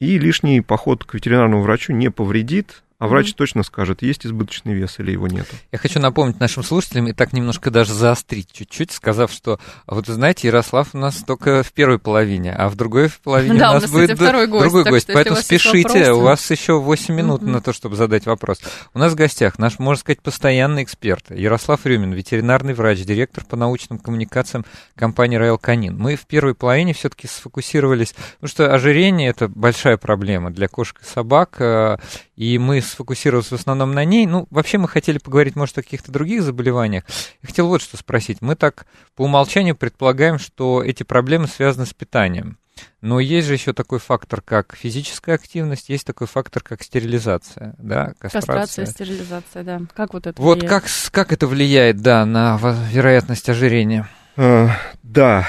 и 0.00 0.19
лишний 0.19 0.61
поход 0.61 1.04
к 1.04 1.14
ветеринарному 1.14 1.62
врачу 1.62 1.92
не 1.92 2.11
повредит, 2.11 2.83
а 3.00 3.09
врач 3.09 3.30
mm-hmm. 3.30 3.35
точно 3.35 3.62
скажет, 3.62 4.02
есть 4.02 4.26
избыточный 4.26 4.75
вес 4.75 4.99
или 4.99 5.12
его 5.12 5.26
нет. 5.26 5.49
Я 5.73 5.78
хочу 5.78 5.99
напомнить 5.99 6.38
нашим 6.38 6.62
слушателям 6.62 7.09
и 7.09 7.14
так 7.14 7.33
немножко 7.33 7.71
даже 7.71 7.95
заострить 7.95 8.52
чуть-чуть, 8.52 8.92
сказав, 8.92 9.33
что 9.33 9.59
вот 9.87 10.07
вы 10.07 10.12
знаете, 10.12 10.49
Ярослав 10.49 10.90
у 10.92 10.99
нас 10.99 11.16
только 11.26 11.62
в 11.62 11.73
первой 11.73 11.99
половине, 11.99 12.52
а 12.52 12.69
в 12.69 12.76
другой 12.76 13.11
половине 13.25 13.59
да, 13.59 13.71
у 13.71 13.75
нас, 13.75 13.85
у 13.85 13.87
нас 13.87 13.90
будет 13.90 14.16
второй 14.19 14.47
гость, 14.47 14.64
другой 14.64 14.85
гость. 14.85 15.04
Что, 15.04 15.14
Поэтому 15.14 15.37
спешите, 15.37 16.12
у 16.12 16.21
вас 16.21 16.50
еще 16.50 16.78
8 16.78 17.14
минут 17.14 17.40
mm-hmm. 17.40 17.50
на 17.50 17.62
то, 17.62 17.73
чтобы 17.73 17.97
задать 17.97 18.26
вопрос. 18.26 18.61
У 18.92 18.99
нас 18.99 19.14
в 19.14 19.16
гостях 19.16 19.59
наш, 19.59 19.78
можно 19.78 20.00
сказать, 20.00 20.21
постоянный 20.21 20.83
эксперт 20.83 21.30
Ярослав 21.30 21.87
Рюмин, 21.87 22.12
ветеринарный 22.12 22.75
врач, 22.75 23.00
директор 23.00 23.47
по 23.47 23.57
научным 23.57 23.99
коммуникациям 23.99 24.66
компании 24.95 25.40
Royal 25.40 25.59
Canin. 25.59 25.92
Мы 25.92 26.16
в 26.16 26.26
первой 26.26 26.54
половине 26.54 26.92
все-таки 26.92 27.26
сфокусировались, 27.26 28.12
потому 28.35 28.49
что 28.49 28.75
ожирение 28.75 29.30
это 29.30 29.49
большая 29.49 29.97
проблема 29.97 30.50
для 30.50 30.69
кошек 30.69 31.00
и 31.00 31.07
собак, 31.07 31.57
э, 31.61 31.97
и 32.37 32.59
мы 32.59 32.83
сфокусировались 32.91 33.51
в 33.51 33.55
основном 33.55 33.93
на 33.93 34.05
ней. 34.05 34.27
Ну, 34.27 34.47
вообще 34.51 34.79
мы 34.79 34.89
хотели 34.89 35.19
поговорить, 35.19 35.57
может, 35.57 35.79
о 35.79 35.83
каких-то 35.83 36.13
других 36.13 36.43
заболеваниях. 36.43 37.05
Я 37.43 37.49
хотел 37.49 37.69
вот 37.69 37.83
что 37.83 37.97
спросить. 37.97 38.39
Мы 38.41 38.55
так 38.55 38.87
по 39.17 39.23
умолчанию 39.23 39.77
предполагаем, 39.77 40.39
что 40.39 40.83
эти 40.83 41.03
проблемы 41.03 41.49
связаны 41.49 41.87
с 41.87 41.95
питанием. 41.95 42.59
Но 43.01 43.21
есть 43.21 43.47
же 43.47 43.55
еще 43.55 43.73
такой 43.73 43.99
фактор, 43.99 44.41
как 44.41 44.75
физическая 44.77 45.35
активность, 45.35 45.89
есть 45.89 46.07
такой 46.07 46.27
фактор, 46.27 46.63
как 46.63 46.83
стерилизация, 46.83 47.75
да, 47.79 48.13
кастрация. 48.19 48.41
Кастрация, 48.41 48.87
стерилизация, 48.87 49.63
да. 49.65 49.83
Как 49.95 50.15
вот 50.15 50.27
это 50.27 50.41
Вот 50.41 50.67
как, 50.67 50.85
как 51.11 51.33
это 51.33 51.47
влияет, 51.47 52.01
да, 52.01 52.25
на 52.27 52.59
вероятность 52.91 53.49
ожирения? 53.49 54.09
А, 54.37 54.71
да, 55.03 55.49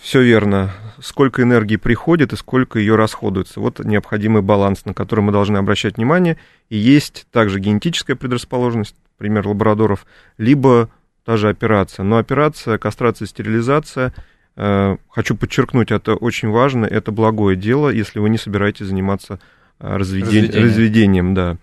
все 0.00 0.22
верно 0.22 0.70
сколько 1.02 1.42
энергии 1.42 1.76
приходит 1.76 2.32
и 2.32 2.36
сколько 2.36 2.78
ее 2.78 2.96
расходуется. 2.96 3.60
Вот 3.60 3.80
необходимый 3.80 4.42
баланс, 4.42 4.84
на 4.84 4.94
который 4.94 5.20
мы 5.20 5.32
должны 5.32 5.58
обращать 5.58 5.96
внимание. 5.96 6.38
И 6.68 6.76
есть 6.76 7.26
также 7.30 7.60
генетическая 7.60 8.14
предрасположенность, 8.14 8.94
например, 9.18 9.48
лабрадоров, 9.48 10.06
либо 10.38 10.88
та 11.24 11.36
же 11.36 11.48
операция. 11.48 12.04
Но 12.04 12.18
операция, 12.18 12.78
кастрация, 12.78 13.26
стерилизация, 13.26 14.12
э, 14.56 14.96
хочу 15.10 15.36
подчеркнуть, 15.36 15.90
это 15.90 16.14
очень 16.14 16.50
важно, 16.50 16.86
это 16.86 17.12
благое 17.12 17.56
дело, 17.56 17.88
если 17.88 18.18
вы 18.18 18.30
не 18.30 18.38
собираетесь 18.38 18.86
заниматься 18.86 19.38
разведен... 19.78 20.26
разведением. 20.26 20.64
разведением, 20.64 21.34
да. 21.34 21.56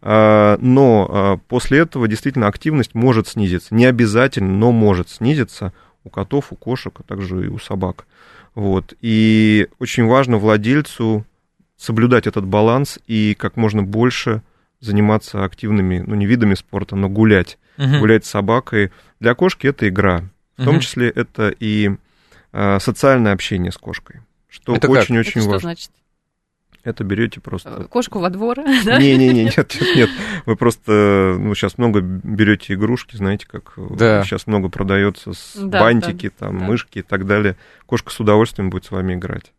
А, 0.00 0.58
но 0.60 1.08
а, 1.10 1.36
после 1.48 1.78
этого 1.78 2.08
действительно 2.08 2.46
активность 2.46 2.94
может 2.94 3.28
снизиться. 3.28 3.74
Не 3.74 3.86
обязательно, 3.86 4.52
но 4.52 4.72
может 4.72 5.08
снизиться 5.08 5.72
у 6.04 6.10
котов, 6.10 6.52
у 6.52 6.56
кошек, 6.56 6.94
а 6.98 7.02
также 7.02 7.46
и 7.46 7.48
у 7.48 7.58
собак. 7.58 8.06
Вот. 8.54 8.94
И 9.00 9.68
очень 9.78 10.06
важно 10.06 10.38
владельцу 10.38 11.24
соблюдать 11.76 12.26
этот 12.26 12.44
баланс 12.44 12.98
и 13.06 13.34
как 13.38 13.56
можно 13.56 13.82
больше 13.82 14.42
заниматься 14.80 15.44
активными, 15.44 16.02
ну, 16.06 16.14
не 16.14 16.26
видами 16.26 16.54
спорта, 16.54 16.96
но 16.96 17.08
гулять. 17.08 17.58
Uh-huh. 17.76 17.98
Гулять 17.98 18.24
с 18.24 18.30
собакой. 18.30 18.90
Для 19.20 19.34
кошки 19.34 19.66
это 19.66 19.88
игра. 19.88 20.24
В 20.56 20.64
том 20.64 20.80
числе 20.80 21.08
это 21.08 21.54
и 21.60 21.92
а, 22.52 22.80
социальное 22.80 23.32
общение 23.32 23.70
с 23.70 23.76
кошкой. 23.76 24.22
Что 24.48 24.72
очень-очень 24.72 25.42
важно. 25.42 25.58
Что 25.58 25.60
значит? 25.60 25.90
Это 26.88 27.04
берете 27.04 27.40
просто... 27.40 27.68
Э, 27.68 27.84
кошку 27.84 28.18
во 28.18 28.30
двор, 28.30 28.56
да? 28.84 28.98
Не-не-не, 28.98 29.44
нет, 29.44 29.56
нет, 29.58 29.96
нет. 29.96 30.10
Вы 30.46 30.56
просто, 30.56 31.36
ну, 31.38 31.54
сейчас 31.54 31.76
много 31.76 32.00
берете 32.00 32.74
игрушки, 32.74 33.16
знаете, 33.16 33.46
как 33.46 33.74
да. 33.76 34.24
сейчас 34.24 34.46
много 34.46 34.70
продается 34.70 35.34
с 35.34 35.52
да, 35.54 35.80
бантики, 35.80 36.28
да, 36.28 36.46
там, 36.46 36.58
да. 36.58 36.64
мышки 36.64 37.00
и 37.00 37.02
так 37.02 37.26
далее. 37.26 37.56
Кошка 37.84 38.10
с 38.10 38.18
удовольствием 38.20 38.70
будет 38.70 38.86
с 38.86 38.90
вами 38.90 39.14
играть. 39.14 39.52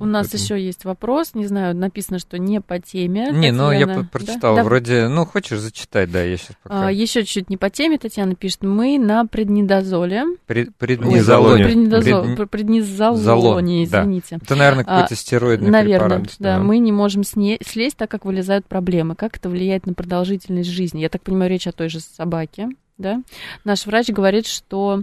У 0.00 0.06
нас 0.06 0.28
Поэтому... 0.28 0.44
еще 0.44 0.66
есть 0.66 0.84
вопрос, 0.84 1.34
не 1.34 1.46
знаю, 1.46 1.74
написано, 1.76 2.18
что 2.18 2.38
не 2.38 2.60
по 2.60 2.78
теме. 2.78 3.30
Не, 3.32 3.50
ну 3.50 3.72
я 3.72 3.86
прочитал, 4.10 4.56
да? 4.56 4.64
вроде, 4.64 5.08
ну 5.08 5.26
хочешь 5.26 5.58
зачитать, 5.58 6.10
да, 6.10 6.22
я 6.22 6.36
сейчас 6.36 6.56
пока. 6.62 6.86
А, 6.86 6.92
еще 6.92 7.22
чуть-чуть 7.22 7.50
не 7.50 7.56
по 7.56 7.68
теме, 7.68 7.98
Татьяна 7.98 8.34
пишет, 8.34 8.62
мы 8.62 8.98
на 8.98 9.26
преднидозоле. 9.26 10.24
Пред, 10.46 10.74
преднизолоне. 10.76 11.64
Ой, 11.64 11.70
преднизолоне, 11.70 12.36
Пред... 12.36 12.50
преднизолоне, 12.50 13.84
извините. 13.84 14.36
Да. 14.36 14.44
Это, 14.44 14.56
наверное, 14.56 14.84
какой-то 14.84 15.14
а, 15.14 15.16
стероидный 15.16 15.70
Наверное, 15.70 16.08
препарат. 16.08 16.36
да, 16.38 16.56
да, 16.56 16.62
мы 16.62 16.78
не 16.78 16.92
можем 16.92 17.24
сне... 17.24 17.58
слезть, 17.66 17.96
так 17.96 18.10
как 18.10 18.24
вылезают 18.24 18.66
проблемы. 18.66 19.14
Как 19.16 19.36
это 19.36 19.48
влияет 19.48 19.86
на 19.86 19.94
продолжительность 19.94 20.70
жизни? 20.70 21.00
Я 21.00 21.08
так 21.08 21.22
понимаю, 21.22 21.50
речь 21.50 21.66
о 21.66 21.72
той 21.72 21.88
же 21.88 22.00
собаке, 22.00 22.68
да? 22.98 23.22
Наш 23.64 23.86
врач 23.86 24.08
говорит, 24.08 24.46
что 24.46 25.02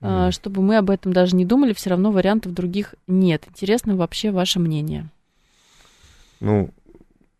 mm. 0.00 0.30
чтобы 0.32 0.62
мы 0.62 0.76
об 0.76 0.90
этом 0.90 1.12
даже 1.12 1.36
не 1.36 1.44
думали, 1.44 1.72
все 1.72 1.90
равно 1.90 2.10
вариантов 2.10 2.52
других 2.52 2.94
нет. 3.06 3.44
Интересно 3.48 3.96
вообще 3.96 4.30
ваше 4.30 4.58
мнение. 4.60 5.08
Ну, 6.40 6.70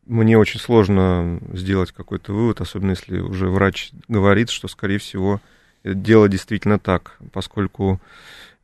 мне 0.06 0.38
очень 0.38 0.60
сложно 0.60 1.40
сделать 1.52 1.92
какой-то 1.92 2.32
вывод, 2.32 2.60
особенно 2.60 2.90
если 2.90 3.18
уже 3.18 3.48
врач 3.48 3.90
говорит, 4.08 4.50
что, 4.50 4.68
скорее 4.68 4.98
всего, 4.98 5.40
дело 5.84 6.28
действительно 6.28 6.78
так, 6.78 7.18
поскольку 7.32 8.00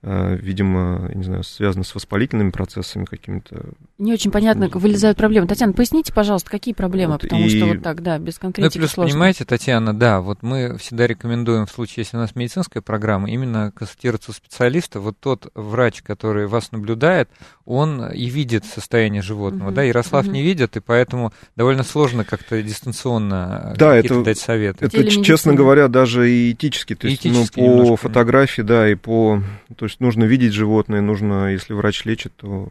Э, 0.02 0.36
видимо, 0.36 1.10
не 1.14 1.22
знаю, 1.22 1.44
связано 1.44 1.84
с 1.84 1.94
воспалительными 1.94 2.50
процессами 2.50 3.04
какими-то. 3.04 3.70
Не 4.02 4.12
очень 4.12 4.32
понятно, 4.32 4.68
вылезают 4.68 5.16
проблемы. 5.16 5.46
Татьяна, 5.46 5.74
поясните, 5.74 6.12
пожалуйста, 6.12 6.50
какие 6.50 6.74
проблемы, 6.74 7.12
вот, 7.12 7.22
потому 7.22 7.44
и... 7.44 7.48
что 7.48 7.66
вот 7.66 7.82
так, 7.84 8.02
да, 8.02 8.18
без 8.18 8.36
конкретики 8.36 8.76
Ну, 8.76 8.80
плюс, 8.80 8.90
сложно. 8.90 9.12
понимаете, 9.12 9.44
Татьяна, 9.44 9.94
да, 9.94 10.20
вот 10.20 10.42
мы 10.42 10.76
всегда 10.78 11.06
рекомендуем 11.06 11.66
в 11.66 11.70
случае, 11.70 12.02
если 12.02 12.16
у 12.16 12.20
нас 12.20 12.34
медицинская 12.34 12.82
программа, 12.82 13.30
именно 13.30 13.70
консультироваться 13.70 14.32
у 14.32 14.34
специалиста. 14.34 14.98
Вот 14.98 15.20
тот 15.20 15.52
врач, 15.54 16.02
который 16.02 16.48
вас 16.48 16.72
наблюдает, 16.72 17.30
он 17.64 18.04
и 18.10 18.26
видит 18.26 18.64
состояние 18.64 19.22
животного, 19.22 19.68
угу. 19.68 19.76
да, 19.76 19.82
Ярослав 19.84 20.26
угу. 20.26 20.32
не 20.32 20.42
видит, 20.42 20.76
и 20.76 20.80
поэтому 20.80 21.32
довольно 21.54 21.84
сложно 21.84 22.24
как-то 22.24 22.60
дистанционно 22.60 23.72
да, 23.78 23.94
это, 23.94 24.20
дать 24.24 24.38
советы. 24.38 24.86
Это, 24.86 25.08
честно 25.22 25.54
говоря, 25.54 25.86
даже 25.86 26.28
и 26.28 26.50
этически, 26.50 26.96
то 26.96 27.06
есть, 27.06 27.24
ну, 27.24 27.46
по 27.46 27.60
немножко. 27.60 28.08
фотографии, 28.08 28.62
да, 28.62 28.90
и 28.90 28.96
по, 28.96 29.40
то 29.76 29.84
есть 29.84 30.00
нужно 30.00 30.24
видеть 30.24 30.54
животное, 30.54 31.00
нужно, 31.00 31.52
если 31.52 31.72
врач 31.72 32.04
лечит, 32.04 32.34
то 32.34 32.68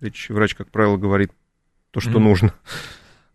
лечащий 0.00 0.32
врач, 0.32 0.54
как 0.54 0.70
правило, 0.70 0.96
говорит 0.96 1.32
то, 1.90 2.00
что 2.00 2.12
mm-hmm. 2.12 2.18
нужно. 2.18 2.54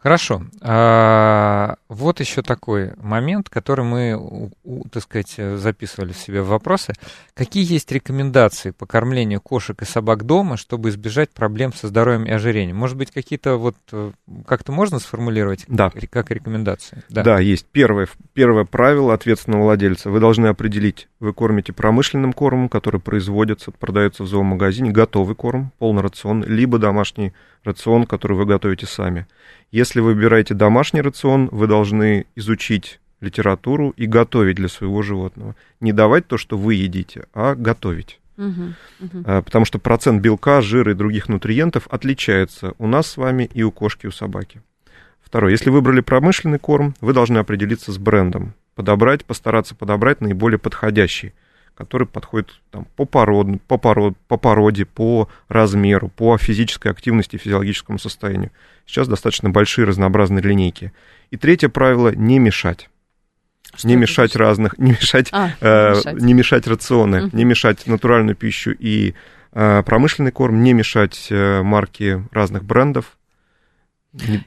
Хорошо. 0.05 0.43
А, 0.61 1.77
вот 1.89 2.19
еще 2.19 2.43
такой 2.43 2.91
момент, 2.97 3.49
который 3.49 3.83
мы, 3.83 4.51
так 4.91 5.01
сказать, 5.01 5.33
записывали 5.55 6.11
в 6.11 6.17
себе 6.17 6.43
в 6.43 6.47
вопросы. 6.49 6.93
Какие 7.33 7.73
есть 7.73 7.91
рекомендации 7.91 8.69
по 8.69 8.85
кормлению 8.85 9.41
кошек 9.41 9.81
и 9.81 9.85
собак 9.85 10.27
дома, 10.27 10.57
чтобы 10.57 10.89
избежать 10.89 11.31
проблем 11.31 11.73
со 11.73 11.87
здоровьем 11.87 12.25
и 12.25 12.29
ожирением? 12.29 12.77
Может 12.77 12.97
быть, 12.97 13.09
какие-то 13.09 13.55
вот, 13.55 13.77
э, 13.93 14.11
как-то 14.45 14.71
можно 14.71 14.99
сформулировать 14.99 15.65
да. 15.67 15.91
как 16.11 16.29
рекомендации? 16.29 17.01
Да, 17.09 17.23
да 17.23 17.39
есть. 17.39 17.65
Первое, 17.71 18.07
первое 18.33 18.65
правило 18.65 19.11
ответственного 19.11 19.63
владельца. 19.63 20.11
Вы 20.11 20.19
должны 20.19 20.45
определить, 20.45 21.07
вы 21.19 21.33
кормите 21.33 21.73
промышленным 21.73 22.31
кормом, 22.31 22.69
который 22.69 23.01
производится, 23.01 23.71
продается 23.71 24.21
в 24.21 24.27
зоомагазине, 24.27 24.91
готовый 24.91 25.35
корм, 25.35 25.71
полный 25.79 26.03
рацион, 26.03 26.43
либо 26.43 26.77
домашний 26.77 27.33
рацион, 27.65 28.05
который 28.05 28.37
вы 28.37 28.45
готовите 28.45 28.85
сами. 28.85 29.27
Если 29.71 29.99
вы 29.99 30.13
выбираете 30.13 30.53
домашний 30.53 31.01
рацион, 31.01 31.49
вы 31.51 31.67
должны 31.67 32.25
изучить 32.35 32.99
литературу 33.21 33.93
и 33.97 34.05
готовить 34.05 34.55
для 34.55 34.69
своего 34.69 35.01
животного. 35.01 35.55
Не 35.79 35.91
давать 35.91 36.27
то, 36.27 36.37
что 36.37 36.57
вы 36.57 36.75
едите, 36.75 37.25
а 37.33 37.55
готовить. 37.55 38.19
Uh-huh, 38.37 38.73
uh-huh. 38.99 39.43
Потому 39.43 39.65
что 39.65 39.79
процент 39.79 40.21
белка, 40.21 40.61
жира 40.61 40.91
и 40.91 40.95
других 40.95 41.29
нутриентов 41.29 41.87
отличается 41.89 42.73
у 42.77 42.87
нас 42.87 43.07
с 43.07 43.17
вами 43.17 43.49
и 43.53 43.63
у 43.63 43.71
кошки, 43.71 44.05
и 44.05 44.09
у 44.09 44.11
собаки. 44.11 44.61
Второе. 45.23 45.51
Если 45.51 45.69
выбрали 45.69 46.01
промышленный 46.01 46.59
корм, 46.59 46.95
вы 47.01 47.13
должны 47.13 47.37
определиться 47.39 47.91
с 47.91 47.97
брендом. 47.97 48.53
Подобрать, 48.75 49.25
постараться 49.25 49.73
подобрать 49.73 50.21
наиболее 50.21 50.59
подходящий, 50.59 51.33
который 51.75 52.07
подходит 52.07 52.61
там, 52.71 52.87
по, 52.95 53.05
пород, 53.05 53.61
по, 53.67 53.77
пород, 53.77 54.15
по 54.27 54.37
породе, 54.37 54.85
по 54.85 55.29
размеру, 55.49 56.09
по 56.09 56.37
физической 56.37 56.91
активности 56.91 57.37
физиологическому 57.37 57.99
состоянию. 57.99 58.51
Сейчас 58.85 59.07
достаточно 59.07 59.49
большие 59.49 59.85
разнообразные 59.85 60.41
линейки. 60.41 60.93
И 61.31 61.37
третье 61.37 61.69
правило– 61.69 62.09
не 62.15 62.39
мешать. 62.39 62.89
Что 63.75 63.87
не 63.87 63.95
мешать 63.95 64.31
значит? 64.31 64.35
разных, 64.37 64.77
не 64.77 64.91
мешать, 64.91 65.29
а, 65.31 65.49
э, 65.59 65.89
не, 65.91 65.97
мешать. 65.97 66.21
не 66.21 66.33
мешать 66.33 66.67
рационы, 66.67 67.25
угу. 67.25 67.37
не 67.37 67.43
мешать 67.43 67.85
натуральную 67.87 68.35
пищу 68.35 68.71
и 68.71 69.15
э, 69.51 69.83
промышленный 69.85 70.31
корм, 70.31 70.63
не 70.63 70.71
мешать 70.71 71.27
э, 71.29 71.61
марки 71.61 72.23
разных 72.31 72.63
брендов, 72.63 73.17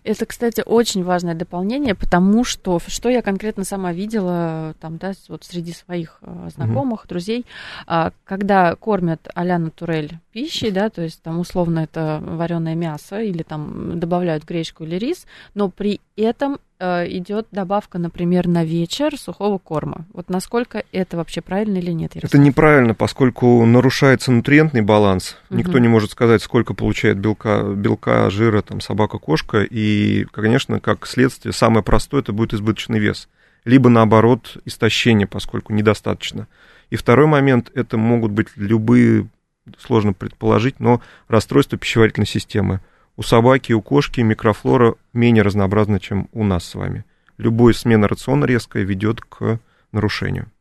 это, 0.05 0.27
кстати, 0.27 0.63
очень 0.65 1.05
важное 1.05 1.35
дополнение, 1.35 1.95
потому 1.95 2.45
что, 2.45 2.81
что 2.87 3.09
я 3.09 3.23
конкретно 3.23 3.65
сама 3.65 3.93
видела 3.93 4.75
там, 4.81 4.99
да, 4.99 5.13
вот 5.29 5.45
среди 5.45 5.73
своих 5.73 6.19
э, 6.23 6.49
знакомых, 6.55 7.05
mm-hmm. 7.05 7.09
друзей, 7.09 7.47
э, 7.87 8.11
когда 8.25 8.75
кормят 8.77 9.29
а-ля 9.35 9.59
натурель 9.59 10.19
пищей, 10.33 10.71
да, 10.71 10.91
то 10.91 11.03
есть 11.03 11.23
там 11.23 11.39
условно 11.41 11.81
это 11.81 12.21
вареное 12.23 12.75
мясо 12.75 13.21
или 13.21 13.43
там 13.43 13.99
добавляют 13.99 14.45
гречку 14.45 14.85
или 14.85 14.97
рис, 14.97 15.27
но 15.55 15.69
при 15.69 16.01
этом 16.17 16.59
идет 16.81 17.49
добавка, 17.51 17.99
например, 17.99 18.47
на 18.47 18.64
вечер 18.64 19.17
сухого 19.19 19.59
корма. 19.59 20.07
Вот 20.12 20.31
насколько 20.31 20.85
это 20.93 21.17
вообще 21.17 21.41
правильно 21.41 21.79
или 21.79 21.91
нет? 21.91 22.14
Ярослав? 22.14 22.33
Это 22.33 22.38
неправильно, 22.38 22.95
поскольку 22.95 23.64
нарушается 23.64 24.31
нутриентный 24.31 24.83
баланс. 24.83 25.37
Угу. 25.51 25.59
Никто 25.59 25.79
не 25.79 25.88
может 25.88 26.12
сказать, 26.12 26.43
сколько 26.43 26.75
получает 26.75 27.19
белка, 27.19 27.62
белка 27.62 28.31
жира 28.31 28.62
там, 28.62 28.81
собака-кошка. 28.81 29.62
И, 29.62 30.25
конечно, 30.31 30.79
как 30.81 31.07
следствие, 31.07 31.53
самое 31.53 31.83
простое 31.83 32.21
это 32.21 32.33
будет 32.33 32.55
избыточный 32.55 32.99
вес. 32.99 33.29
Либо, 33.64 33.88
наоборот, 33.88 34.57
истощение, 34.64 35.27
поскольку 35.27 35.73
недостаточно. 35.73 36.47
И 36.91 36.97
второй 36.97 37.27
момент, 37.27 37.71
это 37.75 37.99
могут 37.99 38.31
быть 38.31 38.49
любые, 38.57 39.29
сложно 39.79 40.12
предположить, 40.12 40.81
но 40.81 41.03
расстройства 41.27 41.77
пищеварительной 41.77 42.27
системы 42.27 42.81
у 43.19 43.23
собаки 43.23 43.73
и 43.73 43.75
у 43.75 43.83
кошки 43.83 44.21
микрофлора 44.21 44.95
менее 45.13 45.43
разнообразна, 45.43 45.99
чем 45.99 46.29
у 46.33 46.45
нас 46.45 46.65
с 46.65 46.77
вами. 46.77 47.05
Любая 47.37 47.75
смена 47.75 48.07
рациона 48.07 48.45
резкая 48.45 48.85
ведет 48.85 49.21
к 49.21 49.59
нарушению. 49.91 50.53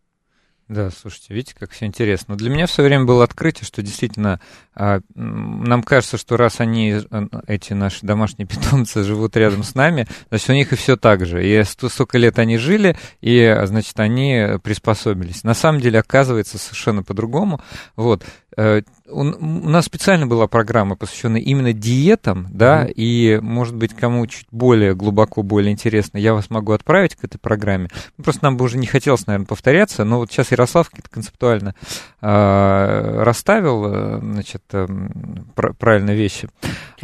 Да, 0.67 0.89
слушайте, 0.89 1.33
видите, 1.33 1.55
как 1.57 1.71
все 1.71 1.85
интересно. 1.85 2.35
Для 2.35 2.49
меня 2.49 2.65
все 2.65 2.83
время 2.83 3.05
было 3.05 3.23
открытие, 3.23 3.65
что 3.65 3.81
действительно 3.81 4.41
а, 4.75 4.99
нам 5.15 5.81
кажется, 5.81 6.17
что 6.17 6.35
раз 6.35 6.59
они, 6.59 6.99
э, 7.09 7.27
эти 7.45 7.71
наши 7.71 8.05
домашние 8.05 8.47
питомцы, 8.49 9.03
живут 9.03 9.37
рядом 9.37 9.63
с 9.63 9.75
нами, 9.75 10.07
значит, 10.27 10.49
у 10.49 10.53
них 10.53 10.73
и 10.73 10.75
все 10.75 10.97
так 10.97 11.25
же. 11.25 11.47
И 11.47 11.63
столько 11.63 12.17
лет 12.17 12.37
они 12.37 12.57
жили, 12.57 12.97
и, 13.21 13.55
значит, 13.63 13.97
они 13.99 14.57
приспособились. 14.61 15.45
На 15.45 15.53
самом 15.53 15.79
деле, 15.79 15.99
оказывается, 15.99 16.57
совершенно 16.57 17.01
по-другому. 17.01 17.61
Вот. 17.95 18.25
Э, 18.57 18.81
у 19.09 19.23
нас 19.23 19.85
специально 19.85 20.27
была 20.27 20.47
программа, 20.47 20.95
посвященная 20.95 21.39
именно 21.39 21.71
диетам, 21.71 22.47
да, 22.49 22.85
mm-hmm. 22.85 22.93
и, 22.95 23.39
может 23.41 23.75
быть, 23.75 23.93
кому 23.93 24.25
чуть 24.27 24.47
более 24.51 24.95
глубоко, 24.95 25.43
более 25.43 25.71
интересно, 25.71 26.17
я 26.17 26.33
вас 26.33 26.49
могу 26.49 26.73
отправить 26.73 27.15
к 27.15 27.23
этой 27.23 27.37
программе. 27.37 27.89
Ну, 28.17 28.23
просто 28.23 28.43
нам 28.43 28.57
бы 28.57 28.65
уже 28.65 28.77
не 28.77 28.87
хотелось, 28.87 29.25
наверное, 29.27 29.45
повторяться, 29.45 30.03
но 30.03 30.17
вот 30.17 30.31
сейчас 30.31 30.51
Ярослав 30.51 30.89
концептуально 31.09 31.75
э, 32.21 33.23
расставил, 33.23 33.85
э, 33.85 34.19
значит, 34.21 34.63
э, 34.73 34.87
пр- 35.55 35.73
правильно 35.75 36.11
вещи. 36.11 36.49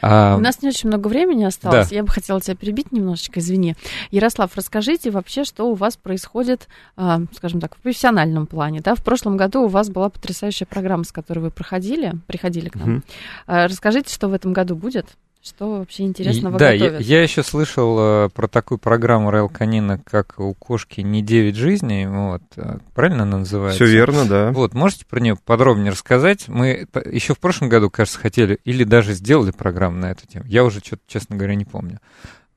А, 0.01 0.35
У 0.35 0.41
нас 0.41 0.61
не 0.61 0.69
очень 0.69 0.89
много 0.89 1.07
времени 1.07 1.43
осталось, 1.43 1.89
да. 1.89 1.95
я 1.95 2.03
бы 2.03 2.09
хотела 2.09 2.41
тебя 2.41 2.55
перебить 2.55 2.91
немножечко, 2.91 3.39
извини. 3.39 3.75
Ярослав, 4.11 4.51
расскажите 4.55 5.11
вообще, 5.11 5.43
что 5.43 5.69
у 5.69 5.75
вас 5.75 5.95
происходит, 5.97 6.67
э, 6.97 7.19
скажем 7.33 7.61
так, 7.61 7.75
в 7.75 7.79
профессиональном 7.79 8.47
плане, 8.47 8.81
да, 8.81 8.95
в 8.95 9.03
прошлом 9.03 9.37
году 9.37 9.63
у 9.63 9.67
вас 9.67 9.89
была 9.89 10.09
потрясающая 10.09 10.67
программа, 10.67 11.03
с 11.03 11.11
которой 11.11 11.42
вы 11.43 11.51
проходили, 11.51 12.13
приходили 12.27 12.69
к 12.69 12.75
нам. 12.75 12.97
Угу. 12.97 13.03
Расскажите, 13.47 14.13
что 14.13 14.27
в 14.27 14.33
этом 14.33 14.53
году 14.53 14.75
будет? 14.75 15.05
Что 15.43 15.79
вообще 15.79 16.03
интересного 16.03 16.57
Да, 16.57 16.71
я, 16.71 16.99
я 16.99 17.21
еще 17.21 17.43
слышал 17.43 17.97
э, 17.99 18.29
про 18.29 18.47
такую 18.47 18.77
программу 18.77 19.29
Райл 19.29 19.49
Канина, 19.49 19.99
как 19.99 20.39
у 20.39 20.53
кошки 20.53 21.01
не 21.01 21.21
9 21.21 21.53
жизней, 21.57 22.07
вот, 22.07 22.43
э, 22.55 22.77
правильно 22.95 23.23
она 23.23 23.39
называется? 23.39 23.83
Все 23.83 23.93
верно, 23.93 24.25
да. 24.25 24.51
Вот, 24.51 24.73
можете 24.73 25.05
про 25.05 25.19
нее 25.19 25.35
подробнее 25.35 25.91
рассказать? 25.91 26.47
Мы 26.47 26.87
еще 27.11 27.33
в 27.33 27.39
прошлом 27.39 27.67
году, 27.67 27.89
кажется, 27.89 28.19
хотели, 28.19 28.57
или 28.63 28.85
даже 28.85 29.11
сделали 29.11 29.51
программу 29.51 29.97
на 29.97 30.11
эту 30.11 30.25
тему. 30.25 30.45
Я 30.47 30.63
уже 30.63 30.79
что-то, 30.79 31.01
честно 31.07 31.35
говоря, 31.35 31.55
не 31.55 31.65
помню. 31.65 31.99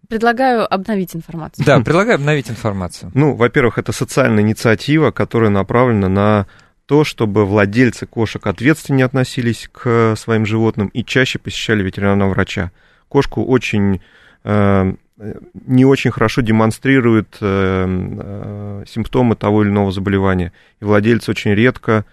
Предлагаю 0.09 0.73
обновить 0.73 1.17
информацию. 1.17 1.67
Да, 1.67 1.81
предлагаю 1.81 2.15
обновить 2.15 2.49
информацию. 2.49 3.11
Ну, 3.15 3.35
во-первых, 3.35 3.79
это 3.79 3.91
социальная 3.91 4.45
инициатива, 4.45 5.11
которая 5.11 5.51
направлена 5.51 6.09
на 6.09 6.47
то, 6.87 7.05
чтобы 7.05 7.45
владельцы 7.45 8.07
кошек 8.07 8.47
ответственнее 8.47 9.07
относились 9.07 9.69
к 9.73 10.15
своим 10.17 10.47
животным 10.47 10.89
и 10.89 11.05
чаще 11.05 11.39
посещали 11.39 11.83
ветеринарного 11.83 12.31
врача. 12.31 12.71
Кошку 13.09 13.45
очень 13.45 14.01
э, 14.45 14.93
не 15.67 15.85
очень 15.85 16.11
хорошо 16.11 16.43
демонстрирует 16.43 17.39
э, 17.41 17.87
э, 17.89 18.85
симптомы 18.87 19.35
того 19.35 19.63
или 19.63 19.71
иного 19.71 19.91
заболевания. 19.91 20.53
И 20.81 20.85
владельцы 20.85 21.31
очень 21.31 21.53
редко 21.55 22.05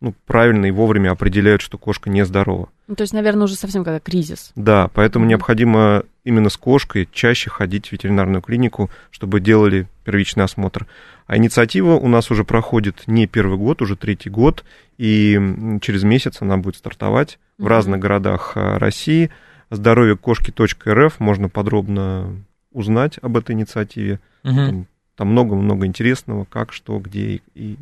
ну, 0.00 0.14
правильно 0.26 0.66
и 0.66 0.70
вовремя 0.70 1.10
определяют, 1.10 1.60
что 1.60 1.76
кошка 1.76 2.08
нездорова. 2.08 2.68
Ну, 2.86 2.94
то 2.94 3.02
есть, 3.02 3.12
наверное, 3.12 3.44
уже 3.44 3.56
совсем 3.56 3.82
когда 3.82 3.98
кризис. 3.98 4.52
Да, 4.54 4.88
поэтому 4.94 5.26
необходимо 5.26 6.04
именно 6.22 6.50
с 6.50 6.56
кошкой 6.56 7.08
чаще 7.10 7.50
ходить 7.50 7.88
в 7.88 7.92
ветеринарную 7.92 8.40
клинику, 8.40 8.90
чтобы 9.10 9.40
делали 9.40 9.88
первичный 10.04 10.44
осмотр. 10.44 10.86
А 11.26 11.36
инициатива 11.36 11.94
у 11.94 12.06
нас 12.06 12.30
уже 12.30 12.44
проходит 12.44 13.02
не 13.06 13.26
первый 13.26 13.58
год, 13.58 13.82
уже 13.82 13.96
третий 13.96 14.30
год, 14.30 14.64
и 14.98 15.38
через 15.82 16.04
месяц 16.04 16.40
она 16.40 16.58
будет 16.58 16.76
стартовать 16.76 17.38
mm-hmm. 17.58 17.64
в 17.64 17.66
разных 17.66 18.00
городах 18.00 18.52
а, 18.54 18.78
России. 18.78 19.30
Здоровье 19.70 20.16
кошки.рф 20.16 21.18
можно 21.18 21.48
подробно 21.48 22.36
узнать 22.72 23.18
об 23.20 23.36
этой 23.36 23.52
инициативе. 23.52 24.20
Mm-hmm. 24.44 24.84
Там 25.16 25.28
много-много 25.28 25.86
интересного, 25.86 26.44
как, 26.44 26.72
что, 26.72 26.98
где 27.00 27.40
и. 27.54 27.76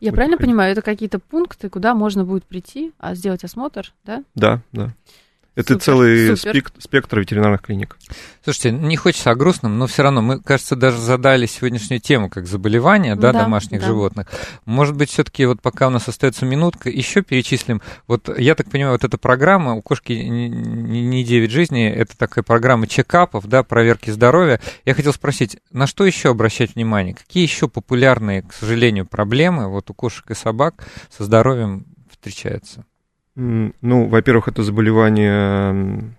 Я 0.00 0.12
правильно 0.12 0.36
понимаю, 0.36 0.72
это 0.72 0.82
какие-то 0.82 1.18
пункты, 1.18 1.68
куда 1.68 1.94
можно 1.94 2.24
будет 2.24 2.44
прийти, 2.44 2.92
а 2.98 3.14
сделать 3.14 3.44
осмотр, 3.44 3.92
да? 4.04 4.24
Да, 4.34 4.62
да. 4.72 4.94
Это 5.54 5.74
супер, 5.74 5.84
целый 5.84 6.36
супер. 6.36 6.50
Спектр, 6.50 6.80
спектр 6.80 7.20
ветеринарных 7.20 7.62
клиник. 7.62 7.96
Слушайте, 8.42 8.72
не 8.72 8.96
хочется 8.96 9.30
о 9.30 9.36
грустном, 9.36 9.78
но 9.78 9.86
все 9.86 10.02
равно 10.02 10.20
мы, 10.20 10.40
кажется, 10.40 10.74
даже 10.74 10.98
задали 10.98 11.46
сегодняшнюю 11.46 12.00
тему 12.00 12.28
как 12.28 12.46
заболевания 12.46 13.14
да, 13.14 13.32
да, 13.32 13.42
домашних 13.42 13.80
да. 13.80 13.86
животных. 13.86 14.26
Может 14.64 14.96
быть, 14.96 15.10
все-таки 15.10 15.46
вот 15.46 15.62
пока 15.62 15.86
у 15.86 15.90
нас 15.90 16.08
остается 16.08 16.44
минутка, 16.44 16.90
еще 16.90 17.22
перечислим. 17.22 17.80
Вот 18.08 18.36
я 18.36 18.56
так 18.56 18.68
понимаю, 18.68 18.94
вот 18.94 19.04
эта 19.04 19.16
программа 19.16 19.74
у 19.74 19.82
кошки 19.82 20.12
не 20.12 21.22
9 21.22 21.50
жизней, 21.50 21.88
это 21.88 22.18
такая 22.18 22.42
программа 22.42 22.88
чекапов, 22.88 23.46
да, 23.46 23.62
проверки 23.62 24.10
здоровья. 24.10 24.60
Я 24.84 24.94
хотел 24.94 25.12
спросить, 25.12 25.58
на 25.70 25.86
что 25.86 26.04
еще 26.04 26.30
обращать 26.30 26.74
внимание? 26.74 27.14
Какие 27.14 27.44
еще 27.44 27.68
популярные, 27.68 28.42
к 28.42 28.52
сожалению, 28.52 29.06
проблемы 29.06 29.68
вот 29.68 29.88
у 29.88 29.94
кошек 29.94 30.28
и 30.30 30.34
собак 30.34 30.84
со 31.16 31.22
здоровьем 31.22 31.86
встречаются? 32.10 32.84
Ну, 33.36 34.06
во-первых, 34.06 34.48
это 34.48 34.62
заболевание 34.62 36.14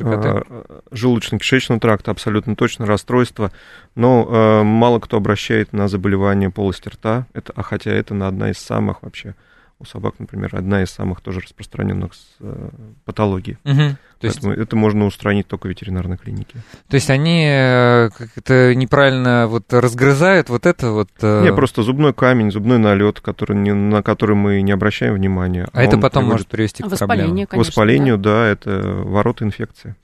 а, 0.00 0.82
желудочно-кишечного 0.90 1.80
тракта, 1.80 2.10
абсолютно 2.10 2.54
точно, 2.54 2.86
расстройство, 2.86 3.52
но 3.94 4.26
э, 4.28 4.62
мало 4.62 5.00
кто 5.00 5.16
обращает 5.16 5.72
на 5.72 5.88
заболевание 5.88 6.50
полости 6.50 6.88
рта, 6.88 7.26
это, 7.32 7.52
а 7.56 7.62
хотя 7.62 7.90
это 7.90 8.14
на 8.14 8.28
одна 8.28 8.50
из 8.50 8.58
самых 8.58 9.02
вообще 9.02 9.34
у 9.80 9.84
собак, 9.84 10.14
например, 10.18 10.56
одна 10.56 10.82
из 10.82 10.90
самых 10.90 11.20
тоже 11.20 11.40
распространенных 11.40 12.12
э, 12.40 12.68
патологий. 13.04 13.58
Угу. 13.64 13.96
То 14.20 14.26
есть... 14.26 14.42
это 14.42 14.74
можно 14.74 15.06
устранить 15.06 15.46
только 15.46 15.68
в 15.68 15.70
ветеринарной 15.70 16.16
клинике. 16.16 16.58
То 16.88 16.96
есть 16.96 17.08
они 17.10 17.46
э, 17.48 18.10
как-то 18.10 18.74
неправильно 18.74 19.46
вот 19.46 19.72
разгрызают 19.72 20.48
вот 20.48 20.66
это 20.66 20.90
вот... 20.90 21.10
Э... 21.22 21.44
Не, 21.44 21.52
просто 21.52 21.82
зубной 21.82 22.12
камень, 22.12 22.50
зубной 22.50 22.78
налет, 22.78 23.20
который 23.20 23.56
не, 23.56 23.72
на 23.72 24.02
который 24.02 24.34
мы 24.34 24.60
не 24.62 24.72
обращаем 24.72 25.14
внимания. 25.14 25.68
А, 25.72 25.78
а 25.78 25.82
это 25.84 25.96
потом 25.96 26.24
приводит... 26.24 26.32
может 26.32 26.46
привести 26.48 26.82
к 26.82 26.88
проблемам. 26.88 27.46
К 27.46 27.54
воспалению, 27.54 28.18
да, 28.18 28.30
да 28.30 28.46
это 28.48 28.70
ворота 29.04 29.44
инфекции. 29.44 29.94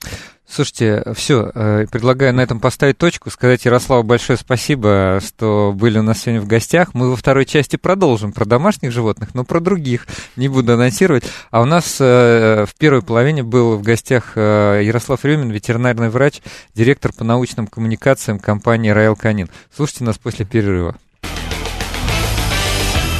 Слушайте, 0.46 1.02
все, 1.14 1.50
э, 1.54 1.86
предлагаю 1.90 2.34
на 2.34 2.42
этом 2.42 2.60
поставить 2.60 2.98
точку, 2.98 3.30
сказать 3.30 3.64
Ярославу 3.64 4.02
большое 4.02 4.38
спасибо, 4.38 5.20
что 5.24 5.72
были 5.74 5.98
у 5.98 6.02
нас 6.02 6.20
сегодня 6.20 6.40
в 6.40 6.46
гостях. 6.46 6.92
Мы 6.92 7.10
во 7.10 7.16
второй 7.16 7.46
части 7.46 7.76
продолжим 7.76 8.32
про 8.32 8.44
домашних 8.44 8.92
животных, 8.92 9.34
но 9.34 9.44
про 9.44 9.58
других 9.58 10.06
не 10.36 10.48
буду 10.48 10.74
анонсировать. 10.74 11.24
А 11.50 11.62
у 11.62 11.64
нас 11.64 11.96
э, 11.98 12.66
в 12.68 12.74
первой 12.78 13.02
половине 13.02 13.42
был 13.42 13.76
в 13.76 13.82
гостях 13.82 14.32
э, 14.36 14.82
Ярослав 14.84 15.24
Рюмин, 15.24 15.50
ветеринарный 15.50 16.10
врач, 16.10 16.42
директор 16.74 17.12
по 17.12 17.24
научным 17.24 17.66
коммуникациям 17.66 18.38
компании 18.38 18.94
Royal 18.94 19.18
Canin. 19.18 19.50
Слушайте 19.74 20.04
нас 20.04 20.18
после 20.18 20.44
перерыва. 20.44 20.96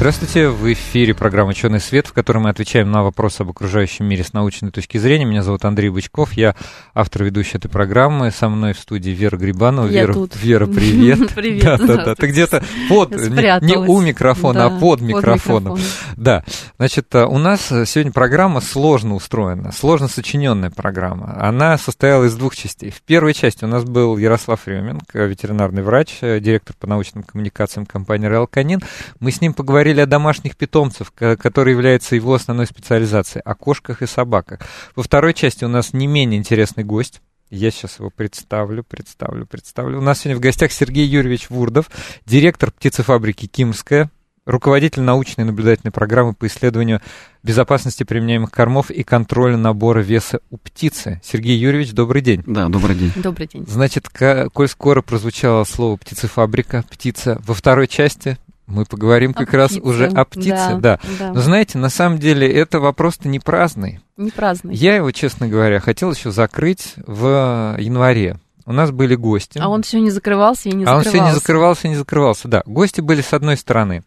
Здравствуйте, 0.00 0.48
в 0.48 0.72
эфире 0.72 1.12
программа 1.12 1.50
«Ученый 1.50 1.78
свет», 1.78 2.06
в 2.06 2.14
которой 2.14 2.38
мы 2.38 2.48
отвечаем 2.48 2.90
на 2.90 3.02
вопросы 3.02 3.42
об 3.42 3.50
окружающем 3.50 4.06
мире 4.06 4.24
с 4.24 4.32
научной 4.32 4.70
точки 4.70 4.96
зрения. 4.96 5.26
Меня 5.26 5.42
зовут 5.42 5.66
Андрей 5.66 5.90
Бычков, 5.90 6.32
я 6.32 6.56
автор 6.94 7.22
ведущей 7.24 7.58
этой 7.58 7.68
программы. 7.68 8.30
Со 8.30 8.48
мной 8.48 8.72
в 8.72 8.78
студии 8.78 9.10
Вера 9.10 9.36
Грибанова. 9.36 9.88
Я 9.88 10.00
Вера, 10.00 10.14
тут. 10.14 10.36
Вера, 10.36 10.66
привет. 10.66 11.28
Привет. 11.34 11.64
Да, 11.64 11.76
да, 11.76 12.04
да. 12.06 12.14
Ты 12.14 12.28
где-то 12.28 12.64
под, 12.88 13.10
не, 13.10 13.66
не 13.66 13.76
у 13.76 14.00
микрофона, 14.00 14.64
а 14.64 14.70
под 14.70 15.02
микрофоном. 15.02 15.78
Да. 16.16 16.44
Значит, 16.78 17.14
у 17.14 17.36
нас 17.36 17.66
сегодня 17.66 18.10
программа 18.10 18.62
сложно 18.62 19.14
устроена, 19.14 19.70
сложно 19.70 20.08
сочиненная 20.08 20.70
программа. 20.70 21.36
Она 21.46 21.76
состояла 21.76 22.24
из 22.24 22.34
двух 22.36 22.56
частей. 22.56 22.90
В 22.90 23.02
первой 23.02 23.34
части 23.34 23.66
у 23.66 23.68
нас 23.68 23.84
был 23.84 24.16
Ярослав 24.16 24.66
Ременко, 24.66 25.26
ветеринарный 25.26 25.82
врач, 25.82 26.20
директор 26.20 26.74
по 26.80 26.86
научным 26.86 27.22
коммуникациям 27.22 27.84
компании 27.84 28.28
«Реал 28.28 28.46
Канин». 28.46 28.80
Мы 29.18 29.30
с 29.30 29.42
ним 29.42 29.52
поговорили 29.52 29.89
говорили 29.90 30.00
о 30.02 30.06
домашних 30.06 30.56
питомцах, 30.56 31.12
которые 31.12 31.74
являются 31.74 32.14
его 32.14 32.34
основной 32.34 32.66
специализацией, 32.66 33.42
о 33.42 33.54
кошках 33.54 34.02
и 34.02 34.06
собаках. 34.06 34.60
Во 34.94 35.02
второй 35.02 35.34
части 35.34 35.64
у 35.64 35.68
нас 35.68 35.92
не 35.92 36.06
менее 36.06 36.38
интересный 36.38 36.84
гость. 36.84 37.20
Я 37.50 37.72
сейчас 37.72 37.98
его 37.98 38.10
представлю, 38.10 38.84
представлю, 38.84 39.46
представлю. 39.46 39.98
У 39.98 40.02
нас 40.02 40.20
сегодня 40.20 40.36
в 40.36 40.40
гостях 40.40 40.70
Сергей 40.70 41.06
Юрьевич 41.06 41.50
Вурдов, 41.50 41.90
директор 42.24 42.70
птицефабрики 42.70 43.46
«Кимская», 43.46 44.10
руководитель 44.46 45.02
научной 45.02 45.44
наблюдательной 45.44 45.90
программы 45.90 46.34
по 46.34 46.46
исследованию 46.46 47.00
безопасности 47.42 48.04
применяемых 48.04 48.52
кормов 48.52 48.92
и 48.92 49.02
контроля 49.02 49.56
набора 49.56 50.00
веса 50.00 50.38
у 50.50 50.58
птицы. 50.58 51.20
Сергей 51.24 51.58
Юрьевич, 51.58 51.90
добрый 51.92 52.22
день. 52.22 52.44
Да, 52.46 52.68
добрый 52.68 52.94
день. 52.94 53.12
Добрый 53.16 53.48
день. 53.48 53.66
Значит, 53.66 54.08
коль 54.08 54.68
скоро 54.68 55.02
прозвучало 55.02 55.64
слово 55.64 55.96
птицефабрика, 55.96 56.84
птица, 56.88 57.40
во 57.44 57.54
второй 57.54 57.88
части 57.88 58.38
мы 58.70 58.84
поговорим 58.84 59.34
как 59.34 59.52
о 59.54 59.56
раз 59.56 59.72
птице. 59.72 59.86
уже 59.86 60.06
о 60.06 60.24
птице, 60.24 60.76
да, 60.78 60.78
да. 60.78 61.00
да. 61.18 61.32
Но 61.32 61.40
знаете, 61.40 61.78
на 61.78 61.90
самом 61.90 62.18
деле 62.18 62.50
это 62.50 62.80
вопрос-то 62.80 63.28
не 63.28 63.40
праздный. 63.40 64.00
Не 64.16 64.30
праздный. 64.30 64.74
Я 64.74 64.96
его, 64.96 65.10
честно 65.10 65.48
говоря, 65.48 65.80
хотел 65.80 66.12
еще 66.12 66.30
закрыть 66.30 66.94
в 66.96 67.76
январе. 67.78 68.38
У 68.66 68.72
нас 68.72 68.90
были 68.90 69.16
гости. 69.16 69.58
А 69.58 69.68
он 69.68 69.82
все 69.82 69.98
не 69.98 70.10
закрывался 70.10 70.68
и 70.68 70.72
не 70.72 70.84
закрывался. 70.84 71.08
А 71.08 71.12
он 71.12 71.18
все 71.18 71.28
не 71.28 71.34
закрывался 71.34 71.86
и 71.88 71.90
не 71.90 71.96
закрывался, 71.96 72.46
да. 72.46 72.62
Гости 72.66 73.00
были 73.00 73.20
с 73.20 73.32
одной 73.32 73.56
стороны. 73.56 74.04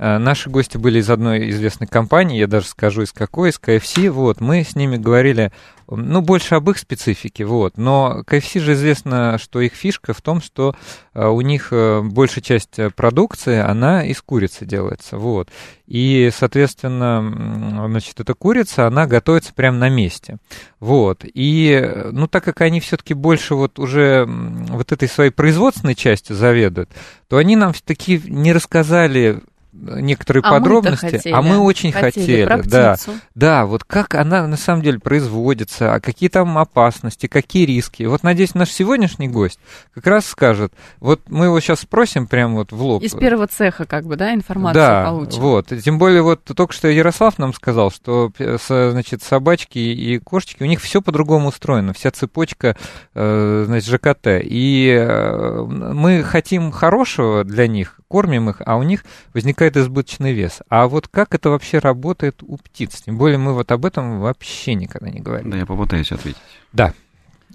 Э, 0.00 0.16
наши 0.16 0.48
гости 0.48 0.78
были 0.78 0.98
из 1.00 1.10
одной 1.10 1.50
известной 1.50 1.86
компании, 1.86 2.38
я 2.38 2.46
даже 2.46 2.66
скажу 2.66 3.02
из 3.02 3.12
какой, 3.12 3.50
из 3.50 3.60
KFC. 3.60 4.08
Вот, 4.08 4.40
мы 4.40 4.64
с 4.64 4.74
ними 4.74 4.96
говорили 4.96 5.52
ну, 5.88 6.22
больше 6.22 6.54
об 6.54 6.70
их 6.70 6.78
специфике, 6.78 7.44
вот. 7.44 7.76
Но 7.76 8.22
KFC 8.26 8.60
же 8.60 8.72
известно, 8.72 9.36
что 9.38 9.60
их 9.60 9.74
фишка 9.74 10.14
в 10.14 10.22
том, 10.22 10.40
что 10.40 10.74
э, 11.12 11.26
у 11.26 11.42
них 11.42 11.68
э, 11.72 12.00
большая 12.00 12.42
часть 12.42 12.80
продукции, 12.96 13.58
она 13.58 14.06
из 14.06 14.22
курицы 14.22 14.64
делается, 14.64 15.18
вот. 15.18 15.50
И, 15.86 16.30
соответственно, 16.34 17.86
значит, 17.90 18.20
эта 18.20 18.32
курица, 18.32 18.86
она 18.86 19.06
готовится 19.06 19.52
прямо 19.52 19.76
на 19.76 19.90
месте, 19.90 20.38
вот. 20.78 21.24
И, 21.24 21.92
ну, 22.10 22.26
так 22.26 22.42
как 22.42 22.62
они 22.62 22.80
все-таки 22.80 23.12
больше 23.12 23.54
вот 23.54 23.78
уже 23.78 24.24
вот 24.26 24.92
этой 24.92 25.08
своей 25.08 25.30
производственной 25.30 25.94
частью 25.94 26.36
заведуют, 26.36 26.88
то 27.28 27.36
они 27.36 27.54
нам 27.54 27.74
все-таки 27.74 28.22
не 28.24 28.54
рассказали 28.54 29.42
некоторые 29.80 30.42
а 30.42 30.50
подробности, 30.50 31.16
хотели, 31.16 31.32
а 31.32 31.42
мы 31.42 31.58
очень 31.58 31.92
хотели, 31.92 32.44
хотели 32.44 32.68
да, 32.68 32.96
да, 33.34 33.66
вот 33.66 33.84
как 33.84 34.14
она 34.14 34.46
на 34.46 34.56
самом 34.56 34.82
деле 34.82 34.98
производится, 34.98 35.94
а 35.94 36.00
какие 36.00 36.28
там 36.28 36.58
опасности, 36.58 37.26
какие 37.26 37.66
риски. 37.66 38.04
Вот 38.04 38.22
надеюсь, 38.22 38.54
наш 38.54 38.70
сегодняшний 38.70 39.28
гость 39.28 39.58
как 39.94 40.06
раз 40.06 40.26
скажет. 40.26 40.72
Вот 40.98 41.20
мы 41.28 41.46
его 41.46 41.60
сейчас 41.60 41.80
спросим 41.80 42.26
прямо 42.26 42.56
вот 42.56 42.72
в 42.72 42.82
лоб. 42.82 43.02
Из 43.02 43.14
первого 43.14 43.46
цеха, 43.46 43.84
как 43.84 44.04
бы, 44.04 44.16
да, 44.16 44.34
информацию 44.34 44.82
да, 44.82 45.04
получим. 45.06 45.40
вот. 45.40 45.66
Тем 45.82 45.98
более 45.98 46.22
вот 46.22 46.44
только 46.44 46.72
что 46.72 46.88
Ярослав 46.88 47.38
нам 47.38 47.54
сказал, 47.54 47.90
что 47.90 48.32
значит 48.68 49.22
собачки 49.22 49.78
и 49.78 50.18
кошечки 50.18 50.62
у 50.62 50.66
них 50.66 50.80
все 50.80 51.00
по-другому 51.00 51.48
устроено, 51.48 51.92
вся 51.92 52.10
цепочка, 52.10 52.76
э, 53.14 53.64
значит, 53.66 53.88
ЖКТ. 53.88 54.40
И 54.42 54.94
э, 54.98 55.64
мы 55.64 56.22
хотим 56.22 56.70
хорошего 56.70 57.44
для 57.44 57.66
них, 57.66 58.00
кормим 58.08 58.50
их, 58.50 58.62
а 58.64 58.76
у 58.76 58.82
них 58.82 59.04
возникает 59.34 59.69
избыточный 59.76 60.32
вес. 60.32 60.60
А 60.68 60.88
вот 60.88 61.08
как 61.08 61.34
это 61.34 61.50
вообще 61.50 61.78
работает 61.78 62.42
у 62.42 62.56
птиц? 62.56 63.02
Тем 63.02 63.18
более 63.18 63.38
мы 63.38 63.54
вот 63.54 63.70
об 63.72 63.84
этом 63.84 64.20
вообще 64.20 64.74
никогда 64.74 65.10
не 65.10 65.20
говорим. 65.20 65.50
Да, 65.50 65.56
я 65.56 65.66
попытаюсь 65.66 66.12
ответить. 66.12 66.40
Да. 66.72 66.92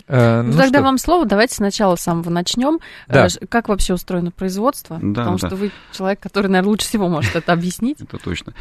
Э, 0.08 0.41
ну, 0.41 0.51
ну 0.51 0.58
тогда 0.58 0.80
что? 0.80 0.84
вам 0.84 0.97
слово, 0.97 1.25
давайте 1.25 1.56
сначала 1.56 1.95
с 1.95 2.01
самого 2.01 2.30
начнем. 2.30 2.80
Да. 3.08 3.28
Э, 3.28 3.45
как 3.47 3.69
вообще 3.69 3.93
устроено 3.93 4.32
производство? 4.32 4.99
Да, 5.01 5.21
Потому 5.21 5.38
да. 5.38 5.47
что 5.47 5.56
вы 5.56 5.71
человек, 5.91 6.19
который, 6.19 6.47
наверное, 6.47 6.69
лучше 6.69 6.88
всего 6.88 7.08
может 7.08 7.36
это 7.36 7.54
объяснить. 7.54 7.99
Это 8.01 8.17
точно. 8.17 8.54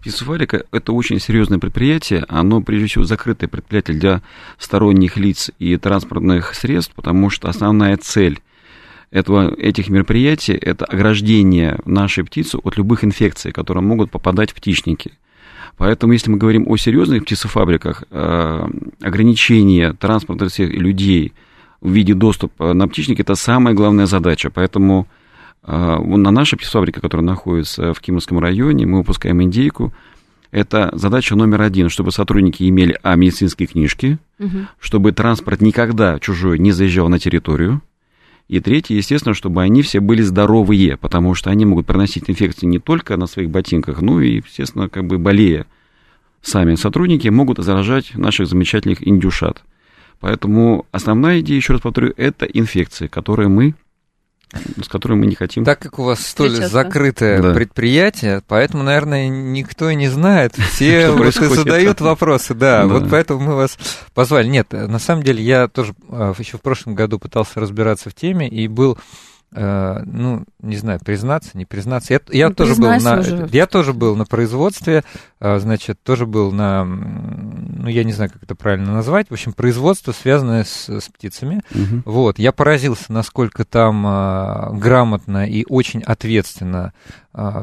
Птицефабрика– 0.00 0.64
это 0.72 0.92
очень 0.92 1.18
серьезное 1.18 1.58
предприятие. 1.58 2.24
Оно, 2.28 2.62
прежде 2.62 2.86
всего, 2.86 3.04
закрытое 3.04 3.48
предприятие 3.48 3.98
для 3.98 4.22
сторонних 4.56 5.16
лиц 5.16 5.50
и 5.58 5.76
транспортных 5.76 6.54
средств, 6.54 6.94
потому 6.94 7.30
что 7.30 7.48
основная 7.48 7.96
цель 7.96 8.40
этого, 9.10 9.54
этих 9.54 9.88
мероприятий– 9.88 10.52
это 10.60 10.84
ограждение 10.84 11.78
нашей 11.84 12.24
птицы 12.24 12.58
от 12.58 12.76
любых 12.76 13.04
инфекций, 13.04 13.52
которые 13.52 13.82
могут 13.82 14.10
попадать 14.10 14.50
в 14.50 14.54
птичники. 14.54 15.12
Поэтому, 15.76 16.12
если 16.12 16.30
мы 16.30 16.38
говорим 16.38 16.68
о 16.68 16.76
серьезных 16.76 17.24
птицефабриках, 17.24 18.04
э, 18.10 18.68
ограничение 19.00 19.92
транспорта 19.92 20.48
всех 20.48 20.70
людей 20.70 21.32
в 21.80 21.90
виде 21.90 22.14
доступа 22.14 22.74
на 22.74 22.88
птичники– 22.88 23.20
это 23.22 23.34
самая 23.34 23.74
главная 23.74 24.06
задача. 24.06 24.50
Поэтому 24.50 25.06
э, 25.62 25.72
на 25.72 26.30
нашей 26.30 26.56
птицефабрике, 26.56 27.00
которая 27.00 27.24
находится 27.24 27.94
в 27.94 28.00
Кимовском 28.00 28.40
районе, 28.40 28.86
мы 28.86 28.98
выпускаем 28.98 29.42
индейку. 29.42 29.94
Это 30.50 30.90
задача 30.94 31.36
номер 31.36 31.62
один, 31.62 31.88
чтобы 31.90 32.10
сотрудники 32.10 32.68
имели 32.68 32.98
а, 33.02 33.16
медицинские 33.16 33.68
книжки, 33.68 34.18
угу. 34.38 34.66
чтобы 34.80 35.12
транспорт 35.12 35.60
никогда 35.60 36.18
чужой 36.18 36.58
не 36.58 36.72
заезжал 36.72 37.08
на 37.08 37.18
территорию, 37.18 37.82
и 38.48 38.60
третье, 38.60 38.94
естественно, 38.94 39.34
чтобы 39.34 39.62
они 39.62 39.82
все 39.82 40.00
были 40.00 40.22
здоровые, 40.22 40.96
потому 40.96 41.34
что 41.34 41.50
они 41.50 41.66
могут 41.66 41.86
проносить 41.86 42.28
инфекции 42.28 42.66
не 42.66 42.78
только 42.78 43.16
на 43.16 43.26
своих 43.26 43.50
ботинках, 43.50 44.00
но 44.00 44.22
и, 44.22 44.36
естественно, 44.36 44.88
как 44.88 45.06
бы 45.06 45.18
болея 45.18 45.66
сами 46.40 46.74
сотрудники, 46.74 47.28
могут 47.28 47.58
заражать 47.58 48.14
наших 48.14 48.46
замечательных 48.46 49.06
индюшат. 49.06 49.62
Поэтому 50.20 50.86
основная 50.92 51.40
идея, 51.40 51.58
еще 51.58 51.74
раз 51.74 51.82
повторю, 51.82 52.14
это 52.16 52.46
инфекции, 52.46 53.06
которые 53.06 53.48
мы 53.48 53.74
с 54.82 54.88
которой 54.88 55.14
мы 55.14 55.26
не 55.26 55.34
хотим. 55.34 55.64
Так 55.64 55.78
как 55.78 55.98
у 55.98 56.04
вас 56.04 56.24
столь 56.24 56.50
Встречаться. 56.50 56.72
закрытое 56.72 57.42
да. 57.42 57.54
предприятие, 57.54 58.42
поэтому, 58.46 58.82
наверное, 58.82 59.28
никто 59.28 59.90
и 59.90 59.94
не 59.94 60.08
знает. 60.08 60.54
Все 60.72 61.10
задают 61.48 62.00
вопросы, 62.00 62.54
да, 62.54 62.86
Вот 62.86 63.10
поэтому 63.10 63.40
мы 63.40 63.54
вас 63.54 63.78
позвали. 64.14 64.48
Нет, 64.48 64.72
на 64.72 64.98
самом 64.98 65.22
деле 65.22 65.42
я 65.42 65.68
тоже 65.68 65.94
а, 66.08 66.32
еще 66.38 66.56
в 66.56 66.62
прошлом 66.62 66.94
году 66.94 67.18
пытался 67.18 67.60
разбираться 67.60 68.10
в 68.10 68.14
теме 68.14 68.48
и 68.48 68.68
был 68.68 68.98
ну, 69.50 70.44
не 70.60 70.76
знаю, 70.76 71.00
признаться, 71.02 71.56
не 71.56 71.64
признаться. 71.64 72.12
Я, 72.12 72.20
я, 72.30 72.48
ну, 72.48 72.54
тоже, 72.54 72.74
был 72.74 72.90
на, 72.90 73.20
уже. 73.20 73.48
я 73.52 73.66
тоже 73.66 73.94
был 73.94 74.14
на 74.14 74.26
производстве, 74.26 75.04
э, 75.40 75.58
значит, 75.58 76.02
тоже 76.02 76.26
был 76.26 76.52
на, 76.52 76.84
ну, 76.84 77.88
я 77.88 78.04
не 78.04 78.12
знаю, 78.12 78.30
как 78.30 78.42
это 78.42 78.54
правильно 78.54 78.92
назвать, 78.92 79.28
в 79.30 79.32
общем, 79.32 79.54
производство, 79.54 80.12
связанное 80.12 80.64
с, 80.64 80.88
с 80.88 81.08
птицами. 81.08 81.62
Угу. 81.70 82.02
Вот, 82.04 82.38
я 82.38 82.52
поразился, 82.52 83.12
насколько 83.12 83.64
там 83.64 84.04
а, 84.06 84.70
грамотно 84.72 85.48
и 85.48 85.64
очень 85.68 86.02
ответственно 86.02 86.92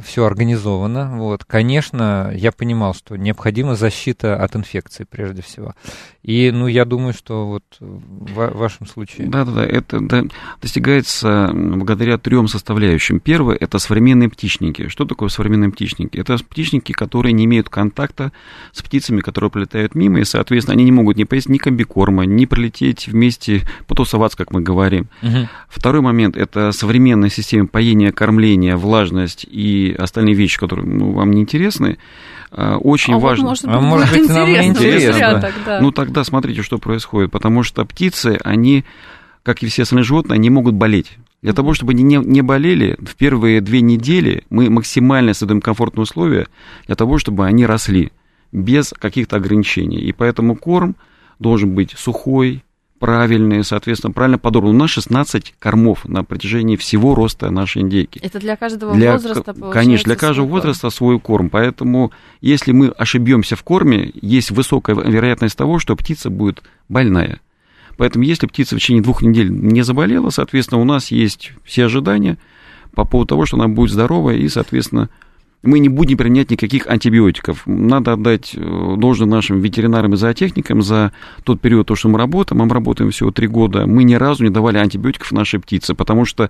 все 0.04 0.26
организовано. 0.26 1.18
Вот. 1.18 1.44
Конечно, 1.44 2.32
я 2.34 2.52
понимал, 2.52 2.94
что 2.94 3.16
необходима 3.16 3.76
защита 3.76 4.42
от 4.42 4.56
инфекции 4.56 5.06
прежде 5.10 5.42
всего. 5.42 5.74
И, 6.22 6.50
ну, 6.52 6.68
я 6.68 6.86
думаю, 6.86 7.14
что 7.14 7.48
вот 7.48 7.64
в 7.80 8.58
вашем 8.58 8.88
случае... 8.88 9.28
Да-да-да, 9.28 9.64
это 9.64 10.00
да, 10.00 10.24
достигается 10.62 11.52
благодаря 11.54 12.18
трем 12.18 12.48
составляющим. 12.48 13.20
Первое– 13.20 13.56
это 13.60 13.78
современные 13.78 14.30
птичники. 14.30 14.88
Что 14.88 15.06
такое 15.06 15.30
современные 15.30 15.72
птичники? 15.72 16.18
Это 16.18 16.38
птичники, 16.38 16.94
которые 16.94 17.34
не 17.34 17.46
имеют 17.46 17.70
контакта 17.70 18.32
с 18.72 18.82
птицами, 18.82 19.22
которые 19.22 19.52
пролетают 19.52 19.94
мимо, 19.94 20.20
и, 20.20 20.24
соответственно, 20.24 20.74
они 20.74 20.84
не 20.86 20.92
могут 20.92 21.18
ни 21.18 21.26
поесть 21.26 21.50
ни 21.50 21.58
комбикорма, 21.58 22.26
ни 22.26 22.46
пролететь 22.46 23.08
вместе, 23.08 23.62
потусоваться, 23.88 24.38
как 24.38 24.52
мы 24.52 24.62
говорим. 24.62 25.10
Угу. 25.22 25.48
Второй 25.70 26.02
момент– 26.02 26.38
это 26.38 26.72
современная 26.72 27.30
система 27.30 27.68
поения, 27.68 28.12
кормления, 28.12 28.78
влажность 28.78 29.46
и 29.56 29.96
остальные 29.98 30.36
вещи, 30.36 30.60
которые 30.60 30.86
ну, 30.86 31.12
вам 31.12 31.32
не 31.32 31.42
интересны, 31.42 31.98
а, 32.52 32.78
очень 32.78 33.14
а 33.14 33.20
важно. 33.20 33.46
Вот, 33.46 33.64
может 33.64 33.66
быть, 33.66 33.76
а 33.76 33.80
может 33.80 34.12
быть, 34.12 34.30
нам 34.30 34.50
не 34.50 34.68
интересно. 34.68 35.42
Тогда. 35.42 35.80
Ну 35.82 35.92
тогда 35.92 36.24
смотрите, 36.26 36.62
что 36.62 36.78
происходит, 36.78 37.32
потому 37.32 37.64
что 37.64 37.86
птицы, 37.86 38.38
они, 38.44 38.84
как 39.44 39.64
и 39.64 39.68
все 39.68 39.84
остальные 39.84 40.04
животные, 40.04 40.36
они 40.36 40.50
могут 40.50 40.76
болеть. 40.76 41.18
Для 41.42 41.54
того, 41.54 41.74
чтобы 41.74 41.94
они 41.94 42.04
не, 42.04 42.18
не 42.18 42.42
болели, 42.42 42.98
в 43.00 43.16
первые 43.16 43.62
две 43.62 43.80
недели 43.80 44.44
мы 44.50 44.70
максимально 44.70 45.34
создаем 45.34 45.62
комфортные 45.62 46.04
условия 46.04 46.48
для 46.88 46.96
того, 46.96 47.18
чтобы 47.18 47.46
они 47.46 47.66
росли 47.66 48.12
без 48.52 48.94
каких-то 48.98 49.38
ограничений. 49.38 50.00
И 50.00 50.12
поэтому 50.12 50.58
корм 50.58 50.96
должен 51.40 51.76
быть 51.76 51.92
сухой, 51.92 52.64
правильный, 53.00 53.64
соответственно, 53.64 54.14
правильно 54.14 54.38
подобран. 54.38 54.76
У 54.76 54.78
нас 54.78 54.90
16 54.92 55.56
кормов 55.60 56.06
на 56.06 56.24
протяжении 56.24 56.76
всего 56.76 57.16
роста 57.16 57.50
нашей 57.52 57.82
индейки. 57.82 58.20
Это 58.20 58.40
для 58.40 58.56
каждого 58.56 58.96
для, 58.96 59.14
возраста 59.14 59.54
Конечно, 59.72 60.06
для 60.06 60.16
каждого 60.16 60.46
свой 60.46 60.60
возраста 60.60 60.82
корм. 60.82 60.92
свой 60.92 61.20
корм. 61.20 61.50
Поэтому, 61.50 62.12
если 62.42 62.72
мы 62.72 62.88
ошибемся 62.90 63.56
в 63.56 63.64
корме, 63.64 64.12
есть 64.14 64.52
высокая 64.52 64.96
вероятность 64.96 65.58
того, 65.58 65.80
что 65.80 65.96
птица 65.96 66.30
будет 66.30 66.64
больная. 66.90 67.42
Поэтому, 67.98 68.26
если 68.26 68.48
птица 68.48 68.76
в 68.76 68.80
течение 68.80 69.04
двух 69.04 69.22
недель 69.22 69.50
не 69.50 69.82
заболела, 69.82 70.30
соответственно, 70.30 70.82
у 70.82 70.86
нас 70.86 71.12
есть 71.12 71.54
все 71.64 71.86
ожидания 71.86 72.38
по 72.94 73.06
поводу 73.06 73.30
того, 73.30 73.46
что 73.46 73.58
она 73.58 73.68
будет 73.68 73.92
здоровая 73.92 74.38
и, 74.38 74.48
соответственно, 74.48 75.10
мы 75.66 75.80
не 75.80 75.90
будем 75.90 76.18
применять 76.18 76.52
никаких 76.52 76.88
антибиотиков. 76.88 77.64
Надо 77.66 78.14
отдать 78.14 78.52
э, 78.56 78.96
должное 78.98 79.28
нашим 79.28 79.60
ветеринарам 79.60 80.14
и 80.14 80.18
зоотехникам 80.18 80.82
за 80.82 81.12
тот 81.44 81.60
период, 81.60 81.88
то, 81.88 81.96
что 81.96 82.10
мы 82.10 82.18
работаем, 82.18 82.62
мы 82.62 82.74
работаем 82.74 83.12
всего 83.12 83.32
три 83.32 83.48
года, 83.48 83.86
мы 83.86 84.04
ни 84.04 84.16
разу 84.16 84.44
не 84.44 84.50
давали 84.50 84.78
антибиотиков 84.78 85.32
нашей 85.32 85.60
птице, 85.60 85.94
потому 85.96 86.26
что, 86.26 86.50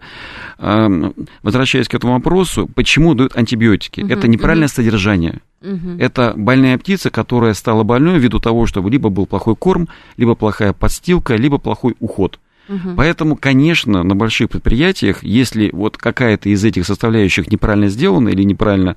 эм, 0.60 1.14
возвращаясь 1.44 1.88
к 1.88 1.94
этому 1.94 2.14
вопросу, 2.14 2.70
почему 2.74 3.16
дают 3.16 3.36
антибиотики? 3.36 4.02
Угу, 4.02 4.12
Это 4.12 4.28
неправильное 4.28 4.68
угу. 4.68 4.76
содержание. 4.76 5.42
Угу. 5.62 5.98
Это 6.00 6.34
больная 6.36 6.78
птица, 6.78 7.10
которая 7.10 7.54
стала 7.54 7.84
больной 7.84 8.20
ввиду 8.20 8.40
того, 8.40 8.66
что 8.66 8.88
либо 8.88 9.10
был 9.10 9.26
плохой 9.26 9.56
корм, 9.56 9.88
либо 10.18 10.36
плохая 10.36 10.74
подстилка, 10.74 11.36
либо 11.36 11.58
плохой 11.58 11.96
уход. 12.00 12.40
Угу. 12.68 12.96
Поэтому, 12.96 13.36
конечно, 13.36 14.04
на 14.04 14.16
больших 14.16 14.50
предприятиях, 14.50 15.24
если 15.24 15.70
вот 15.72 15.98
какая-то 15.98 16.50
из 16.50 16.64
этих 16.64 16.86
составляющих 16.86 17.52
неправильно 17.52 17.88
сделана 17.88 18.30
или 18.30 18.44
неправильно 18.44 18.96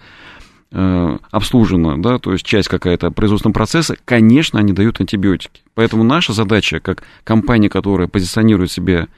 э, 0.72 1.18
обслужена, 1.30 1.96
да, 1.98 2.18
то 2.18 2.32
есть 2.32 2.44
часть 2.44 2.68
какая-то 2.68 3.10
производственного 3.10 3.54
процесса, 3.54 3.96
конечно, 4.04 4.58
они 4.58 4.72
дают 4.72 5.00
антибиотики. 5.00 5.62
Поэтому 5.74 6.02
наша 6.02 6.32
задача, 6.32 6.80
как 6.80 7.02
компания, 7.24 7.68
которая 7.68 8.08
позиционирует 8.08 8.70
себя, 8.70 9.08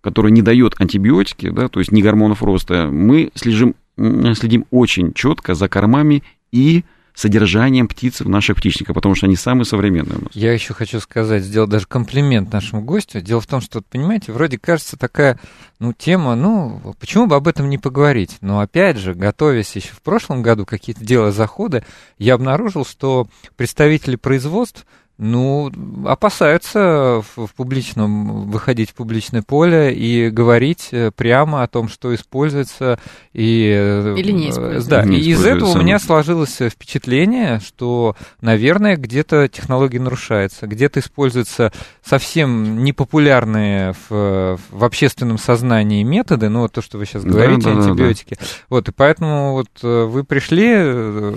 которая 0.00 0.32
не 0.32 0.42
дает 0.42 0.74
антибиотики, 0.78 1.50
да, 1.50 1.68
то 1.68 1.80
есть 1.80 1.92
не 1.92 2.02
гормонов 2.02 2.42
роста, 2.42 2.88
мы 2.90 3.30
следим, 3.34 3.74
следим 3.96 4.64
очень 4.70 5.12
четко 5.12 5.54
за 5.54 5.68
кормами 5.68 6.22
и 6.52 6.84
содержанием 7.20 7.86
птиц 7.86 8.20
в 8.20 8.28
наших 8.28 8.56
птичниках, 8.56 8.94
потому 8.94 9.14
что 9.14 9.26
они 9.26 9.36
самые 9.36 9.66
современные 9.66 10.18
у 10.18 10.22
нас. 10.22 10.30
Я 10.32 10.52
еще 10.52 10.72
хочу 10.72 11.00
сказать, 11.00 11.44
сделать 11.44 11.68
даже 11.68 11.86
комплимент 11.86 12.50
нашему 12.50 12.80
гостю. 12.80 13.20
Дело 13.20 13.42
в 13.42 13.46
том, 13.46 13.60
что, 13.60 13.82
понимаете, 13.82 14.32
вроде 14.32 14.58
кажется 14.58 14.96
такая, 14.96 15.38
ну, 15.78 15.92
тема, 15.92 16.34
ну, 16.34 16.80
почему 16.98 17.26
бы 17.26 17.36
об 17.36 17.46
этом 17.46 17.68
не 17.68 17.76
поговорить? 17.76 18.38
Но 18.40 18.60
опять 18.60 18.96
же, 18.96 19.14
готовясь 19.14 19.76
еще 19.76 19.92
в 19.92 20.00
прошлом 20.00 20.40
году 20.40 20.64
какие-то 20.64 21.04
дела 21.04 21.30
заходы, 21.30 21.84
я 22.18 22.34
обнаружил, 22.34 22.86
что 22.86 23.28
представители 23.56 24.16
производств 24.16 24.86
ну, 25.20 25.70
опасаются 26.06 27.22
в, 27.36 27.46
в 27.46 27.54
публичном, 27.54 28.50
выходить 28.50 28.90
в 28.90 28.94
публичное 28.94 29.42
поле 29.42 29.94
и 29.94 30.30
говорить 30.30 30.88
э, 30.92 31.10
прямо 31.14 31.62
о 31.62 31.68
том, 31.68 31.90
что 31.90 32.14
используется 32.14 32.98
и... 33.34 33.70
Э, 33.70 34.14
Или 34.16 34.32
не 34.32 34.48
используется. 34.48 34.88
Да, 34.88 35.04
не 35.04 35.18
и 35.18 35.30
из 35.32 35.44
этого 35.44 35.72
у 35.72 35.78
меня 35.78 35.98
сложилось 35.98 36.56
впечатление, 36.56 37.60
что, 37.60 38.16
наверное, 38.40 38.96
где-то 38.96 39.46
технология 39.48 40.00
нарушается, 40.00 40.66
где-то 40.66 41.00
используются 41.00 41.70
совсем 42.02 42.82
непопулярные 42.82 43.94
в, 44.08 44.58
в 44.70 44.84
общественном 44.84 45.36
сознании 45.36 46.02
методы, 46.02 46.48
ну, 46.48 46.60
вот 46.60 46.72
то, 46.72 46.80
что 46.80 46.96
вы 46.96 47.04
сейчас 47.04 47.24
говорите, 47.24 47.64
да, 47.64 47.74
да, 47.74 47.82
антибиотики. 47.82 48.36
Да, 48.40 48.40
да. 48.40 48.46
Вот, 48.70 48.88
и 48.88 48.92
поэтому 48.92 49.52
вот 49.52 49.68
э, 49.82 50.04
вы 50.04 50.24
пришли, 50.24 51.36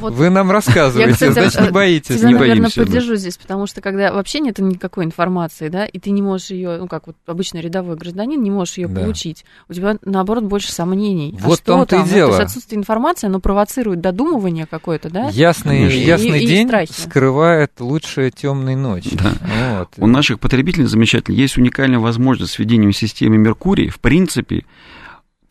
вот. 0.00 0.14
вы 0.14 0.30
нам 0.30 0.50
рассказываете, 0.50 1.32
значит, 1.32 1.60
не 1.60 1.68
боитесь. 1.68 2.22
Не 2.22 2.34
боимся 2.34 2.93
поддержу 2.94 3.16
здесь, 3.16 3.36
потому 3.36 3.66
что 3.66 3.80
когда 3.80 4.12
вообще 4.12 4.40
нет 4.40 4.58
никакой 4.58 5.04
информации, 5.04 5.68
да, 5.68 5.84
и 5.86 5.98
ты 5.98 6.10
не 6.10 6.22
можешь 6.22 6.50
ее, 6.50 6.78
ну 6.78 6.88
как 6.88 7.06
вот 7.06 7.16
обычный 7.26 7.60
рядовой 7.60 7.96
гражданин, 7.96 8.42
не 8.42 8.50
можешь 8.50 8.78
ее 8.78 8.88
да. 8.88 9.00
получить, 9.00 9.44
у 9.68 9.74
тебя 9.74 9.96
наоборот 10.04 10.44
больше 10.44 10.72
сомнений. 10.72 11.38
А 11.42 11.46
вот 11.46 11.60
а 11.60 11.64
том-то 11.64 11.96
и 11.96 12.08
дело. 12.08 12.32
то 12.32 12.38
есть 12.38 12.50
отсутствие 12.50 12.78
информации, 12.78 13.26
оно 13.26 13.40
провоцирует 13.40 14.00
додумывание 14.00 14.66
какое-то, 14.66 15.10
да? 15.10 15.28
Ясный, 15.30 15.92
и, 15.92 16.04
ясный 16.04 16.42
и, 16.42 16.46
день 16.46 16.68
и 16.68 16.86
скрывает 16.92 17.72
лучше 17.80 18.30
темной 18.30 18.74
ночи. 18.76 19.10
Да. 19.12 19.32
Вот. 19.78 19.88
У 19.98 20.06
наших 20.06 20.40
потребителей 20.40 20.86
замечательно 20.86 21.34
есть 21.34 21.56
уникальная 21.56 21.98
возможность 21.98 22.52
с 22.52 22.58
введением 22.58 22.92
системы 22.92 23.36
Меркурий, 23.36 23.88
в 23.88 24.00
принципе, 24.00 24.64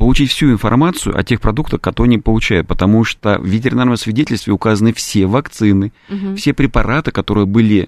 получить 0.04 0.32
всю 0.32 0.52
информацию 0.52 1.18
о 1.18 1.24
тех 1.24 1.40
продуктах, 1.40 1.80
которые 1.80 2.10
они 2.10 2.18
получают, 2.18 2.68
потому 2.68 3.06
что 3.06 3.40
в 3.40 3.46
ветеринарном 3.46 3.96
свидетельстве 3.96 4.52
указаны 4.52 4.92
все 4.92 5.28
вакцины, 5.28 5.94
угу. 6.10 6.36
все 6.36 6.54
препараты, 6.54 7.12
которые 7.12 7.46
были 7.46 7.88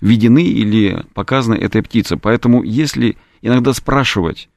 введены 0.00 0.44
или 0.44 1.02
показаны 1.12 1.56
этой 1.56 1.82
птице. 1.82 2.18
Поэтому 2.18 2.62
если 2.62 3.16
иногда 3.42 3.72
спрашивать 3.72 4.48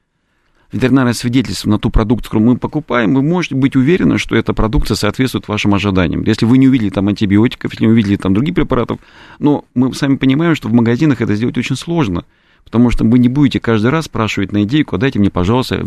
ветеринарное 0.70 1.12
свидетельство 1.12 1.68
на 1.68 1.80
ту 1.80 1.90
продукцию, 1.90 2.30
которую 2.30 2.52
мы 2.52 2.58
покупаем, 2.58 3.12
вы 3.16 3.22
можете 3.22 3.56
быть 3.56 3.74
уверены, 3.74 4.16
что 4.16 4.36
эта 4.36 4.54
продукция 4.54 4.94
соответствует 4.94 5.48
вашим 5.48 5.74
ожиданиям. 5.74 6.22
Если 6.22 6.46
вы 6.46 6.58
не 6.58 6.68
увидели 6.68 6.90
там 6.90 7.08
антибиотиков, 7.08 7.72
если 7.72 7.86
не 7.86 7.90
увидели 7.90 8.14
там 8.14 8.34
других 8.34 8.54
препаратов, 8.54 9.00
но 9.40 9.64
мы 9.74 9.92
сами 9.94 10.14
понимаем, 10.14 10.54
что 10.54 10.68
в 10.68 10.72
магазинах 10.72 11.20
это 11.20 11.34
сделать 11.34 11.58
очень 11.58 11.74
сложно. 11.74 12.24
Потому 12.64 12.90
что 12.90 13.04
вы 13.04 13.18
не 13.18 13.28
будете 13.28 13.60
каждый 13.60 13.90
раз 13.90 14.04
спрашивать 14.04 14.52
на 14.52 14.62
идейку, 14.62 14.96
дайте 14.96 15.18
мне, 15.18 15.30
пожалуйста, 15.30 15.86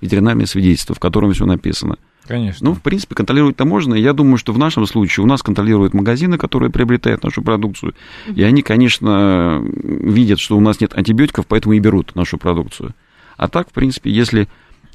ветеринарное 0.00 0.46
свидетельство, 0.46 0.94
в 0.94 0.98
котором 0.98 1.32
все 1.32 1.46
написано. 1.46 1.96
Конечно. 2.26 2.70
Ну, 2.70 2.74
в 2.74 2.80
принципе, 2.80 3.14
контролировать-то 3.14 3.64
можно. 3.64 3.94
Я 3.94 4.12
думаю, 4.14 4.38
что 4.38 4.52
в 4.52 4.58
нашем 4.58 4.86
случае 4.86 5.24
у 5.24 5.26
нас 5.26 5.42
контролируют 5.42 5.94
магазины, 5.94 6.38
которые 6.38 6.70
приобретают 6.70 7.22
нашу 7.22 7.42
продукцию. 7.42 7.94
И 8.34 8.42
они, 8.42 8.62
конечно, 8.62 9.62
видят, 9.62 10.40
что 10.40 10.56
у 10.56 10.60
нас 10.60 10.80
нет 10.80 10.96
антибиотиков, 10.96 11.46
поэтому 11.46 11.74
и 11.74 11.80
берут 11.80 12.14
нашу 12.14 12.38
продукцию. 12.38 12.94
А 13.36 13.48
так, 13.48 13.68
в 13.68 13.72
принципе, 13.72 14.10
если 14.10 14.48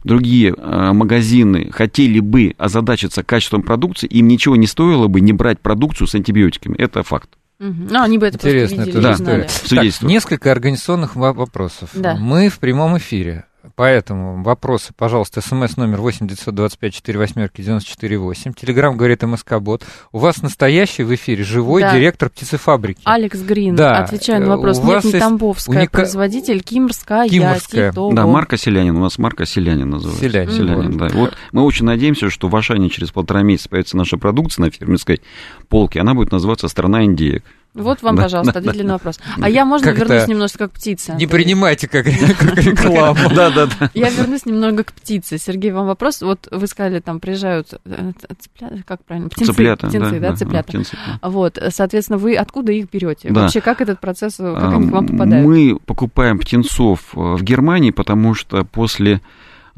другие 0.03 0.55
э, 0.55 0.91
магазины 0.93 1.69
хотели 1.71 2.19
бы 2.19 2.55
озадачиться 2.57 3.23
качеством 3.23 3.61
продукции, 3.61 4.07
им 4.07 4.27
ничего 4.27 4.55
не 4.55 4.67
стоило 4.67 5.07
бы 5.07 5.21
не 5.21 5.33
брать 5.33 5.59
продукцию 5.59 6.07
с 6.07 6.15
антибиотиками. 6.15 6.75
Это 6.77 7.03
факт. 7.03 7.29
Угу. 7.59 7.87
Ну, 7.89 8.01
они 8.01 8.17
бы 8.17 8.27
это 8.27 8.37
Интересно, 8.37 8.77
просто 8.77 8.91
видели, 8.91 9.11
это 9.11 9.47
да. 9.67 9.83
Так, 9.83 10.01
несколько 10.09 10.51
организационных 10.51 11.15
вопросов. 11.15 11.89
Да. 11.93 12.15
Мы 12.15 12.47
в 12.49 12.59
прямом 12.59 12.97
эфире. 12.97 13.45
Поэтому 13.75 14.41
вопросы, 14.41 14.93
пожалуйста, 14.95 15.41
смс 15.41 15.75
номер 15.75 15.99
8 15.99 16.27
925 16.27 16.93
4 16.93 17.19
восьмерки 17.19 17.61
94 17.61 18.17
8. 18.17 18.53
Телеграмм 18.53 18.95
говорит 18.95 19.21
МСК 19.23 19.59
Бот. 19.59 19.83
У 20.13 20.19
вас 20.19 20.41
настоящий 20.41 21.03
в 21.03 21.13
эфире 21.13 21.43
живой 21.43 21.81
да. 21.81 21.93
директор 21.93 22.29
птицефабрики. 22.29 23.01
Алекс 23.03 23.39
Грин. 23.41 23.75
Да. 23.75 23.99
Отвечаю 23.99 24.41
на 24.41 24.55
вопрос. 24.55 24.79
У 24.79 24.85
Нет, 24.85 25.03
не 25.03 25.11
Тамбовская, 25.11 25.77
уника... 25.77 25.91
производитель 25.91 26.61
Кимрская, 26.61 27.27
Кимрская. 27.27 27.91
Да, 27.91 28.25
Марка 28.25 28.55
Селянин. 28.55 28.95
У 28.95 29.01
нас 29.01 29.17
Марка 29.17 29.45
Селянин 29.45 29.89
называется. 29.89 30.23
Селянин. 30.23 30.51
Селянин, 30.51 30.97
да. 30.97 31.09
Вот 31.13 31.33
мы 31.51 31.63
очень 31.63 31.85
надеемся, 31.85 32.29
что 32.29 32.47
в 32.47 32.55
Ашане 32.55 32.89
через 32.89 33.11
полтора 33.11 33.43
месяца 33.43 33.69
появится 33.69 33.97
наша 33.97 34.17
продукция 34.17 34.65
на 34.65 34.71
фермерской 34.71 35.21
полке. 35.67 35.99
Она 35.99 36.13
будет 36.13 36.31
называться 36.31 36.69
«Страна 36.69 37.03
индеек». 37.03 37.43
Вот 37.75 38.01
вам, 38.01 38.17
пожалуйста, 38.17 38.59
ответили 38.59 38.83
на 38.83 38.93
вопрос. 38.93 39.19
А 39.39 39.49
я, 39.49 39.63
можно, 39.63 39.93
как 39.93 39.99
вернусь 39.99 40.27
немножко 40.27 40.67
к 40.67 40.71
птице? 40.71 41.13
Не 41.13 41.27
принимайте 41.27 41.87
как, 41.87 42.05
как 42.39 42.57
рекламу. 42.57 43.29
Да, 43.33 43.51
да, 43.51 43.67
да. 43.67 43.91
Я 43.93 44.09
вернусь 44.09 44.45
немного 44.45 44.83
к 44.83 44.93
птице. 44.93 45.37
Сергей, 45.37 45.71
вам 45.71 45.85
вопрос. 45.85 46.21
Вот 46.21 46.47
вы 46.51 46.67
сказали, 46.67 46.99
там 46.99 47.19
приезжают 47.19 47.73
э, 47.85 48.11
цыплята, 48.39 48.83
как 48.85 49.03
правильно? 49.05 49.29
Птенцы, 49.29 49.51
цыплята, 49.51 49.87
птенцы, 49.87 50.19
да, 50.19 50.29
да 50.31 50.35
цыплята. 50.35 50.67
Птенцы, 50.67 50.97
да. 51.21 51.29
Вот, 51.29 51.59
соответственно, 51.69 52.17
вы 52.17 52.35
откуда 52.35 52.71
их 52.71 52.89
берете? 52.91 53.29
Да. 53.29 53.41
Вообще, 53.41 53.61
как 53.61 53.81
этот 53.81 53.99
процесс, 53.99 54.37
как 54.37 54.73
они 54.73 54.89
к 54.89 54.91
вам 54.91 55.07
попадают? 55.07 55.45
Мы 55.45 55.77
покупаем 55.85 56.39
птенцов 56.39 56.99
э, 57.15 57.19
в 57.19 57.43
Германии, 57.43 57.91
потому 57.91 58.33
что 58.33 58.63
после 58.63 59.21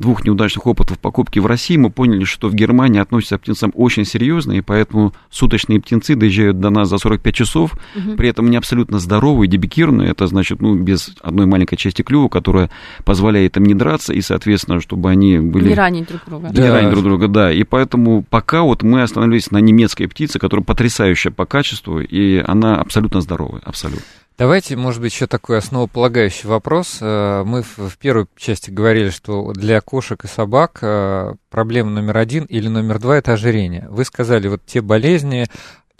двух 0.01 0.25
неудачных 0.25 0.67
опытов 0.67 0.99
покупки 0.99 1.39
в 1.39 1.45
России 1.45 1.77
мы 1.77 1.89
поняли, 1.89 2.25
что 2.25 2.49
в 2.49 2.53
Германии 2.53 2.99
относятся 2.99 3.37
к 3.37 3.41
птенцам 3.41 3.71
очень 3.75 4.03
серьезно, 4.03 4.53
и 4.53 4.61
поэтому 4.61 5.13
суточные 5.29 5.79
птенцы 5.79 6.15
доезжают 6.15 6.59
до 6.59 6.69
нас 6.69 6.89
за 6.89 6.97
45 6.97 7.33
часов, 7.33 7.73
угу. 7.95 8.17
при 8.17 8.27
этом 8.27 8.47
они 8.47 8.57
абсолютно 8.57 8.99
здоровые, 8.99 9.47
дебекированные, 9.47 10.11
это 10.11 10.27
значит, 10.27 10.61
ну, 10.61 10.75
без 10.75 11.13
одной 11.21 11.45
маленькой 11.45 11.77
части 11.77 12.01
клюва, 12.01 12.27
которая 12.27 12.69
позволяет 13.05 13.55
им 13.55 13.63
не 13.63 13.73
драться, 13.73 14.11
и, 14.13 14.21
соответственно, 14.21 14.81
чтобы 14.81 15.09
они 15.09 15.39
были... 15.39 15.69
Не 15.69 15.75
ранить 15.75 16.07
друг 16.07 16.21
друга. 16.25 16.47
Не 16.47 16.53
да. 16.55 16.73
ранить 16.73 16.89
друг 16.91 17.03
друга, 17.03 17.27
да. 17.27 17.51
И 17.51 17.63
поэтому 17.63 18.25
пока 18.29 18.63
вот 18.63 18.83
мы 18.83 19.03
остановились 19.03 19.51
на 19.51 19.59
немецкой 19.59 20.07
птице, 20.07 20.39
которая 20.39 20.65
потрясающая 20.65 21.31
по 21.31 21.45
качеству, 21.45 22.01
и 22.01 22.37
она 22.39 22.75
абсолютно 22.75 23.21
здоровая, 23.21 23.61
абсолютно. 23.63 24.03
Давайте, 24.37 24.75
может 24.75 25.01
быть, 25.01 25.13
еще 25.13 25.27
такой 25.27 25.59
основополагающий 25.59 26.47
вопрос. 26.47 26.97
Э, 26.99 27.43
мы 27.45 27.61
в 27.61 27.97
первой 27.99 28.27
части 28.35 28.71
говорили, 28.71 29.09
что 29.09 29.51
для 29.53 29.81
кошек 29.81 30.23
и 30.25 30.27
собак 30.27 30.79
э, 30.81 31.35
проблема 31.49 31.91
номер 31.91 32.17
один 32.17 32.45
или 32.45 32.67
номер 32.67 32.99
два– 32.99 33.17
это 33.19 33.33
ожирение. 33.33 33.87
Вы 33.89 34.03
сказали, 34.03 34.47
вот 34.47 34.61
те 34.65 34.81
болезни, 34.81 35.47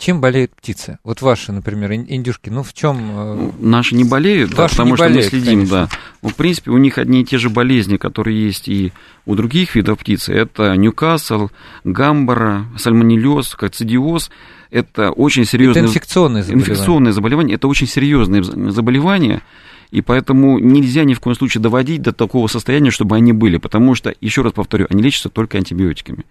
чем 0.02 0.20
болеют 0.20 0.56
птицы? 0.56 0.98
Вот 1.04 1.22
ваши, 1.22 1.52
например, 1.52 1.94
индюшки, 1.94 2.49
ну 2.49 2.64
в 2.64 2.74
чем? 2.74 2.97
Э, 3.14 3.52
наши 3.60 3.95
не 3.95 4.04
болеют, 4.04 4.49
да, 4.52 4.68
потому 4.68 4.95
что 4.95 5.06
болеют, 5.06 5.26
мы 5.26 5.30
следим, 5.30 5.60
конечно. 5.60 5.76
да. 5.76 5.89
Ну, 6.24 6.30
в 6.30 6.36
принципе, 6.36 6.72
у 6.72 6.78
них 6.78 6.97
одни 6.97 7.22
и 7.22 7.26
те 7.26 7.38
же 7.38 7.49
болезни, 7.49 7.97
которые 7.97 8.43
есть 8.43 8.68
и 8.68 8.91
у 9.26 9.36
других 9.36 9.76
видов 9.76 9.99
птицы. 9.99 10.34
Это 10.34 10.76
Ньюкасл, 10.76 11.49
гамбара, 11.84 12.66
сальмонеллез, 12.78 13.56
кацидиоз. 13.56 14.32
Это 14.72 15.12
очень 15.12 15.45
серьезные... 15.45 15.84
Это 15.84 15.91
инфекционные 15.91 16.43
заболевания. 16.43 16.72
Инфекционные 16.72 17.14
заболевания. 17.14 17.54
Это 17.54 17.68
очень 17.68 17.88
серьезные 17.88 18.43
заболевания. 18.43 19.43
И 19.91 20.02
поэтому 20.02 20.58
нельзя 20.58 21.04
ни 21.04 21.14
в 21.14 21.20
коем 21.20 21.36
случае 21.36 21.62
доводить 21.62 22.02
до 22.02 22.12
такого 22.12 22.47
состояния, 22.47 22.89
чтобы 22.89 23.16
они 23.16 23.34
были. 23.34 23.58
Потому 23.58 23.93
что, 23.93 24.14
еще 24.20 24.41
раз 24.41 24.54
повторю, 24.54 24.88
они 24.89 25.04
лечатся 25.04 25.30
только 25.30 25.58
антибиотиками. 25.58 26.26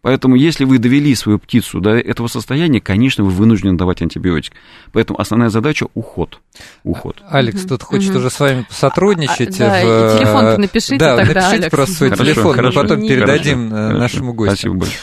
Поэтому, 0.00 0.36
если 0.36 0.64
вы 0.64 0.78
довели 0.78 1.14
свою 1.14 1.38
птицу 1.38 1.80
до 1.80 1.90
этого 1.90 2.28
состояния, 2.28 2.80
конечно, 2.80 3.24
вы 3.24 3.30
вынуждены 3.30 3.76
давать 3.76 4.00
антибиотик. 4.02 4.52
Поэтому 4.92 5.20
основная 5.20 5.48
задача– 5.48 5.86
уход. 5.94 6.40
уход. 6.84 7.22
А, 7.28 7.38
Алекс 7.38 7.62
угу, 7.62 7.68
тут 7.70 7.82
хочет 7.82 8.10
угу. 8.10 8.18
уже 8.18 8.30
с 8.30 8.38
вами 8.38 8.66
сотрудничать. 8.70 9.60
А, 9.60 9.64
да, 9.64 9.80
в... 9.80 10.14
и 10.14 10.18
телефон 10.18 10.60
напишите 10.60 10.98
да, 10.98 11.16
тогда, 11.16 11.34
напишите 11.34 11.56
Алекс. 11.56 11.70
просто 11.70 11.94
свой 11.94 12.10
хорошо, 12.10 12.24
телефон, 12.24 12.54
хорошо, 12.54 12.80
мы 12.80 12.88
потом 12.88 13.00
передадим 13.08 13.70
хорошо, 13.70 13.96
э, 13.96 13.98
нашему 13.98 14.32
гостю. 14.34 14.52
Спасибо 14.54 14.74
большое. 14.74 14.98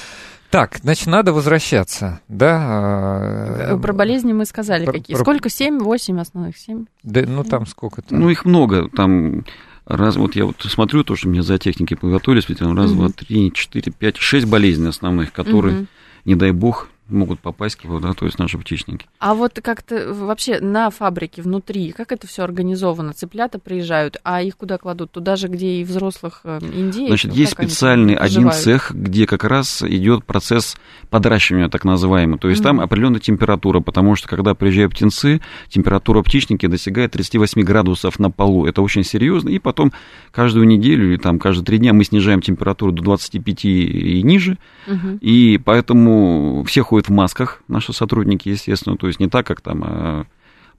Так, 0.51 0.77
значит, 0.81 1.07
надо 1.07 1.33
возвращаться, 1.33 2.21
да? 2.29 3.71
Э, 3.71 3.77
про 3.77 3.91
болезни 3.91 4.31
мы 4.31 4.45
сказали 4.45 4.85
про, 4.85 4.93
какие. 4.93 5.17
Сколько? 5.17 5.49
Семь, 5.49 5.79
восемь 5.79 6.19
основных? 6.21 6.57
Семь? 6.57 6.85
Да, 7.03 7.23
ну 7.27 7.43
там 7.43 7.65
сколько-то. 7.65 8.15
Ну, 8.15 8.29
их 8.29 8.45
много. 8.45 8.87
Там 8.89 9.43
раз, 9.86 10.15
вот 10.15 10.36
я 10.36 10.45
вот 10.45 10.57
смотрю 10.61 11.03
то, 11.03 11.15
что 11.15 11.27
мне 11.27 11.43
за 11.43 11.57
техники 11.57 11.95
подготовили, 11.95 12.41
специально, 12.41 12.75
раз, 12.75 12.91
угу. 12.91 12.99
два, 12.99 13.09
три, 13.09 13.51
четыре, 13.53 13.91
пять, 13.91 14.17
шесть 14.17 14.47
болезней 14.47 14.88
основных, 14.88 15.31
которые, 15.31 15.79
угу. 15.79 15.88
не 16.25 16.36
дай 16.36 16.51
бог, 16.51 16.89
могут 17.08 17.39
попасть 17.39 17.76
к 17.76 17.99
да, 17.99 18.14
то 18.14 18.26
есть 18.26 18.39
наши 18.39 18.58
птичники. 18.58 19.06
А 19.20 19.34
вот 19.36 19.60
как-то 19.62 20.14
вообще 20.14 20.60
на 20.60 20.89
фабрике 20.89 21.41
внутри, 21.41 21.91
как 21.91 22.12
это 22.12 22.28
все 22.28 22.43
организовано? 22.43 23.14
Цыплята 23.14 23.60
приезжают, 23.60 24.18
а 24.24 24.41
их 24.41 24.58
куда 24.58 24.78
кладут? 24.78 25.12
Туда 25.12 25.36
же, 25.36 25.47
где 25.47 25.82
и 25.82 25.84
взрослых 25.84 26.41
э, 26.43 26.60
индейцев? 26.62 27.08
Значит, 27.08 27.34
есть 27.34 27.51
специальный 27.51 28.16
один 28.16 28.51
цех, 28.51 28.91
где 28.91 29.28
как 29.28 29.43
раз 29.43 29.84
идет 29.84 30.26
процесс 30.26 30.76
подращивания, 31.10 31.70
так 31.70 31.86
называемый. 31.86 32.39
То 32.39 32.49
есть 32.49 32.62
mm-hmm. 32.62 32.64
там 32.64 32.82
определенная 32.82 33.20
температура, 33.20 33.80
потому 33.80 34.16
что 34.16 34.28
когда 34.28 34.56
приезжают 34.56 34.93
птенцы, 34.93 35.41
температура 35.70 36.24
птичники 36.24 36.66
достигает 36.66 37.12
38 37.12 37.62
градусов 37.62 38.20
на 38.20 38.32
полу. 38.32 38.66
Это 38.66 38.82
очень 38.82 39.03
серьезно. 39.03 39.49
И 39.49 39.60
потом 39.60 39.91
каждую 40.32 40.68
неделю 40.68 41.10
или 41.10 41.18
там 41.18 41.39
каждые 41.39 41.66
три 41.66 41.78
дня 41.78 41.93
мы 41.93 42.03
снижаем 42.03 42.41
температуру 42.41 42.91
до 42.91 43.03
25 43.03 43.66
и 43.66 44.22
ниже. 44.24 44.58
Mm-hmm. 44.88 45.20
И 45.20 45.58
поэтому 45.64 46.64
всех 46.68 46.91
ходят 46.95 47.09
в 47.09 47.11
масках, 47.11 47.61
наши 47.67 47.91
сотрудники, 47.91 48.47
естественно, 48.47 48.95
то 48.95 49.07
есть 49.07 49.19
не 49.19 49.27
так, 49.27 49.45
как 49.45 49.59
там 49.59 49.83
а, 49.85 50.25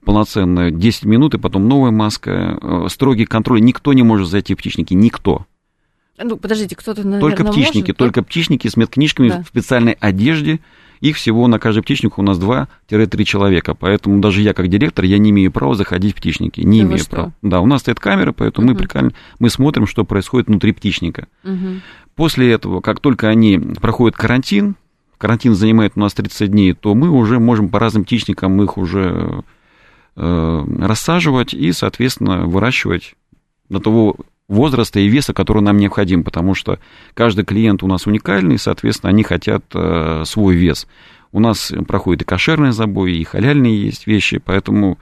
полноценно 0.03 0.71
10 0.71 1.05
минут, 1.05 1.35
и 1.35 1.37
потом 1.37 1.67
новая 1.67 1.91
маска, 1.91 2.57
э, 2.59 2.87
строгий 2.89 3.25
контроль, 3.25 3.61
никто 3.61 3.93
не 3.93 4.01
может 4.01 4.27
зайти 4.27 4.55
в 4.55 4.57
птичники, 4.57 4.95
никто. 4.95 5.45
Ну, 6.17 6.37
подождите, 6.37 6.75
кто-то, 6.75 7.03
наверное, 7.03 7.21
Только 7.21 7.51
птичники, 7.51 7.89
может, 7.89 7.97
только 7.97 8.23
птичники 8.23 8.67
с 8.67 8.75
медкнижками 8.75 9.29
да. 9.29 9.43
в 9.43 9.47
специальной 9.47 9.91
одежде, 9.99 10.59
их 11.01 11.17
всего 11.17 11.47
на 11.47 11.59
каждый 11.59 11.83
птичник 11.83 12.17
у 12.17 12.23
нас 12.23 12.39
2-3 12.39 13.23
человека, 13.23 13.75
поэтому 13.75 14.19
даже 14.19 14.41
я 14.41 14.55
как 14.55 14.69
директор, 14.69 15.05
я 15.05 15.19
не 15.19 15.29
имею 15.29 15.51
права 15.51 15.75
заходить 15.75 16.13
в 16.13 16.17
птичники, 16.17 16.61
не 16.61 16.81
да 16.81 16.87
имею 16.87 17.05
права. 17.07 17.33
Да, 17.43 17.59
у 17.59 17.67
нас 17.67 17.81
стоит 17.81 17.99
камера, 17.99 18.31
поэтому 18.31 18.65
угу. 18.65 18.73
мы, 18.73 18.79
прикольно, 18.79 19.11
мы 19.37 19.51
смотрим, 19.51 19.85
что 19.85 20.03
происходит 20.03 20.47
внутри 20.47 20.71
птичника. 20.71 21.27
Угу. 21.43 21.81
После 22.15 22.51
этого, 22.51 22.81
как 22.81 23.01
только 23.01 23.27
они 23.27 23.59
проходят 23.59 24.17
карантин, 24.17 24.77
карантин 25.17 25.55
занимает 25.55 25.93
у 25.95 25.99
нас 25.99 26.13
30 26.13 26.51
дней, 26.51 26.73
то 26.73 26.95
мы 26.95 27.09
уже 27.09 27.39
можем 27.39 27.69
по 27.69 27.79
разным 27.79 28.03
птичникам 28.03 28.61
их 28.61 28.77
уже 28.77 29.43
э, 30.15 30.65
рассаживать 30.79 31.53
и, 31.53 31.71
соответственно, 31.71 32.45
выращивать 32.45 33.15
до 33.69 33.79
того 33.79 34.15
возраста 34.47 34.99
и 34.99 35.07
веса, 35.07 35.33
который 35.33 35.61
нам 35.61 35.77
необходим, 35.77 36.23
потому 36.23 36.53
что 36.53 36.79
каждый 37.13 37.45
клиент 37.45 37.83
у 37.83 37.87
нас 37.87 38.07
уникальный, 38.07 38.57
соответственно, 38.57 39.09
они 39.09 39.23
хотят 39.23 39.65
э, 39.73 40.23
свой 40.25 40.55
вес. 40.55 40.87
У 41.31 41.39
нас 41.39 41.73
проходит 41.87 42.21
и 42.21 42.25
кошерные 42.25 42.71
забои, 42.71 43.17
и 43.17 43.23
халяльные 43.23 43.83
есть 43.83 44.07
вещи, 44.07 44.39
поэтому 44.43 44.97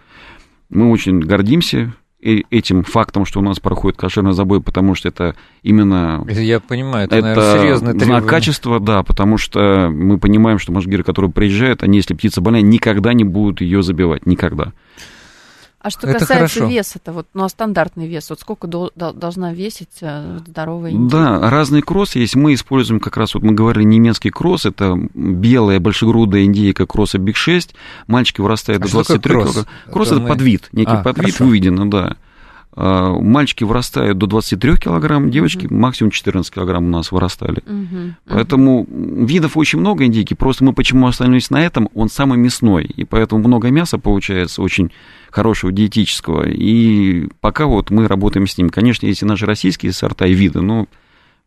мы 0.70 0.90
очень 0.90 1.20
гордимся 1.20 1.94
этим 2.26 2.84
фактом, 2.84 3.26
что 3.26 3.40
у 3.40 3.44
нас 3.44 3.60
проходит 3.60 3.98
кошерный 3.98 4.34
забой, 4.34 4.62
потому 4.62 4.96
что 4.96 5.08
это 5.08 5.36
именно... 5.64 6.26
Я 6.28 6.60
понимаю, 6.60 7.06
это, 7.06 7.18
это 7.18 7.28
наверное, 7.28 7.60
серьезное 7.60 7.94
требование. 7.94 8.20
знак 8.20 8.30
качества, 8.30 8.80
да, 8.80 9.04
потому 9.04 9.38
что 9.38 9.90
мы 9.92 10.18
понимаем, 10.18 10.60
что 10.60 10.72
машгиры, 10.72 11.04
которые 11.04 11.32
приезжают, 11.32 11.84
они, 11.84 11.98
если 11.98 12.14
птица 12.14 12.42
больная, 12.42 12.62
никогда 12.62 13.14
не 13.14 13.24
будут 13.24 13.62
ее 13.62 13.84
забивать, 13.84 14.26
никогда. 14.26 14.74
А 15.86 15.92
что 15.92 16.08
это 16.08 16.18
касается 16.18 16.62
хорошо. 16.62 16.74
веса-то, 16.74 17.14
вот, 17.14 17.28
ну 17.36 17.44
а 17.44 17.50
стандартный 17.50 18.08
вес, 18.08 18.32
вот 18.32 18.40
сколько 18.40 18.66
до, 18.66 18.90
должна 18.96 19.54
весить 19.54 20.00
э, 20.02 20.40
здоровая 20.48 20.90
индейка? 20.90 21.16
Да, 21.16 21.50
разный 21.52 21.84
кросс 21.84 22.16
есть. 22.16 22.36
Мы 22.36 22.56
используем 22.56 23.00
как 23.00 23.18
раз, 23.18 23.36
вот 23.36 23.44
мы 23.44 23.54
говорили, 23.54 23.84
немецкий 23.84 24.32
кросс, 24.32 24.66
это 24.66 24.98
белая 25.14 25.80
большегрудая 25.80 26.46
индейка 26.46 26.88
кросса 26.88 27.20
Биг 27.20 27.36
6. 27.36 27.76
Мальчики 28.08 28.42
вырастают 28.42 28.82
а 28.82 28.86
до 28.88 28.92
23 28.94 29.32
кросс? 29.32 29.66
Кросс 29.92 30.08
это, 30.08 30.16
это 30.16 30.24
мы... 30.24 30.30
подвид, 30.30 30.70
некий 30.72 30.92
а, 30.92 31.04
подвид 31.04 31.36
хорошо. 31.36 31.46
выведено, 31.46 31.86
да. 31.86 32.18
А, 32.78 33.14
мальчики 33.14 33.64
вырастают 33.64 34.18
до 34.18 34.28
23 34.28 34.76
килограмм, 34.78 35.32
девочки 35.32 35.66
угу. 35.66 35.76
максимум 35.76 36.12
14 36.12 36.54
килограмм 36.54 36.86
у 36.86 36.90
нас 36.90 37.12
вырастали. 37.12 37.64
Угу. 37.66 38.16
Поэтому 38.26 38.86
видов 38.90 39.56
очень 39.56 39.80
много 39.80 40.06
индейки, 40.06 40.34
просто 40.34 40.66
мы 40.66 40.74
почему 40.74 41.08
остановились 41.08 41.50
на 41.50 41.66
этом, 41.66 41.90
он 41.94 42.10
самый 42.10 42.38
мясной, 42.38 42.84
и 42.84 43.06
поэтому 43.06 43.48
много 43.48 43.70
мяса 43.70 43.98
получается 43.98 44.62
очень 44.62 44.92
хорошего 45.32 45.72
диетического, 45.72 46.48
и 46.48 47.30
пока 47.40 47.66
вот 47.66 47.92
мы 47.92 48.08
работаем 48.08 48.46
с 48.48 48.58
ним. 48.58 48.70
Конечно, 48.70 49.06
есть 49.06 49.22
и 49.22 49.26
наши 49.26 49.46
российские 49.46 49.94
сорта 49.94 50.26
и 50.26 50.34
виды, 50.34 50.62
но 50.62 50.88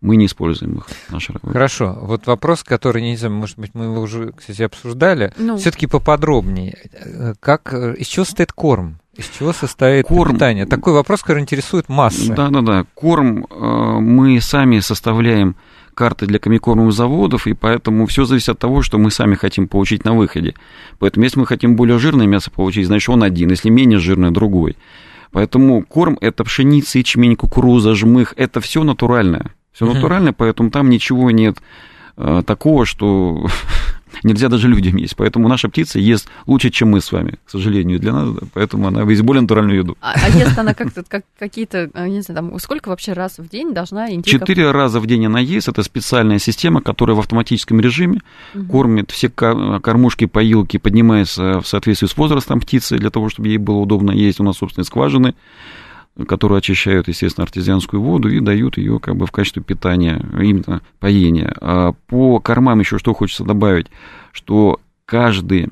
мы 0.00 0.16
не 0.16 0.26
используем 0.26 0.78
их. 0.78 0.86
Наши 1.10 1.34
Хорошо. 1.42 1.98
Вот 2.00 2.26
вопрос, 2.26 2.62
который, 2.62 3.02
не 3.02 3.16
знаю, 3.16 3.34
может 3.34 3.58
быть, 3.58 3.74
мы 3.74 3.86
его 3.86 4.00
уже, 4.00 4.32
кстати, 4.32 4.62
обсуждали. 4.62 5.32
Ну. 5.36 5.56
Все-таки 5.56 5.86
поподробнее. 5.86 6.78
Как, 7.40 7.72
из 7.72 8.06
чего 8.06 8.24
состоит 8.24 8.52
корм? 8.52 8.98
Из 9.18 9.28
чего 9.36 9.52
состоит 9.52 10.06
корм... 10.06 10.34
питание? 10.34 10.64
Такой 10.64 10.92
вопрос, 10.92 11.22
который 11.22 11.40
интересует 11.40 11.88
массы. 11.88 12.32
Да-да-да. 12.32 12.86
Корм 12.94 13.46
э, 13.50 13.98
мы 14.00 14.40
сами 14.40 14.78
составляем 14.78 15.56
карты 15.94 16.26
для 16.26 16.38
комикормовых 16.38 16.92
заводов, 16.92 17.48
и 17.48 17.54
поэтому 17.54 18.06
все 18.06 18.24
зависит 18.24 18.50
от 18.50 18.60
того, 18.60 18.82
что 18.82 18.96
мы 18.98 19.10
сами 19.10 19.34
хотим 19.34 19.66
получить 19.66 20.04
на 20.04 20.14
выходе. 20.14 20.54
Поэтому 21.00 21.24
если 21.24 21.40
мы 21.40 21.46
хотим 21.46 21.74
более 21.74 21.98
жирное 21.98 22.28
мясо 22.28 22.52
получить, 22.52 22.86
значит 22.86 23.08
он 23.08 23.24
один, 23.24 23.50
если 23.50 23.70
менее 23.70 23.98
жирное, 23.98 24.30
другой. 24.30 24.76
Поэтому 25.32 25.82
корм 25.82 26.16
это 26.20 26.44
пшеница, 26.44 26.98
ячмень, 26.98 27.34
кукуруза, 27.34 27.96
жмых, 27.96 28.34
это 28.36 28.60
все 28.60 28.84
натуральное. 28.84 29.52
Все 29.72 29.86
угу. 29.86 29.94
натуральное, 29.94 30.32
поэтому 30.32 30.70
там 30.70 30.88
ничего 30.88 31.32
нет 31.32 31.58
э, 32.16 32.42
такого, 32.46 32.86
что 32.86 33.48
нельзя 34.22 34.48
даже 34.48 34.68
людям 34.68 34.96
есть. 34.96 35.16
Поэтому 35.16 35.48
наша 35.48 35.68
птица 35.68 35.98
ест 35.98 36.28
лучше, 36.46 36.70
чем 36.70 36.90
мы 36.90 37.00
с 37.00 37.12
вами, 37.12 37.38
к 37.44 37.50
сожалению, 37.50 37.98
для 37.98 38.12
нас, 38.12 38.28
поэтому 38.54 38.88
она 38.88 39.02
ест 39.02 39.22
более 39.22 39.42
натуральную 39.42 39.78
еду. 39.78 39.96
А, 40.00 40.14
а 40.14 40.28
ест 40.28 40.58
она 40.58 40.74
как-то 40.74 41.02
как, 41.02 41.24
какие-то, 41.38 41.90
э, 41.94 42.08
не 42.08 42.20
знаю, 42.20 42.36
там, 42.36 42.58
сколько 42.58 42.88
вообще 42.88 43.12
раз 43.12 43.38
в 43.38 43.48
день 43.48 43.72
должна 43.72 44.10
индейка? 44.10 44.40
Четыре 44.40 44.70
раза 44.70 45.00
в 45.00 45.06
день 45.06 45.26
она 45.26 45.40
ест, 45.40 45.68
это 45.68 45.82
специальная 45.82 46.38
система, 46.38 46.80
которая 46.80 47.16
в 47.16 47.20
автоматическом 47.20 47.80
режиме 47.80 48.20
угу. 48.54 48.66
кормит 48.66 49.10
все 49.10 49.28
кормушки, 49.28 50.26
поилки, 50.26 50.76
поднимается 50.76 51.60
в 51.60 51.66
соответствии 51.66 52.06
с 52.06 52.16
возрастом 52.16 52.60
птицы, 52.60 52.98
для 52.98 53.10
того, 53.10 53.28
чтобы 53.28 53.48
ей 53.48 53.58
было 53.58 53.78
удобно 53.78 54.10
есть. 54.10 54.40
У 54.40 54.44
нас 54.44 54.56
собственные 54.58 54.86
скважины, 54.86 55.34
которые 56.26 56.58
очищают, 56.58 57.08
естественно, 57.08 57.44
артезианскую 57.44 58.02
воду 58.02 58.28
и 58.28 58.40
дают 58.40 58.76
ее 58.76 58.98
как 58.98 59.16
бы 59.16 59.26
в 59.26 59.32
качестве 59.32 59.62
питания, 59.62 60.24
именно 60.32 60.82
поения. 60.98 61.54
А 61.60 61.92
по 62.06 62.40
кормам 62.40 62.80
еще 62.80 62.98
что 62.98 63.14
хочется 63.14 63.44
добавить, 63.44 63.86
что 64.32 64.80
каждый 65.04 65.68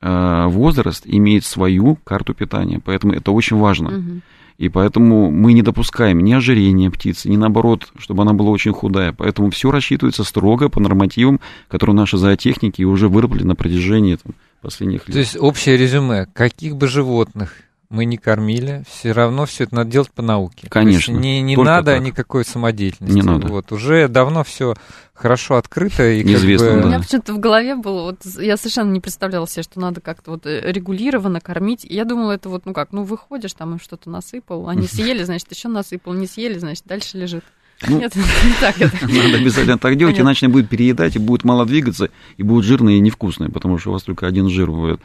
а, 0.00 0.48
возраст 0.48 1.02
имеет 1.06 1.44
свою 1.44 1.96
карту 1.96 2.34
питания, 2.34 2.80
поэтому 2.82 3.12
это 3.12 3.32
очень 3.32 3.56
важно. 3.56 3.98
Угу. 3.98 4.20
И 4.60 4.68
поэтому 4.68 5.30
мы 5.30 5.54
не 5.54 5.62
допускаем 5.62 6.20
ни 6.20 6.34
ожирения 6.34 6.90
птицы, 6.90 7.30
ни 7.30 7.36
наоборот, 7.36 7.88
чтобы 7.98 8.22
она 8.22 8.34
была 8.34 8.50
очень 8.50 8.74
худая. 8.74 9.14
Поэтому 9.14 9.50
все 9.50 9.70
рассчитывается 9.70 10.22
строго 10.22 10.68
по 10.68 10.80
нормативам, 10.80 11.40
которые 11.68 11.96
наши 11.96 12.18
зоотехники 12.18 12.82
уже 12.82 13.08
выработали 13.08 13.44
на 13.44 13.54
протяжении 13.54 14.16
там, 14.16 14.34
последних 14.60 15.08
лет. 15.08 15.14
То 15.14 15.18
есть 15.18 15.36
общее 15.38 15.78
резюме, 15.78 16.26
каких 16.34 16.76
бы 16.76 16.88
животных 16.88 17.54
мы 17.90 18.04
не 18.04 18.16
кормили, 18.16 18.84
все 18.88 19.10
равно 19.10 19.46
все 19.46 19.64
это 19.64 19.74
надо 19.74 19.90
делать 19.90 20.10
по 20.12 20.22
науке. 20.22 20.68
Конечно. 20.70 21.12
Не, 21.12 21.42
не 21.42 21.56
надо 21.56 21.94
так. 21.94 22.02
никакой 22.02 22.44
самодеятельности. 22.44 23.16
Не 23.16 23.22
надо. 23.22 23.48
Вот, 23.48 23.72
уже 23.72 24.06
давно 24.06 24.44
все 24.44 24.74
хорошо 25.12 25.56
открыто. 25.56 26.08
И 26.08 26.22
Известно, 26.22 26.68
как 26.68 26.76
бы... 26.76 26.80
да. 26.82 26.86
У 26.86 26.90
меня 26.90 27.00
почему-то 27.00 27.34
в 27.34 27.40
голове 27.40 27.74
было, 27.74 28.02
вот 28.02 28.24
я 28.40 28.56
совершенно 28.56 28.92
не 28.92 29.00
представляла 29.00 29.48
себе, 29.48 29.64
что 29.64 29.80
надо 29.80 30.00
как-то 30.00 30.30
вот 30.30 30.46
э, 30.46 30.70
регулированно 30.70 31.40
кормить. 31.40 31.84
Я 31.84 32.04
думала, 32.04 32.32
это 32.32 32.48
вот, 32.48 32.64
ну 32.64 32.72
как, 32.72 32.92
ну 32.92 33.02
выходишь, 33.02 33.54
там 33.54 33.72
им 33.72 33.80
что-то 33.80 34.08
насыпал, 34.08 34.68
они 34.68 34.86
съели, 34.90 35.24
значит, 35.24 35.50
еще 35.50 35.68
насыпал, 35.68 36.14
не 36.14 36.28
съели, 36.28 36.58
значит, 36.58 36.84
дальше 36.86 37.18
лежит. 37.18 37.44
Ну, 37.88 37.98
Нет, 37.98 38.14
не 38.44 38.54
так 38.60 38.80
это. 38.80 38.96
Надо 39.02 39.36
обязательно 39.36 39.78
так 39.78 39.96
делать, 39.96 40.14
Понятно. 40.14 40.30
иначе 40.30 40.48
будет 40.48 40.68
переедать, 40.68 41.16
и 41.16 41.18
будет 41.18 41.44
мало 41.44 41.66
двигаться, 41.66 42.10
и 42.36 42.42
будет 42.42 42.64
жирное 42.64 42.94
и 42.94 43.00
невкусное, 43.00 43.48
потому 43.48 43.78
что 43.78 43.90
у 43.90 43.92
вас 43.94 44.02
только 44.02 44.26
один 44.26 44.48
жир 44.48 44.70
бывает. 44.70 45.00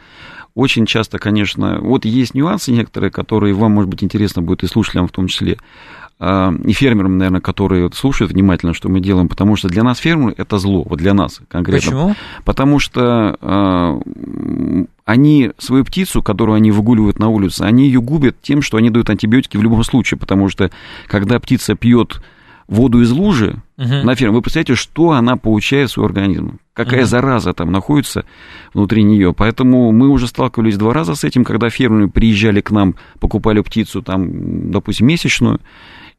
Очень 0.55 0.85
часто, 0.85 1.19
конечно, 1.19 1.79
вот 1.81 2.05
есть 2.05 2.33
нюансы 2.33 2.71
некоторые, 2.71 3.11
которые 3.11 3.53
вам, 3.53 3.73
может 3.73 3.89
быть, 3.89 4.03
интересно 4.03 4.41
будет 4.41 4.63
и 4.63 4.67
слушателям 4.67 5.07
в 5.07 5.11
том 5.11 5.27
числе, 5.27 5.57
а, 6.17 6.53
и 6.63 6.71
фермерам, 6.71 7.17
наверное, 7.17 7.41
которые 7.41 7.91
слушают 7.91 8.31
внимательно, 8.31 8.73
что 8.73 8.87
мы 8.87 9.01
делаем, 9.01 9.27
потому 9.27 9.57
что 9.57 9.67
для 9.67 9.83
нас 9.83 9.97
фермеры 9.97 10.33
это 10.37 10.57
зло, 10.57 10.83
вот 10.87 10.97
для 10.97 11.13
нас 11.13 11.41
конкретно. 11.49 11.91
Почему? 11.91 12.15
Потому 12.45 12.79
что 12.79 13.37
э, 13.41 14.85
они 15.03 15.51
свою 15.57 15.83
птицу, 15.83 16.23
которую 16.23 16.55
они 16.55 16.71
выгуливают 16.71 17.19
на 17.19 17.27
улице, 17.27 17.63
они 17.63 17.87
ее 17.87 17.99
губят 17.99 18.37
тем, 18.41 18.61
что 18.61 18.77
они 18.77 18.89
дают 18.89 19.09
антибиотики 19.09 19.57
в 19.57 19.61
любом 19.61 19.83
случае, 19.83 20.17
потому 20.17 20.47
что 20.47 20.71
когда 21.07 21.37
птица 21.41 21.75
пьет 21.75 22.21
воду 22.67 23.01
из 23.01 23.11
лужи 23.11 23.61
uh-huh. 23.77 24.03
на 24.03 24.15
ферме, 24.15 24.35
вы 24.35 24.41
представляете, 24.41 24.75
что 24.75 25.11
она 25.11 25.37
получает 25.37 25.89
в 25.89 25.93
свой 25.93 26.07
организм, 26.07 26.59
какая 26.73 27.01
uh-huh. 27.01 27.05
зараза 27.05 27.53
там 27.53 27.71
находится 27.71 28.25
внутри 28.73 29.03
нее. 29.03 29.33
Поэтому 29.33 29.91
мы 29.91 30.09
уже 30.09 30.27
сталкивались 30.27 30.77
два 30.77 30.93
раза 30.93 31.15
с 31.15 31.23
этим, 31.23 31.43
когда 31.43 31.69
фермеры 31.69 32.09
приезжали 32.09 32.61
к 32.61 32.71
нам, 32.71 32.95
покупали 33.19 33.61
птицу 33.61 34.01
там, 34.01 34.71
допустим, 34.71 35.07
месячную, 35.07 35.61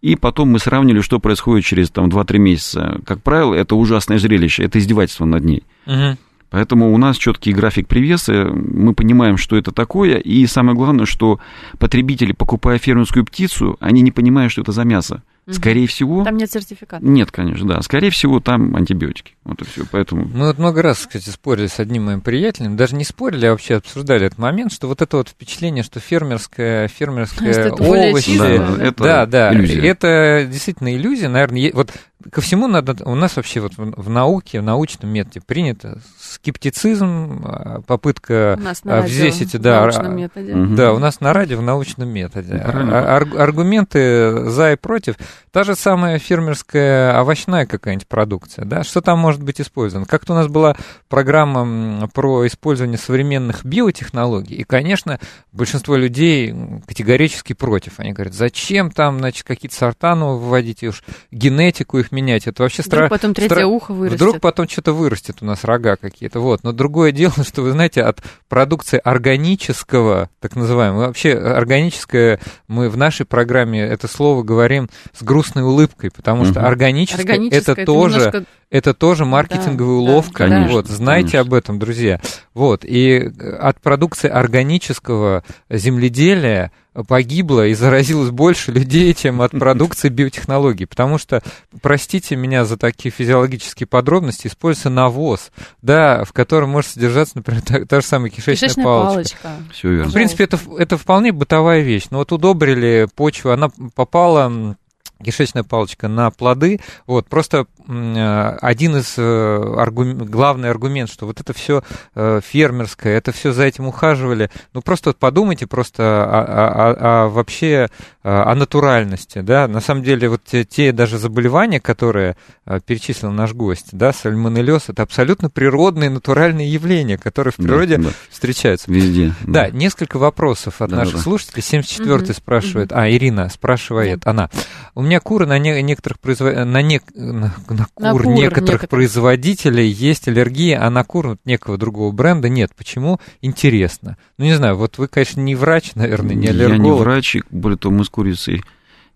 и 0.03 0.15
потом 0.15 0.51
мы 0.51 0.59
сравнили, 0.59 1.01
что 1.01 1.19
происходит 1.19 1.65
через 1.65 1.91
там, 1.91 2.09
2-3 2.09 2.39
месяца. 2.39 3.01
Как 3.05 3.23
правило, 3.23 3.55
это 3.55 3.75
ужасное 3.75 4.19
зрелище, 4.19 4.63
это 4.63 4.79
издевательство 4.79 5.25
над 5.25 5.45
ней. 5.45 5.65
Uh-huh. 5.87 6.17
Поэтому 6.51 6.95
у 6.95 6.97
нас 6.97 7.17
четкий 7.17 7.53
график 7.53 7.89
привеса, 7.89 8.51
мы 8.55 8.95
понимаем, 8.95 9.37
что 9.37 9.57
это 9.57 9.73
такое, 9.73 10.19
и 10.19 10.47
самое 10.47 10.77
главное, 10.77 11.05
что 11.05 11.41
потребители, 11.79 12.33
покупая 12.33 12.79
фермерскую 12.79 13.25
птицу, 13.25 13.77
они 13.81 14.01
не 14.01 14.13
понимают, 14.13 14.53
что 14.53 14.63
это 14.63 14.71
за 14.71 14.85
мясо. 14.85 15.23
Скорее 15.49 15.87
всего... 15.87 16.25
Там 16.25 16.37
нет 16.37 16.51
сертификата. 16.51 17.05
Нет, 17.05 17.31
конечно, 17.31 17.67
да. 17.69 17.81
Скорее 17.83 18.11
всего, 18.11 18.41
там 18.41 18.75
антибиотики. 18.75 19.36
Вот 19.47 19.63
и 19.63 19.65
все, 19.65 19.85
поэтому... 19.89 20.25
Мы 20.25 20.49
вот 20.49 20.59
много 20.59 20.83
раз, 20.83 21.07
кстати, 21.07 21.29
спорили 21.29 21.69
с 21.69 21.79
одним 21.79 22.07
моим 22.07 22.21
приятелем, 22.21 22.77
даже 22.77 22.97
не 22.97 23.05
спорили, 23.05 23.47
а 23.47 23.53
вообще 23.53 23.77
обсуждали 23.77 24.27
этот 24.27 24.39
момент, 24.41 24.73
что 24.73 24.89
вот 24.89 25.03
это 25.03 25.19
вот 25.19 25.29
впечатление, 25.29 25.85
что 25.85 26.01
фермерская, 26.01 26.89
фермерская 26.89 27.71
овощи... 27.71 28.37
Да, 28.37 28.85
это 28.85 29.05
да, 29.05 29.27
да, 29.27 29.55
иллюзия. 29.55 29.87
это 29.87 30.49
действительно 30.51 30.93
иллюзия, 30.97 31.29
наверное. 31.29 31.71
Вот 31.75 31.93
ко 32.33 32.41
всему 32.41 32.67
надо... 32.67 32.97
У 33.09 33.15
нас 33.15 33.37
вообще 33.37 33.61
вот 33.61 33.75
в 33.77 34.09
науке, 34.09 34.61
в 34.61 34.65
научном 34.65 35.11
методе 35.11 35.41
принято 35.41 36.01
скептицизм, 36.19 37.43
а, 37.45 37.83
попытка 37.87 38.59
взвесить... 38.83 39.57
Да, 39.61 39.83
в 39.83 39.83
научном 39.83 40.17
методе. 40.17 40.55
Да, 40.55 40.93
у 40.93 40.99
нас 40.99 41.21
на 41.21 41.33
радио 41.33 41.59
в 41.59 41.63
научном 41.63 42.09
методе. 42.09 42.55
А, 42.55 43.19
аргументы 43.19 44.51
за 44.51 44.73
и 44.73 44.77
против 44.77 45.15
Та 45.57 45.65
же 45.65 45.75
самая 45.75 46.19
фермерская 46.19 47.19
овощная 47.19 47.65
какая-нибудь 47.65 48.07
продукция, 48.07 48.67
да, 48.67 48.85
что 48.85 49.01
там 49.01 49.21
может 49.37 49.45
быть 49.45 49.61
использовано? 49.61 50.07
Как-то 50.07 50.33
у 50.33 50.37
нас 50.37 50.49
была 50.49 50.77
программа 51.09 52.09
про 52.09 52.47
использование 52.47 52.97
современных 52.97 53.65
биотехнологий, 53.65 54.57
и, 54.57 54.65
конечно, 54.65 55.21
большинство 55.53 55.97
людей 55.97 56.55
категорически 56.87 57.53
против. 57.53 58.01
Они 58.01 58.13
говорят, 58.13 58.33
зачем 58.33 58.91
там, 58.91 59.19
значит, 59.19 59.47
какие-то 59.47 59.77
сорта 59.77 60.15
новые 60.15 60.41
выводить, 60.41 60.83
и 60.83 60.89
уж 60.89 61.03
генетику 61.31 61.99
их 61.99 62.13
менять, 62.13 62.47
это 62.47 62.63
вообще 62.63 62.83
страшно. 62.83 63.07
Вдруг 63.07 63.21
потом 63.21 63.35
третье 63.35 63.55
стра... 63.55 63.67
ухо 63.67 63.93
вырастет. 63.93 64.21
Вдруг 64.21 64.41
потом 64.41 64.69
что-то 64.69 64.93
вырастет 64.93 65.37
у 65.41 65.45
нас 65.45 65.65
рога 65.65 65.97
какие-то, 65.97 66.41
вот. 66.41 66.65
Но 66.65 66.73
другое 66.73 67.13
дело, 67.13 67.35
что, 67.45 67.63
вы 67.63 67.73
знаете, 67.73 68.03
от 68.03 68.23
продукции 68.49 69.01
органического, 69.03 70.31
так 70.41 70.57
называемого, 70.57 71.07
вообще 71.09 71.35
органическое, 71.35 72.41
мы 72.69 72.89
в 72.89 72.97
нашей 72.97 73.27
программе 73.27 73.81
это 73.81 74.09
слово 74.09 74.43
говорим 74.43 74.89
с 75.13 75.23
грустной 75.23 75.63
улыбкой, 75.63 76.11
потому 76.11 76.43
угу. 76.43 76.51
что 76.53 76.67
органическое, 76.67 77.23
органическое 77.23 77.61
это, 77.61 77.83
это 77.83 77.85
тоже 77.85 78.19
немножко... 78.19 78.45
это 78.77 78.95
тоже 78.95 79.25
маркетинговая 79.25 79.97
да, 79.97 80.11
уловка. 80.11 80.49
Да, 80.49 80.69
вот, 80.69 80.87
знайте 80.87 81.33
конечно. 81.33 81.41
об 81.41 81.55
этом, 81.55 81.79
друзья. 81.79 82.21
Вот 82.55 82.85
и 82.85 83.33
от 83.59 83.81
продукции 83.81 84.29
органического 84.29 85.45
земледелия 85.71 86.73
погибло 87.09 87.67
и 87.67 87.75
заразилось 87.75 88.31
больше 88.31 88.73
людей, 88.73 89.13
чем 89.15 89.43
от 89.43 89.53
продукции 89.53 90.09
биотехнологий. 90.09 90.87
Потому 90.87 91.19
что, 91.19 91.43
простите 91.83 92.37
меня 92.37 92.65
за 92.65 92.77
такие 92.77 93.11
физиологические 93.11 93.87
подробности, 93.87 94.47
используется 94.47 94.91
навоз, 94.91 95.51
да, 95.83 96.25
в 96.25 96.33
котором 96.33 96.71
может 96.71 96.93
содержаться, 96.93 97.37
например, 97.37 97.63
та, 97.63 97.85
та 97.85 98.01
же 98.01 98.07
самая 98.07 98.31
кишечная, 98.31 98.69
кишечная 98.69 98.85
палочка. 98.85 99.39
палочка. 99.43 99.73
Все 99.73 99.91
верно. 99.91 100.11
В 100.11 100.15
принципе, 100.15 100.45
это, 100.45 100.59
это 100.79 100.97
вполне 100.97 101.33
бытовая 101.33 101.81
вещь. 101.81 102.07
Но 102.11 102.19
вот 102.19 102.33
удобрили 102.33 103.09
почву, 103.15 103.51
она 103.51 103.69
попала 103.95 104.77
кишечная 105.23 105.63
палочка 105.63 106.09
на 106.09 106.31
плоды. 106.31 106.81
Вот, 107.07 107.27
просто 107.29 107.67
э, 107.89 108.57
один 108.61 108.97
из 108.97 109.15
э, 109.17 109.75
аргум... 109.79 110.19
главный 110.19 110.71
аргумент, 110.71 111.11
что 111.11 111.27
вот 111.27 111.41
это 111.41 111.53
все 111.53 111.83
э, 112.15 112.41
фермерское, 112.45 113.17
это 113.17 113.33
все 113.33 113.53
за 113.53 113.65
этим 113.65 113.87
ухаживали. 113.87 114.51
Ну, 114.75 114.83
просто 114.83 115.11
вот 115.11 115.17
подумайте 115.17 115.67
просто 115.67 116.03
о, 116.03 116.43
о, 116.43 116.69
о, 116.69 117.25
о 117.25 117.29
вообще 117.29 117.89
о 118.23 118.57
натуральности, 118.57 119.41
да. 119.41 119.69
На 119.69 119.81
самом 119.81 120.03
деле, 120.03 120.29
вот 120.29 120.43
те, 120.45 120.65
те 120.65 120.91
даже 120.91 121.17
заболевания, 121.17 121.79
которые 121.79 122.37
перечислил 122.85 123.31
наш 123.31 123.53
гость, 123.53 123.91
да, 123.93 124.13
сальмонеллез, 124.13 124.89
это 124.89 125.05
абсолютно 125.05 125.49
природные, 125.49 126.11
натуральные 126.11 126.69
явления, 126.69 127.19
которые 127.19 127.53
в 127.53 127.57
природе 127.57 127.99
да, 127.99 128.05
да. 128.05 128.11
встречаются. 128.29 128.91
Везде. 128.91 129.33
Да. 129.43 129.67
да, 129.67 129.71
несколько 129.71 130.19
вопросов 130.19 130.83
от 130.83 130.91
да, 130.91 130.97
наших 130.97 131.17
да. 131.17 131.21
слушателей. 131.21 131.63
74-й 131.63 132.25
угу, 132.25 132.33
спрашивает, 132.33 132.91
угу. 132.91 133.01
а, 133.01 133.11
Ирина 133.11 133.49
спрашивает, 133.49 134.21
да. 134.21 134.31
она. 134.31 134.51
У 134.95 135.03
меня 135.07 135.21
куры 135.21 135.47
на 135.47 135.59
не, 135.59 135.83
некоторых 135.83 136.19
производ... 136.21 136.55
на, 136.55 136.83
не... 136.83 137.01
на, 137.15 137.55
на 137.69 137.87
кур, 137.95 138.05
на 138.05 138.13
кур 138.13 138.27
некоторых, 138.27 138.37
некоторых 138.37 138.89
производителей 138.89 139.89
есть 139.89 140.29
аллергия, 140.29 140.85
а 140.85 140.91
на 140.91 141.05
кур 141.05 141.29
вот, 141.29 141.39
некого 141.45 141.79
другого 141.79 142.13
бренда 142.13 142.49
нет. 142.49 142.73
Почему? 142.77 143.21
Интересно. 143.43 144.17
Ну, 144.39 144.45
не 144.45 144.55
знаю, 144.55 144.77
вот 144.77 144.99
вы, 144.99 145.09
конечно, 145.09 145.41
не 145.41 145.55
врач, 145.55 145.95
наверное, 145.95 146.35
не 146.35 146.49
аллерголог. 146.49 146.79
Я 146.79 146.83
не 146.83 146.93
врач, 146.93 147.37
более 147.51 147.79
того, 147.79 147.95
мы 147.95 148.05
с 148.05 148.09
курицей 148.09 148.63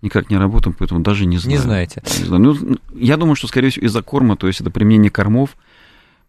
никак 0.03 0.31
не 0.31 0.37
работаем, 0.37 0.75
поэтому 0.79 1.01
даже 1.01 1.27
не 1.27 1.39
знаю. 1.39 1.59
Не 1.59 1.63
знаете. 1.63 2.03
Не 2.19 2.25
знаю. 2.25 2.43
Ну, 2.43 2.77
я 2.95 3.17
думаю, 3.17 3.35
что, 3.35 3.49
скорее 3.49 3.71
всего, 3.71 3.87
из-за 3.87 4.03
корма, 4.03 4.37
то 4.37 4.47
есть 4.47 4.61
это 4.61 4.71
применение 4.71 5.11
кормов, 5.11 5.57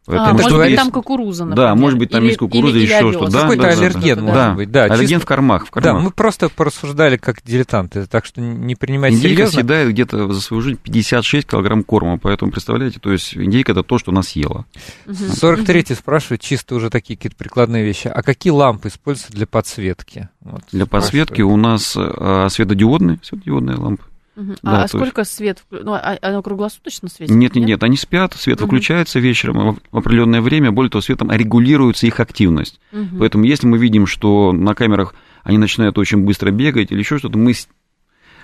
Поэтому, 0.06 0.30
а, 0.30 0.34
может 0.34 0.58
быть, 0.58 0.70
есть... 0.70 0.82
там 0.82 0.92
кукуруза, 0.92 1.46
например. 1.46 1.70
Да, 1.70 1.76
может 1.76 2.00
быть, 2.00 2.10
там 2.10 2.22
или, 2.22 2.30
есть 2.30 2.40
кукуруза, 2.40 2.76
или, 2.76 2.86
еще 2.86 3.12
что-то. 3.12 3.32
Да, 3.32 3.42
Какой-то 3.42 3.62
да, 3.62 3.70
аллерген, 3.70 4.16
да, 4.16 4.22
может 4.22 4.36
да. 4.36 4.54
быть. 4.54 4.72
Да, 4.72 4.84
аллерген 4.86 5.08
чисто... 5.08 5.20
в 5.20 5.26
кормах, 5.26 5.68
в 5.68 5.70
кормах. 5.70 5.94
Да, 5.94 6.00
мы 6.00 6.10
просто 6.10 6.50
порассуждали 6.50 7.18
как 7.18 7.44
дилетанты, 7.46 8.08
так 8.08 8.26
что 8.26 8.42
не 8.42 8.74
принимайте 8.74 9.18
индейка 9.18 9.36
серьезно. 9.36 9.60
съедает 9.60 9.90
где-то 9.90 10.32
за 10.34 10.42
свою 10.42 10.62
жизнь 10.62 10.80
56 10.82 11.48
килограмм 11.48 11.84
корма, 11.84 12.18
поэтому, 12.18 12.52
представляете, 12.52 13.00
то 13.00 13.12
есть 13.12 13.38
индейка– 13.38 13.72
это 13.74 13.84
то, 13.84 14.00
что 14.00 14.12
она 14.12 14.24
съела. 14.24 14.66
43-й 15.06 15.96
спрашивает, 15.96 16.42
чисто 16.42 16.74
уже 16.74 16.90
такие 16.90 17.16
какие-то 17.16 17.38
прикладные 17.38 17.84
вещи. 17.84 18.08
А 18.08 18.24
какие 18.24 18.52
лампы 18.52 18.88
используются 18.88 19.32
для 19.34 19.46
подсветки? 19.46 20.30
Вот, 20.42 20.64
для 20.72 20.88
подсветки 20.88 21.44
у 21.44 21.56
нас 21.58 21.96
а, 21.96 22.48
светодиодные, 22.50 23.20
светодиодные 23.22 23.78
лампы. 23.78 24.04
Угу. 24.36 24.56
Да, 24.64 24.84
а 24.84 24.88
сколько 24.88 25.22
есть... 25.22 25.34
свет? 25.34 25.64
Ну, 25.70 25.94
а, 25.94 26.18
оно 26.22 26.42
круглосуточно 26.42 27.10
светит? 27.10 27.36
Нет, 27.36 27.56
нет, 27.56 27.68
нет, 27.68 27.84
они 27.84 27.98
спят, 27.98 28.34
свет 28.34 28.60
угу. 28.60 28.68
выключается 28.68 29.20
вечером 29.20 29.80
в 29.92 29.98
определенное 29.98 30.42
время, 30.42 30.72
более 30.72 30.90
того, 30.90 31.02
светом 31.02 31.32
регулируется 31.32 32.08
их 32.08 32.20
активность. 32.20 32.80
Угу. 32.94 33.18
Поэтому, 33.20 33.44
если 33.44 33.68
мы 33.68 33.78
видим, 33.78 34.08
что 34.08 34.52
на 34.54 34.74
камерах 34.74 35.16
они 35.44 35.58
начинают 35.58 35.98
очень 35.98 36.24
быстро 36.24 36.52
бегать 36.52 36.92
или 36.92 37.00
еще 37.00 37.18
что-то, 37.18 37.38
мы 37.38 37.54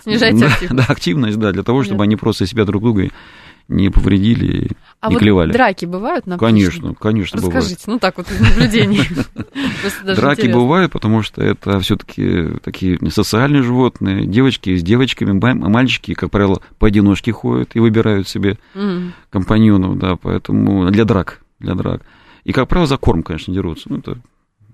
снижаете 0.03 0.39
да, 0.39 0.47
активность. 0.47 0.75
Да, 0.75 0.93
активность, 0.93 1.39
да, 1.39 1.51
для 1.51 1.63
того, 1.63 1.83
чтобы 1.83 1.99
Понятно. 1.99 2.03
они 2.03 2.15
просто 2.17 2.45
себя 2.45 2.65
друг 2.65 2.81
друга 2.83 3.09
не 3.67 3.89
повредили, 3.89 4.69
а 4.99 5.09
не 5.09 5.15
вот 5.15 5.19
клевали. 5.19 5.51
драки 5.51 5.85
бывают 5.85 6.25
на 6.25 6.37
Конечно, 6.37 6.95
конечно, 6.95 7.39
Расскажите, 7.41 7.83
бывают. 7.85 7.87
ну 7.87 7.99
так 7.99 8.17
вот, 8.17 8.27
наблюдений. 8.39 9.01
Драки 10.15 10.47
бывают, 10.47 10.91
потому 10.91 11.21
что 11.21 11.41
это 11.43 11.79
все 11.79 11.97
таки 11.97 12.47
такие 12.63 12.97
социальные 13.11 13.63
животные, 13.63 14.25
девочки 14.25 14.75
с 14.75 14.83
девочками, 14.83 15.39
а 15.43 15.69
мальчики, 15.69 16.13
как 16.13 16.31
правило, 16.31 16.61
поодиночке 16.79 17.31
ходят 17.31 17.75
и 17.75 17.79
выбирают 17.79 18.27
себе 18.27 18.57
компаньонов, 19.29 19.97
да, 19.97 20.15
поэтому 20.15 20.89
для 20.91 21.05
драк, 21.05 21.41
для 21.59 21.75
драк. 21.75 22.01
И, 22.43 22.53
как 22.53 22.69
правило, 22.69 22.87
за 22.87 22.97
корм, 22.97 23.23
конечно, 23.23 23.53
дерутся. 23.53 23.89
Ну, 23.89 23.97
это 23.97 24.17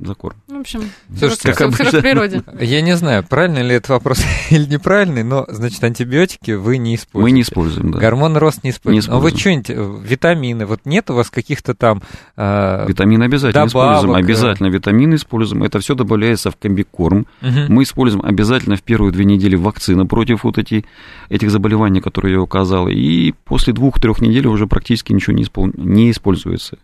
за 0.05 0.15
корм. 0.15 0.35
В 0.47 0.59
общем, 0.59 0.81
Слушайте, 1.17 1.53
как 1.53 1.61
обычно, 1.61 1.99
в 1.99 2.01
природе. 2.01 2.43
Я 2.59 2.81
не 2.81 2.95
знаю, 2.95 3.23
правильный 3.23 3.63
ли 3.63 3.75
это 3.75 3.93
вопрос 3.93 4.21
или 4.49 4.65
неправильный, 4.65 5.23
но, 5.23 5.45
значит, 5.49 5.83
антибиотики 5.83 6.51
вы 6.51 6.77
не 6.77 6.95
используете. 6.95 7.23
Мы 7.23 7.31
не 7.31 7.41
используем, 7.41 7.91
да. 7.91 7.99
Гормон 7.99 8.37
рост 8.37 8.63
не 8.63 8.71
используете. 8.71 8.93
Не 8.93 8.99
используем. 8.99 9.23
Но 9.23 9.29
вы 9.29 9.39
что-нибудь, 9.39 9.69
э, 9.69 10.07
витамины, 10.07 10.65
вот 10.65 10.81
нет 10.85 11.09
у 11.09 11.15
вас 11.15 11.29
каких-то 11.29 11.73
там 11.73 12.01
э, 12.37 12.85
Витамины 12.87 13.23
обязательно 13.23 13.65
добавок, 13.65 13.97
используем, 13.97 14.15
э? 14.15 14.19
обязательно 14.19 14.67
витамины 14.67 15.15
используем. 15.15 15.63
Это 15.63 15.79
все 15.79 15.95
добавляется 15.95 16.51
в 16.51 16.57
комбикорм. 16.57 17.27
Угу. 17.41 17.51
Мы 17.69 17.83
используем 17.83 18.25
обязательно 18.25 18.75
в 18.75 18.83
первые 18.83 19.11
две 19.11 19.25
недели 19.25 19.55
вакцины 19.55 20.05
против 20.05 20.43
вот 20.43 20.57
эти, 20.57 20.85
этих 21.29 21.51
заболеваний, 21.51 22.01
которые 22.01 22.33
я 22.33 22.41
указал. 22.41 22.87
И 22.87 23.33
после 23.45 23.73
двух-трех 23.73 24.21
недель 24.21 24.47
уже 24.47 24.67
практически 24.67 25.13
ничего 25.13 25.35
не, 25.35 25.43
испол... 25.43 25.71
не 25.75 26.11
используется. 26.11 26.77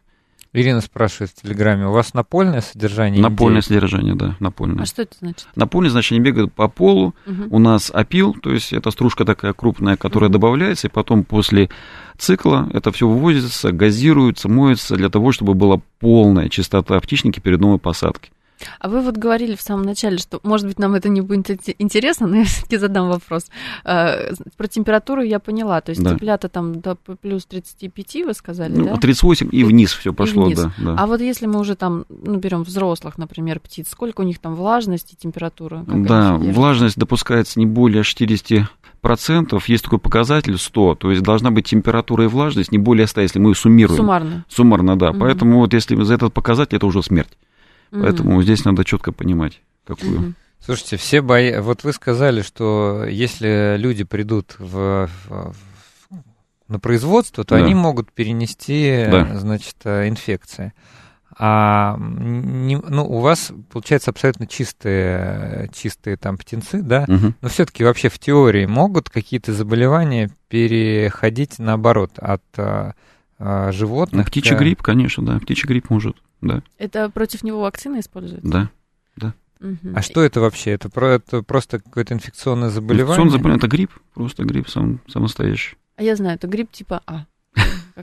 Ирина 0.52 0.82
спрашивает 0.82 1.32
в 1.32 1.42
Телеграме, 1.42 1.88
у 1.88 1.92
вас 1.92 2.16
напольное 2.16 2.62
содержание? 2.62 3.22
Напольное 3.22 3.60
индейки? 3.60 3.68
содержание, 3.68 4.16
да, 4.16 4.36
напольное. 4.40 4.84
А 4.84 4.86
что 4.88 5.04
это 5.04 5.16
значит? 5.20 5.48
Напольное, 5.56 5.92
значит, 5.92 6.14
они 6.14 6.22
бегают 6.22 6.52
по 6.54 6.68
полу, 6.68 7.14
угу. 7.28 7.44
у 7.52 7.60
нас 7.60 7.92
опил, 7.94 8.34
то 8.34 8.52
есть 8.52 8.74
это 8.74 8.90
стружка 8.90 9.26
такая 9.26 9.54
крупная, 9.54 9.96
которая 9.96 10.30
угу. 10.30 10.34
добавляется, 10.34 10.88
и 10.88 10.90
потом 10.90 11.24
после 11.24 11.70
цикла 12.18 12.68
это 12.74 12.92
все 12.92 13.08
вывозится, 13.08 13.72
газируется, 13.72 14.50
моется 14.50 14.96
для 14.96 15.10
того, 15.10 15.32
чтобы 15.32 15.54
была 15.54 15.82
полная 16.00 16.50
чистота 16.50 17.00
птичники 17.00 17.40
перед 17.40 17.60
новой 17.60 17.78
посадкой. 17.78 18.32
А 18.80 18.90
вы 18.90 19.02
вот 19.02 19.18
говорили 19.18 19.56
в 19.56 19.62
самом 19.62 19.84
начале, 19.84 20.18
что, 20.18 20.40
может 20.44 20.68
быть, 20.68 20.80
нам 20.80 20.96
это 20.96 21.10
не 21.10 21.22
будет 21.22 21.50
интересно, 21.80 22.28
но 22.28 22.38
я 22.38 22.44
все-таки 22.46 22.78
задам 22.78 23.10
вопрос. 23.10 23.48
А, 23.84 24.34
про 24.58 24.68
температуру 24.68 25.22
я 25.22 25.40
поняла, 25.40 25.82
то 25.82 25.92
есть 25.92 26.04
да. 26.04 26.12
цыплята 26.12 26.50
там 26.50 26.80
до 26.82 26.96
плюс 26.96 27.46
35, 27.46 28.26
вы 28.26 28.34
сказали, 28.34 28.74
ну, 28.76 28.86
да? 28.86 28.96
38 28.98 29.50
и 29.52 29.64
вниз 29.64 29.94
все 29.94 30.14
пошло, 30.14 30.46
вниз. 30.46 30.60
Да, 30.60 30.74
да. 30.78 30.96
А 30.98 31.08
вот 31.08 31.22
если 31.22 31.46
мы 31.46 31.60
уже 31.60 31.76
там, 31.76 32.06
ну, 32.10 32.38
берем 32.38 32.64
взрослых, 32.64 33.18
например, 33.18 33.60
птиц, 33.60 33.90
сколько 33.90 34.22
у 34.22 34.24
них 34.24 34.40
там 34.40 34.56
влажности, 34.56 35.16
температура? 35.16 35.84
Да, 35.88 36.36
влажность 36.36 36.98
допускается 36.98 37.60
не 37.60 37.66
более 37.66 38.04
60 38.04 38.70
процентов, 39.02 39.70
есть 39.70 39.84
такой 39.84 40.00
показатель 40.00 40.58
100, 40.58 40.96
то 40.96 41.12
есть 41.12 41.24
должна 41.24 41.52
быть 41.52 41.66
температура 41.66 42.26
и 42.26 42.28
влажность 42.28 42.72
не 42.72 42.78
более 42.78 43.08
100, 43.08 43.22
если 43.22 43.40
мы 43.40 43.56
суммируем. 43.56 43.98
Суммарно. 43.98 44.46
Суммарно, 44.50 44.98
да. 44.98 45.12
Угу. 45.12 45.20
Поэтому 45.20 45.60
вот 45.60 45.74
если 45.74 46.02
за 46.02 46.16
этот 46.16 46.34
показатель, 46.34 46.78
это 46.78 46.86
уже 46.86 47.02
смерть. 47.02 47.38
Угу. 47.92 48.02
Поэтому 48.02 48.42
здесь 48.44 48.66
надо 48.66 48.86
четко 48.86 49.12
понимать, 49.12 49.62
какую. 49.86 50.20
Угу. 50.20 50.34
Слушайте, 50.60 50.98
все 50.98 51.22
бои... 51.22 51.60
Вот 51.60 51.84
вы 51.84 51.94
сказали, 51.94 52.42
что 52.42 53.06
если 53.08 53.76
люди 53.78 54.04
придут 54.04 54.56
в, 54.60 55.10
в, 55.28 55.56
на 56.68 56.80
производство, 56.80 57.44
то 57.44 57.56
да. 57.58 57.64
они 57.64 57.74
могут 57.74 58.12
перенести, 58.12 59.08
да. 59.10 59.38
значит, 59.38 59.78
инфекции. 59.86 60.74
А 61.42 61.96
не, 61.98 62.76
ну, 62.76 63.06
у 63.06 63.22
вас, 63.22 63.54
получается, 63.72 64.12
абсолютно 64.12 64.46
чистые, 64.46 65.70
чистые 65.74 66.18
там 66.18 66.38
птенцы, 66.38 66.82
да? 66.82 67.06
Угу. 67.08 67.34
Но 67.42 67.48
все-таки 67.48 67.86
вообще 67.86 68.10
в 68.10 68.20
теории 68.20 68.66
могут 68.66 69.10
какие-то 69.10 69.54
заболевания 69.54 70.32
переходить 70.50 71.58
наоборот 71.58 72.12
от 72.18 72.44
а, 72.58 72.94
а, 73.38 73.72
животных? 73.72 74.26
Ну, 74.26 74.30
птичий 74.30 74.58
к... 74.58 74.60
грипп, 74.60 74.82
конечно, 74.82 75.26
да. 75.26 75.40
Птичий 75.40 75.66
грипп 75.66 75.90
может 75.90 76.18
да. 76.42 76.64
Это 76.78 77.10
против 77.10 77.44
него 77.44 77.62
вакцина 77.62 78.00
используется? 78.00 78.50
Да, 78.50 78.70
да. 79.16 79.34
Угу. 79.60 79.94
А 79.94 80.02
что 80.02 80.24
это 80.24 80.40
вообще? 80.40 80.72
Это, 80.72 80.90
про, 80.90 81.16
это 81.16 81.44
просто 81.44 81.80
какое-то 81.80 82.14
инфекционное 82.14 82.70
заболевание? 82.70 83.04
Инфекционное 83.04 83.32
заболевание, 83.32 83.58
это 83.58 83.68
грипп, 83.68 83.92
просто 84.14 84.44
грипп 84.44 84.70
сам, 84.70 85.02
самостоящий. 85.08 85.78
А 85.96 86.04
я 86.04 86.16
знаю, 86.16 86.36
это 86.36 86.48
грипп 86.48 86.72
типа 86.72 87.02
А 87.06 87.26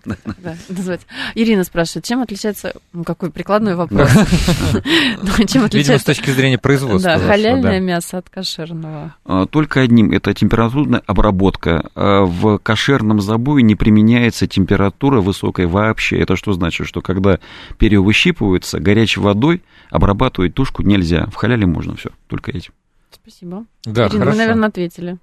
да, 0.04 0.56
назвать. 0.68 1.00
Ирина 1.34 1.64
спрашивает, 1.64 2.04
чем 2.04 2.20
отличается... 2.20 2.74
Ну, 2.92 3.04
какой 3.04 3.30
прикладной 3.30 3.74
вопрос. 3.74 4.10
Ну, 4.14 5.46
чем 5.46 5.64
отличается... 5.64 5.76
Видимо, 5.76 5.98
с 5.98 6.04
точки 6.04 6.30
зрения 6.30 6.58
производства. 6.58 7.16
Да, 7.16 7.18
халяльное 7.18 7.80
мясо 7.80 8.18
от 8.18 8.28
кошерного. 8.28 9.14
А, 9.24 9.46
только 9.46 9.80
одним, 9.80 10.12
это 10.12 10.34
температурная 10.34 11.02
обработка. 11.06 11.88
А, 11.94 12.24
в 12.24 12.58
кошерном 12.58 13.20
забое 13.20 13.62
не 13.62 13.74
применяется 13.74 14.46
температура 14.46 15.20
высокая 15.20 15.66
вообще. 15.66 16.18
Это 16.18 16.36
что 16.36 16.52
значит? 16.52 16.86
Что 16.86 17.00
когда 17.00 17.38
перевыщипывается, 17.78 18.80
горячей 18.80 19.20
водой 19.20 19.62
обрабатывать 19.90 20.54
тушку 20.54 20.82
нельзя. 20.82 21.26
В 21.26 21.34
халяле 21.36 21.66
можно 21.66 21.96
все, 21.96 22.10
только 22.26 22.50
этим. 22.50 22.72
Спасибо. 23.10 23.64
Да, 23.84 24.08
Ирина, 24.08 24.26
вы, 24.26 24.34
наверное, 24.36 24.68
ответили. 24.68 25.16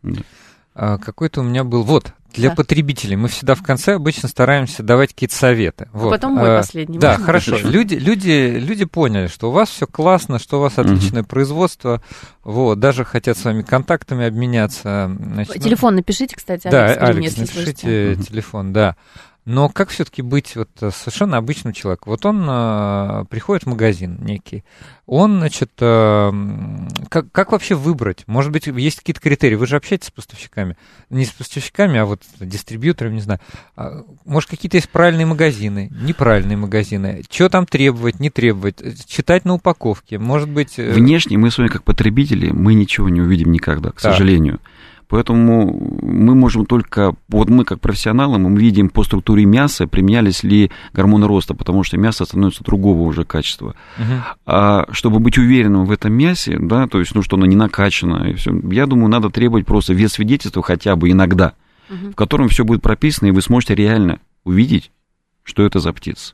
А, 0.76 0.98
какой-то 0.98 1.42
у 1.42 1.44
меня 1.44 1.64
был... 1.64 1.84
Вот, 1.84 2.14
для 2.34 2.50
да. 2.50 2.56
потребителей. 2.56 3.16
Мы 3.16 3.28
всегда 3.28 3.56
в 3.56 3.64
конце 3.64 3.96
обычно 3.96 4.28
стараемся 4.28 4.84
давать 4.84 5.10
какие-то 5.14 5.36
советы. 5.36 5.90
А 5.94 5.98
вот. 5.98 6.12
потом 6.12 6.34
мой 6.34 6.56
а, 6.56 6.58
последний. 6.58 6.98
Да, 6.98 7.18
хорошо. 7.18 7.58
Люди, 7.58 7.96
люди, 7.96 8.58
люди 8.60 8.86
поняли, 8.86 9.28
что 9.28 9.50
у 9.50 9.52
вас 9.52 9.70
все 9.70 9.88
классно, 9.88 10.40
что 10.40 10.58
у 10.58 10.62
вас 10.62 10.78
отличное 10.78 11.22
угу. 11.22 11.30
производство. 11.30 12.02
Вот, 12.44 12.80
даже 12.80 13.06
хотят 13.06 13.38
с 13.38 13.44
вами 13.46 13.62
контактами 13.62 14.26
обменяться. 14.26 15.16
Значит, 15.18 15.62
Телефон 15.62 15.96
напишите, 15.96 16.36
кстати, 16.36 16.68
Алекс, 16.68 17.00
да, 17.00 17.08
Алекс, 17.08 17.38
напишите 17.38 17.54
слышите. 17.54 18.16
телефон, 18.24 18.74
да. 18.74 18.96
Но 19.46 19.68
как 19.68 19.90
все-таки 19.90 20.22
быть 20.22 20.56
вот 20.56 20.70
э, 20.82 20.92
совершенно 20.92 21.38
обычным 21.38 21.74
человеком? 21.74 22.12
Вот 22.12 22.26
он 22.26 22.46
э, 22.48 23.26
приходит 23.30 23.64
в 23.64 23.70
магазин 23.70 24.18
некий, 24.22 24.64
он, 25.06 25.40
значит, 25.40 25.72
э, 25.82 26.32
как, 27.10 27.30
как 27.32 27.52
вообще 27.52 27.76
выбрать? 27.76 28.24
Может 28.26 28.54
быть, 28.54 28.68
есть 28.68 29.00
какие-то 29.00 29.20
критерии? 29.20 29.56
Вы 29.56 29.68
же 29.68 29.76
общаетесь 29.76 30.08
с 30.08 30.12
поставщиками, 30.12 30.78
не 31.10 31.26
с 31.26 31.32
поставщиками, 31.32 32.00
а 32.00 32.06
вот 32.06 32.24
с 32.24 32.46
дистрибьюторами, 32.46 33.16
не 33.16 33.22
знаю. 33.22 33.42
А, 33.76 34.04
может, 34.24 34.50
какие-то 34.50 34.78
есть 34.78 34.90
правильные 34.90 35.26
магазины, 35.26 35.92
неправильные 35.92 36.56
магазины? 36.56 37.24
Что 37.30 37.50
там 37.50 37.66
требовать, 37.66 38.22
не 38.22 38.30
требовать? 38.30 38.82
Читать 39.06 39.44
на 39.44 39.56
упаковке, 39.56 40.20
может 40.20 40.50
быть... 40.50 40.80
Э, 40.80 40.94
Внешне 40.94 41.38
мы 41.38 41.52
с 41.52 41.58
вами 41.58 41.68
как 41.68 41.84
потребители, 41.84 42.52
мы 42.52 42.74
ничего 42.74 43.10
не 43.10 43.20
увидим 43.20 43.52
никогда, 43.52 43.92
к 43.92 44.02
да. 44.02 44.14
сожалению. 44.14 44.62
Поэтому 45.08 46.00
мы 46.02 46.36
можем 46.36 46.66
только, 46.66 47.16
вот 47.28 47.50
мы 47.50 47.66
как 47.66 47.80
профессионалы, 47.80 48.38
мы 48.40 48.60
видим 48.60 48.90
по 48.90 49.04
структуре 49.04 49.46
мяса, 49.46 49.88
применялись 49.88 50.44
ли 50.44 50.72
гормоны 50.94 51.28
роста, 51.28 51.54
потому 51.54 51.84
что 51.84 51.98
мясо 51.98 52.26
становится 52.26 52.64
другого 52.64 53.02
уже 53.02 53.26
качества. 53.26 53.76
Uh-huh. 53.98 54.22
А 54.46 54.88
чтобы 54.92 55.20
быть 55.20 55.38
уверенным 55.38 55.86
в 55.86 55.92
этом 55.92 56.14
мясе, 56.14 56.58
да, 56.60 56.88
то 56.88 57.00
есть, 57.00 57.14
ну, 57.16 57.22
что 57.22 57.36
оно 57.36 57.46
не 57.46 57.56
накачано, 57.56 58.30
и 58.30 58.34
все, 58.34 58.54
я 58.72 58.86
думаю, 58.86 59.10
надо 59.10 59.30
требовать 59.30 59.66
просто 59.66 59.94
вес 59.94 60.14
свидетельства 60.14 60.64
хотя 60.64 60.96
бы 60.96 61.12
иногда, 61.12 61.54
uh-huh. 61.90 62.12
в 62.12 62.16
котором 62.16 62.50
все 62.50 62.64
будет 62.64 62.82
прописано, 62.82 63.28
и 63.28 63.32
вы 63.32 63.42
сможете 63.42 63.76
реально 63.76 64.20
увидеть, 64.44 64.92
что 65.44 65.64
это 65.64 65.80
за 65.80 65.94
птица. 65.94 66.34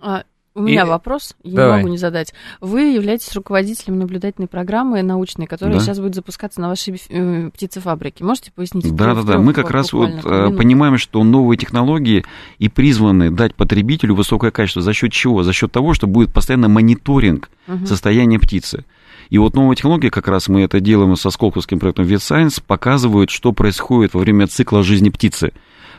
А 0.00 0.22
у 0.54 0.62
меня 0.62 0.82
и... 0.82 0.86
вопрос, 0.86 1.36
я 1.44 1.56
Давай. 1.56 1.70
не 1.70 1.82
могу 1.82 1.92
не 1.92 1.98
задать. 1.98 2.34
Вы 2.60 2.92
являетесь 2.92 3.32
руководителем 3.34 3.98
наблюдательной 3.98 4.48
программы 4.48 5.02
научной, 5.02 5.46
которая 5.46 5.78
да. 5.78 5.80
сейчас 5.80 6.00
будет 6.00 6.16
запускаться 6.16 6.60
на 6.60 6.68
вашей 6.68 7.00
э, 7.08 7.50
птицефабрике. 7.50 8.24
Можете 8.24 8.50
пояснить? 8.52 8.94
Да, 8.94 9.14
да, 9.14 9.22
да. 9.22 9.38
Мы 9.38 9.52
как 9.52 9.70
раз 9.70 9.92
вот 9.92 10.08
минут? 10.08 10.58
понимаем, 10.58 10.98
что 10.98 11.22
новые 11.22 11.56
технологии 11.56 12.24
и 12.58 12.68
призваны 12.68 13.30
дать 13.30 13.54
потребителю 13.54 14.14
высокое 14.14 14.50
качество. 14.50 14.82
За 14.82 14.92
счет 14.92 15.12
чего? 15.12 15.42
За 15.44 15.52
счет 15.52 15.70
того, 15.70 15.94
что 15.94 16.06
будет 16.06 16.32
постоянно 16.32 16.68
мониторинг 16.68 17.48
угу. 17.68 17.86
состояния 17.86 18.38
птицы. 18.38 18.84
И 19.28 19.38
вот 19.38 19.54
новые 19.54 19.76
технологии, 19.76 20.08
как 20.08 20.26
раз 20.26 20.48
мы 20.48 20.62
это 20.62 20.80
делаем 20.80 21.14
со 21.14 21.30
Сколковским 21.30 21.78
проектом 21.78 22.04
VetScience, 22.04 22.60
показывают, 22.66 23.30
что 23.30 23.52
происходит 23.52 24.14
во 24.14 24.20
время 24.20 24.48
цикла 24.48 24.82
жизни 24.82 25.10
птицы. 25.10 25.52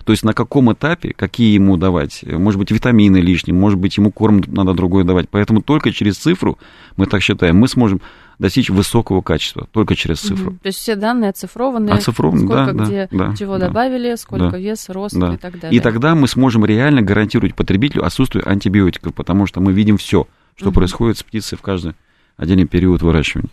То 0.03 0.11
есть 0.11 0.23
на 0.23 0.33
каком 0.33 0.71
этапе, 0.73 1.13
какие 1.15 1.53
ему 1.53 1.77
давать. 1.77 2.23
Может 2.23 2.59
быть, 2.59 2.71
витамины 2.71 3.17
лишние, 3.17 3.53
может 3.53 3.79
быть, 3.79 3.97
ему 3.97 4.11
корм 4.11 4.43
надо 4.47 4.73
другой 4.73 5.03
давать. 5.03 5.29
Поэтому 5.29 5.61
только 5.61 5.91
через 5.91 6.17
цифру, 6.17 6.57
мы 6.97 7.05
так 7.05 7.21
считаем, 7.21 7.57
мы 7.57 7.67
сможем 7.67 8.01
достичь 8.39 8.71
высокого 8.71 9.21
качества 9.21 9.67
только 9.71 9.95
через 9.95 10.19
цифру. 10.19 10.51
Угу. 10.51 10.59
То 10.63 10.67
есть 10.67 10.79
все 10.79 10.95
данные 10.95 11.29
оцифрованы, 11.29 11.91
оцифрованы 11.91 12.45
сколько 12.45 12.73
да, 12.73 12.85
где 12.85 13.07
да, 13.11 13.35
чего 13.35 13.59
да, 13.59 13.67
добавили, 13.67 14.15
сколько 14.15 14.51
да, 14.51 14.57
вес, 14.57 14.89
рост 14.89 15.15
да. 15.15 15.35
и 15.35 15.37
так 15.37 15.59
далее. 15.59 15.77
И 15.77 15.79
тогда 15.79 16.15
мы 16.15 16.27
сможем 16.27 16.65
реально 16.65 17.03
гарантировать 17.03 17.53
потребителю 17.53 18.03
отсутствие 18.03 18.43
антибиотиков, 18.43 19.13
потому 19.13 19.45
что 19.45 19.61
мы 19.61 19.73
видим 19.73 19.97
все, 19.97 20.27
что 20.55 20.69
угу. 20.69 20.75
происходит 20.75 21.19
с 21.19 21.23
птицей 21.23 21.55
в 21.57 21.61
каждый 21.61 21.93
отдельный 22.35 22.65
период 22.65 23.03
выращивания. 23.03 23.49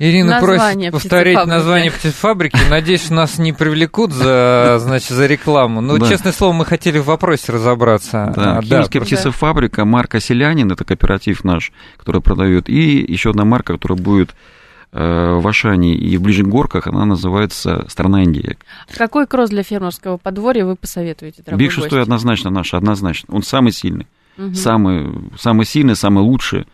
Ирина 0.00 0.40
название 0.40 0.90
просит 0.90 1.10
повторить 1.10 1.46
название 1.46 1.90
птицефабрики. 1.90 2.56
Надеюсь, 2.70 3.10
нас 3.10 3.38
не 3.38 3.52
привлекут 3.52 4.12
за, 4.12 4.78
значит, 4.80 5.10
за 5.10 5.26
рекламу. 5.26 5.82
Но, 5.82 5.98
да. 5.98 6.08
честное 6.08 6.32
слово, 6.32 6.54
мы 6.54 6.64
хотели 6.64 6.98
в 6.98 7.04
вопросе 7.04 7.52
разобраться. 7.52 8.32
Да, 8.34 8.58
а, 8.58 8.62
да, 8.62 8.84
птицефабрика, 8.84 9.84
марка 9.84 10.18
«Селянин», 10.18 10.72
это 10.72 10.86
кооператив 10.86 11.44
наш, 11.44 11.70
который 11.98 12.22
продает. 12.22 12.70
И 12.70 13.04
еще 13.06 13.30
одна 13.30 13.44
марка, 13.44 13.74
которая 13.74 13.98
будет 13.98 14.34
э, 14.92 15.34
в 15.38 15.46
Ашане 15.46 15.94
и 15.94 16.16
в 16.16 16.22
Ближних 16.22 16.48
Горках, 16.48 16.86
она 16.86 17.04
называется 17.04 17.84
«Страна 17.88 18.22
Индия». 18.22 18.56
Какой 18.96 19.26
кросс 19.26 19.50
для 19.50 19.62
фермерского 19.62 20.16
подворья 20.16 20.64
вы 20.64 20.76
посоветуете, 20.76 21.42
дорогой 21.42 21.66
Биг 21.66 21.72
6 21.72 21.92
однозначно 21.92 22.48
наш, 22.48 22.72
однозначно. 22.72 23.34
Он 23.34 23.42
самый 23.42 23.72
сильный. 23.72 24.06
Угу. 24.38 24.54
Самый, 24.54 25.12
самый 25.38 25.66
сильный, 25.66 25.94
самый 25.94 26.24
лучший. 26.24 26.66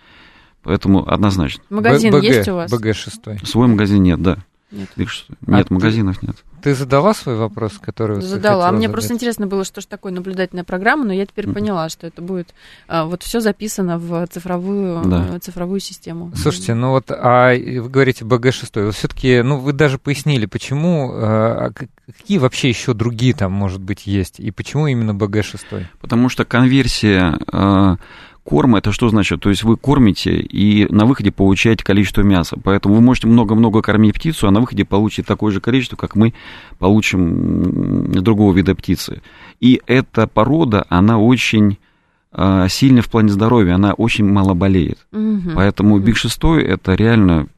Поэтому 0.66 1.08
однозначно. 1.08 1.62
Магазин 1.70 2.12
БГ, 2.12 2.24
есть 2.24 2.48
у 2.48 2.56
вас? 2.56 2.72
БГ 2.72 2.92
6. 2.92 3.46
Свой 3.46 3.68
магазин 3.68 4.02
нет, 4.02 4.20
да. 4.20 4.38
Нет, 4.72 4.88
нет 4.96 5.08
а 5.46 5.72
магазинов 5.72 6.18
ты, 6.18 6.26
нет. 6.26 6.36
Ты 6.60 6.74
задала 6.74 7.14
свой 7.14 7.36
вопрос, 7.36 7.74
который 7.80 8.20
Задала. 8.20 8.68
А 8.68 8.72
мне 8.72 8.88
задать? 8.88 8.92
просто 8.94 9.14
интересно 9.14 9.46
было, 9.46 9.64
что 9.64 9.80
же 9.80 9.86
такое 9.86 10.10
наблюдательная 10.10 10.64
программа, 10.64 11.04
но 11.04 11.12
я 11.12 11.24
теперь 11.24 11.46
mm-hmm. 11.46 11.52
поняла, 11.52 11.88
что 11.88 12.08
это 12.08 12.20
будет 12.20 12.52
а, 12.88 13.04
вот 13.04 13.22
все 13.22 13.38
записано 13.38 13.96
в 13.96 14.26
цифровую, 14.26 15.04
да. 15.04 15.36
Э, 15.36 15.38
цифровую 15.38 15.78
систему. 15.78 16.32
Слушайте, 16.34 16.74
ну 16.74 16.90
вот, 16.90 17.12
а 17.12 17.54
вы 17.54 17.88
говорите 17.88 18.24
БГ-6, 18.24 18.90
все-таки, 18.90 19.42
ну 19.42 19.58
вы 19.58 19.72
даже 19.72 19.98
пояснили, 19.98 20.46
почему, 20.46 21.12
а, 21.14 21.70
какие 22.04 22.38
вообще 22.38 22.68
еще 22.68 22.92
другие 22.92 23.34
там, 23.34 23.52
может 23.52 23.80
быть, 23.80 24.08
есть, 24.08 24.40
и 24.40 24.50
почему 24.50 24.88
именно 24.88 25.14
БГ-6? 25.14 25.86
Потому 26.00 26.28
что 26.28 26.44
конверсия 26.44 27.38
а, 27.52 27.98
корм 28.46 28.76
это 28.76 28.92
что 28.92 29.08
значит? 29.08 29.40
То 29.40 29.50
есть 29.50 29.64
вы 29.64 29.76
кормите 29.76 30.36
и 30.36 30.86
на 30.92 31.04
выходе 31.04 31.32
получаете 31.32 31.84
количество 31.84 32.22
мяса. 32.22 32.56
Поэтому 32.62 32.94
вы 32.94 33.00
можете 33.00 33.26
много-много 33.26 33.82
кормить 33.82 34.14
птицу, 34.14 34.46
а 34.46 34.50
на 34.52 34.60
выходе 34.60 34.84
получите 34.84 35.24
такое 35.24 35.52
же 35.52 35.60
количество, 35.60 35.96
как 35.96 36.14
мы 36.14 36.32
получим 36.78 38.12
другого 38.12 38.54
вида 38.54 38.74
птицы. 38.76 39.20
И 39.60 39.82
эта 39.86 40.28
порода, 40.28 40.86
она 40.88 41.18
очень 41.18 41.78
а, 42.32 42.68
сильная 42.68 43.02
в 43.02 43.08
плане 43.08 43.30
здоровья, 43.30 43.74
она 43.74 43.94
очень 43.94 44.24
мало 44.24 44.54
болеет. 44.54 44.98
Угу. 45.12 45.50
Поэтому 45.54 45.98
Биг 45.98 46.16
6 46.16 46.38
это 46.62 46.94
реально 46.94 47.48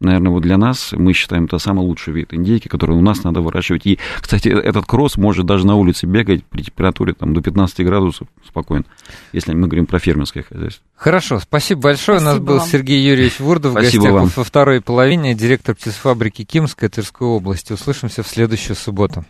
наверное, 0.00 0.30
вот 0.30 0.42
для 0.42 0.58
нас, 0.58 0.92
мы 0.92 1.12
считаем, 1.12 1.44
это 1.46 1.58
самый 1.58 1.80
лучший 1.80 2.12
вид 2.12 2.32
индейки, 2.32 2.68
который 2.68 2.96
у 2.96 3.00
нас 3.00 3.24
надо 3.24 3.40
выращивать. 3.40 3.86
И, 3.86 3.98
кстати, 4.20 4.48
этот 4.48 4.86
кросс 4.86 5.16
может 5.16 5.46
даже 5.46 5.66
на 5.66 5.76
улице 5.76 6.06
бегать 6.06 6.44
при 6.44 6.62
температуре 6.62 7.14
там, 7.14 7.34
до 7.34 7.40
15 7.40 7.84
градусов 7.84 8.28
спокойно, 8.46 8.84
если 9.32 9.54
мы 9.54 9.66
говорим 9.66 9.86
про 9.86 9.98
фермерское 9.98 10.42
хозяйство. 10.42 10.84
Хорошо, 10.96 11.40
спасибо 11.40 11.82
большое. 11.82 12.20
Спасибо 12.20 12.30
у 12.30 12.34
нас 12.34 12.46
был 12.46 12.58
вам. 12.58 12.68
Сергей 12.68 13.02
Юрьевич 13.02 13.40
Вурдов, 13.40 13.72
в 13.72 13.74
гостях 13.74 14.12
вам. 14.12 14.30
во 14.34 14.44
второй 14.44 14.80
половине, 14.80 15.34
директор 15.34 15.74
птицефабрики 15.74 16.44
Кимской 16.44 16.88
Тверской 16.88 17.26
области. 17.26 17.72
Услышимся 17.72 18.22
в 18.22 18.28
следующую 18.28 18.76
субботу. 18.76 19.24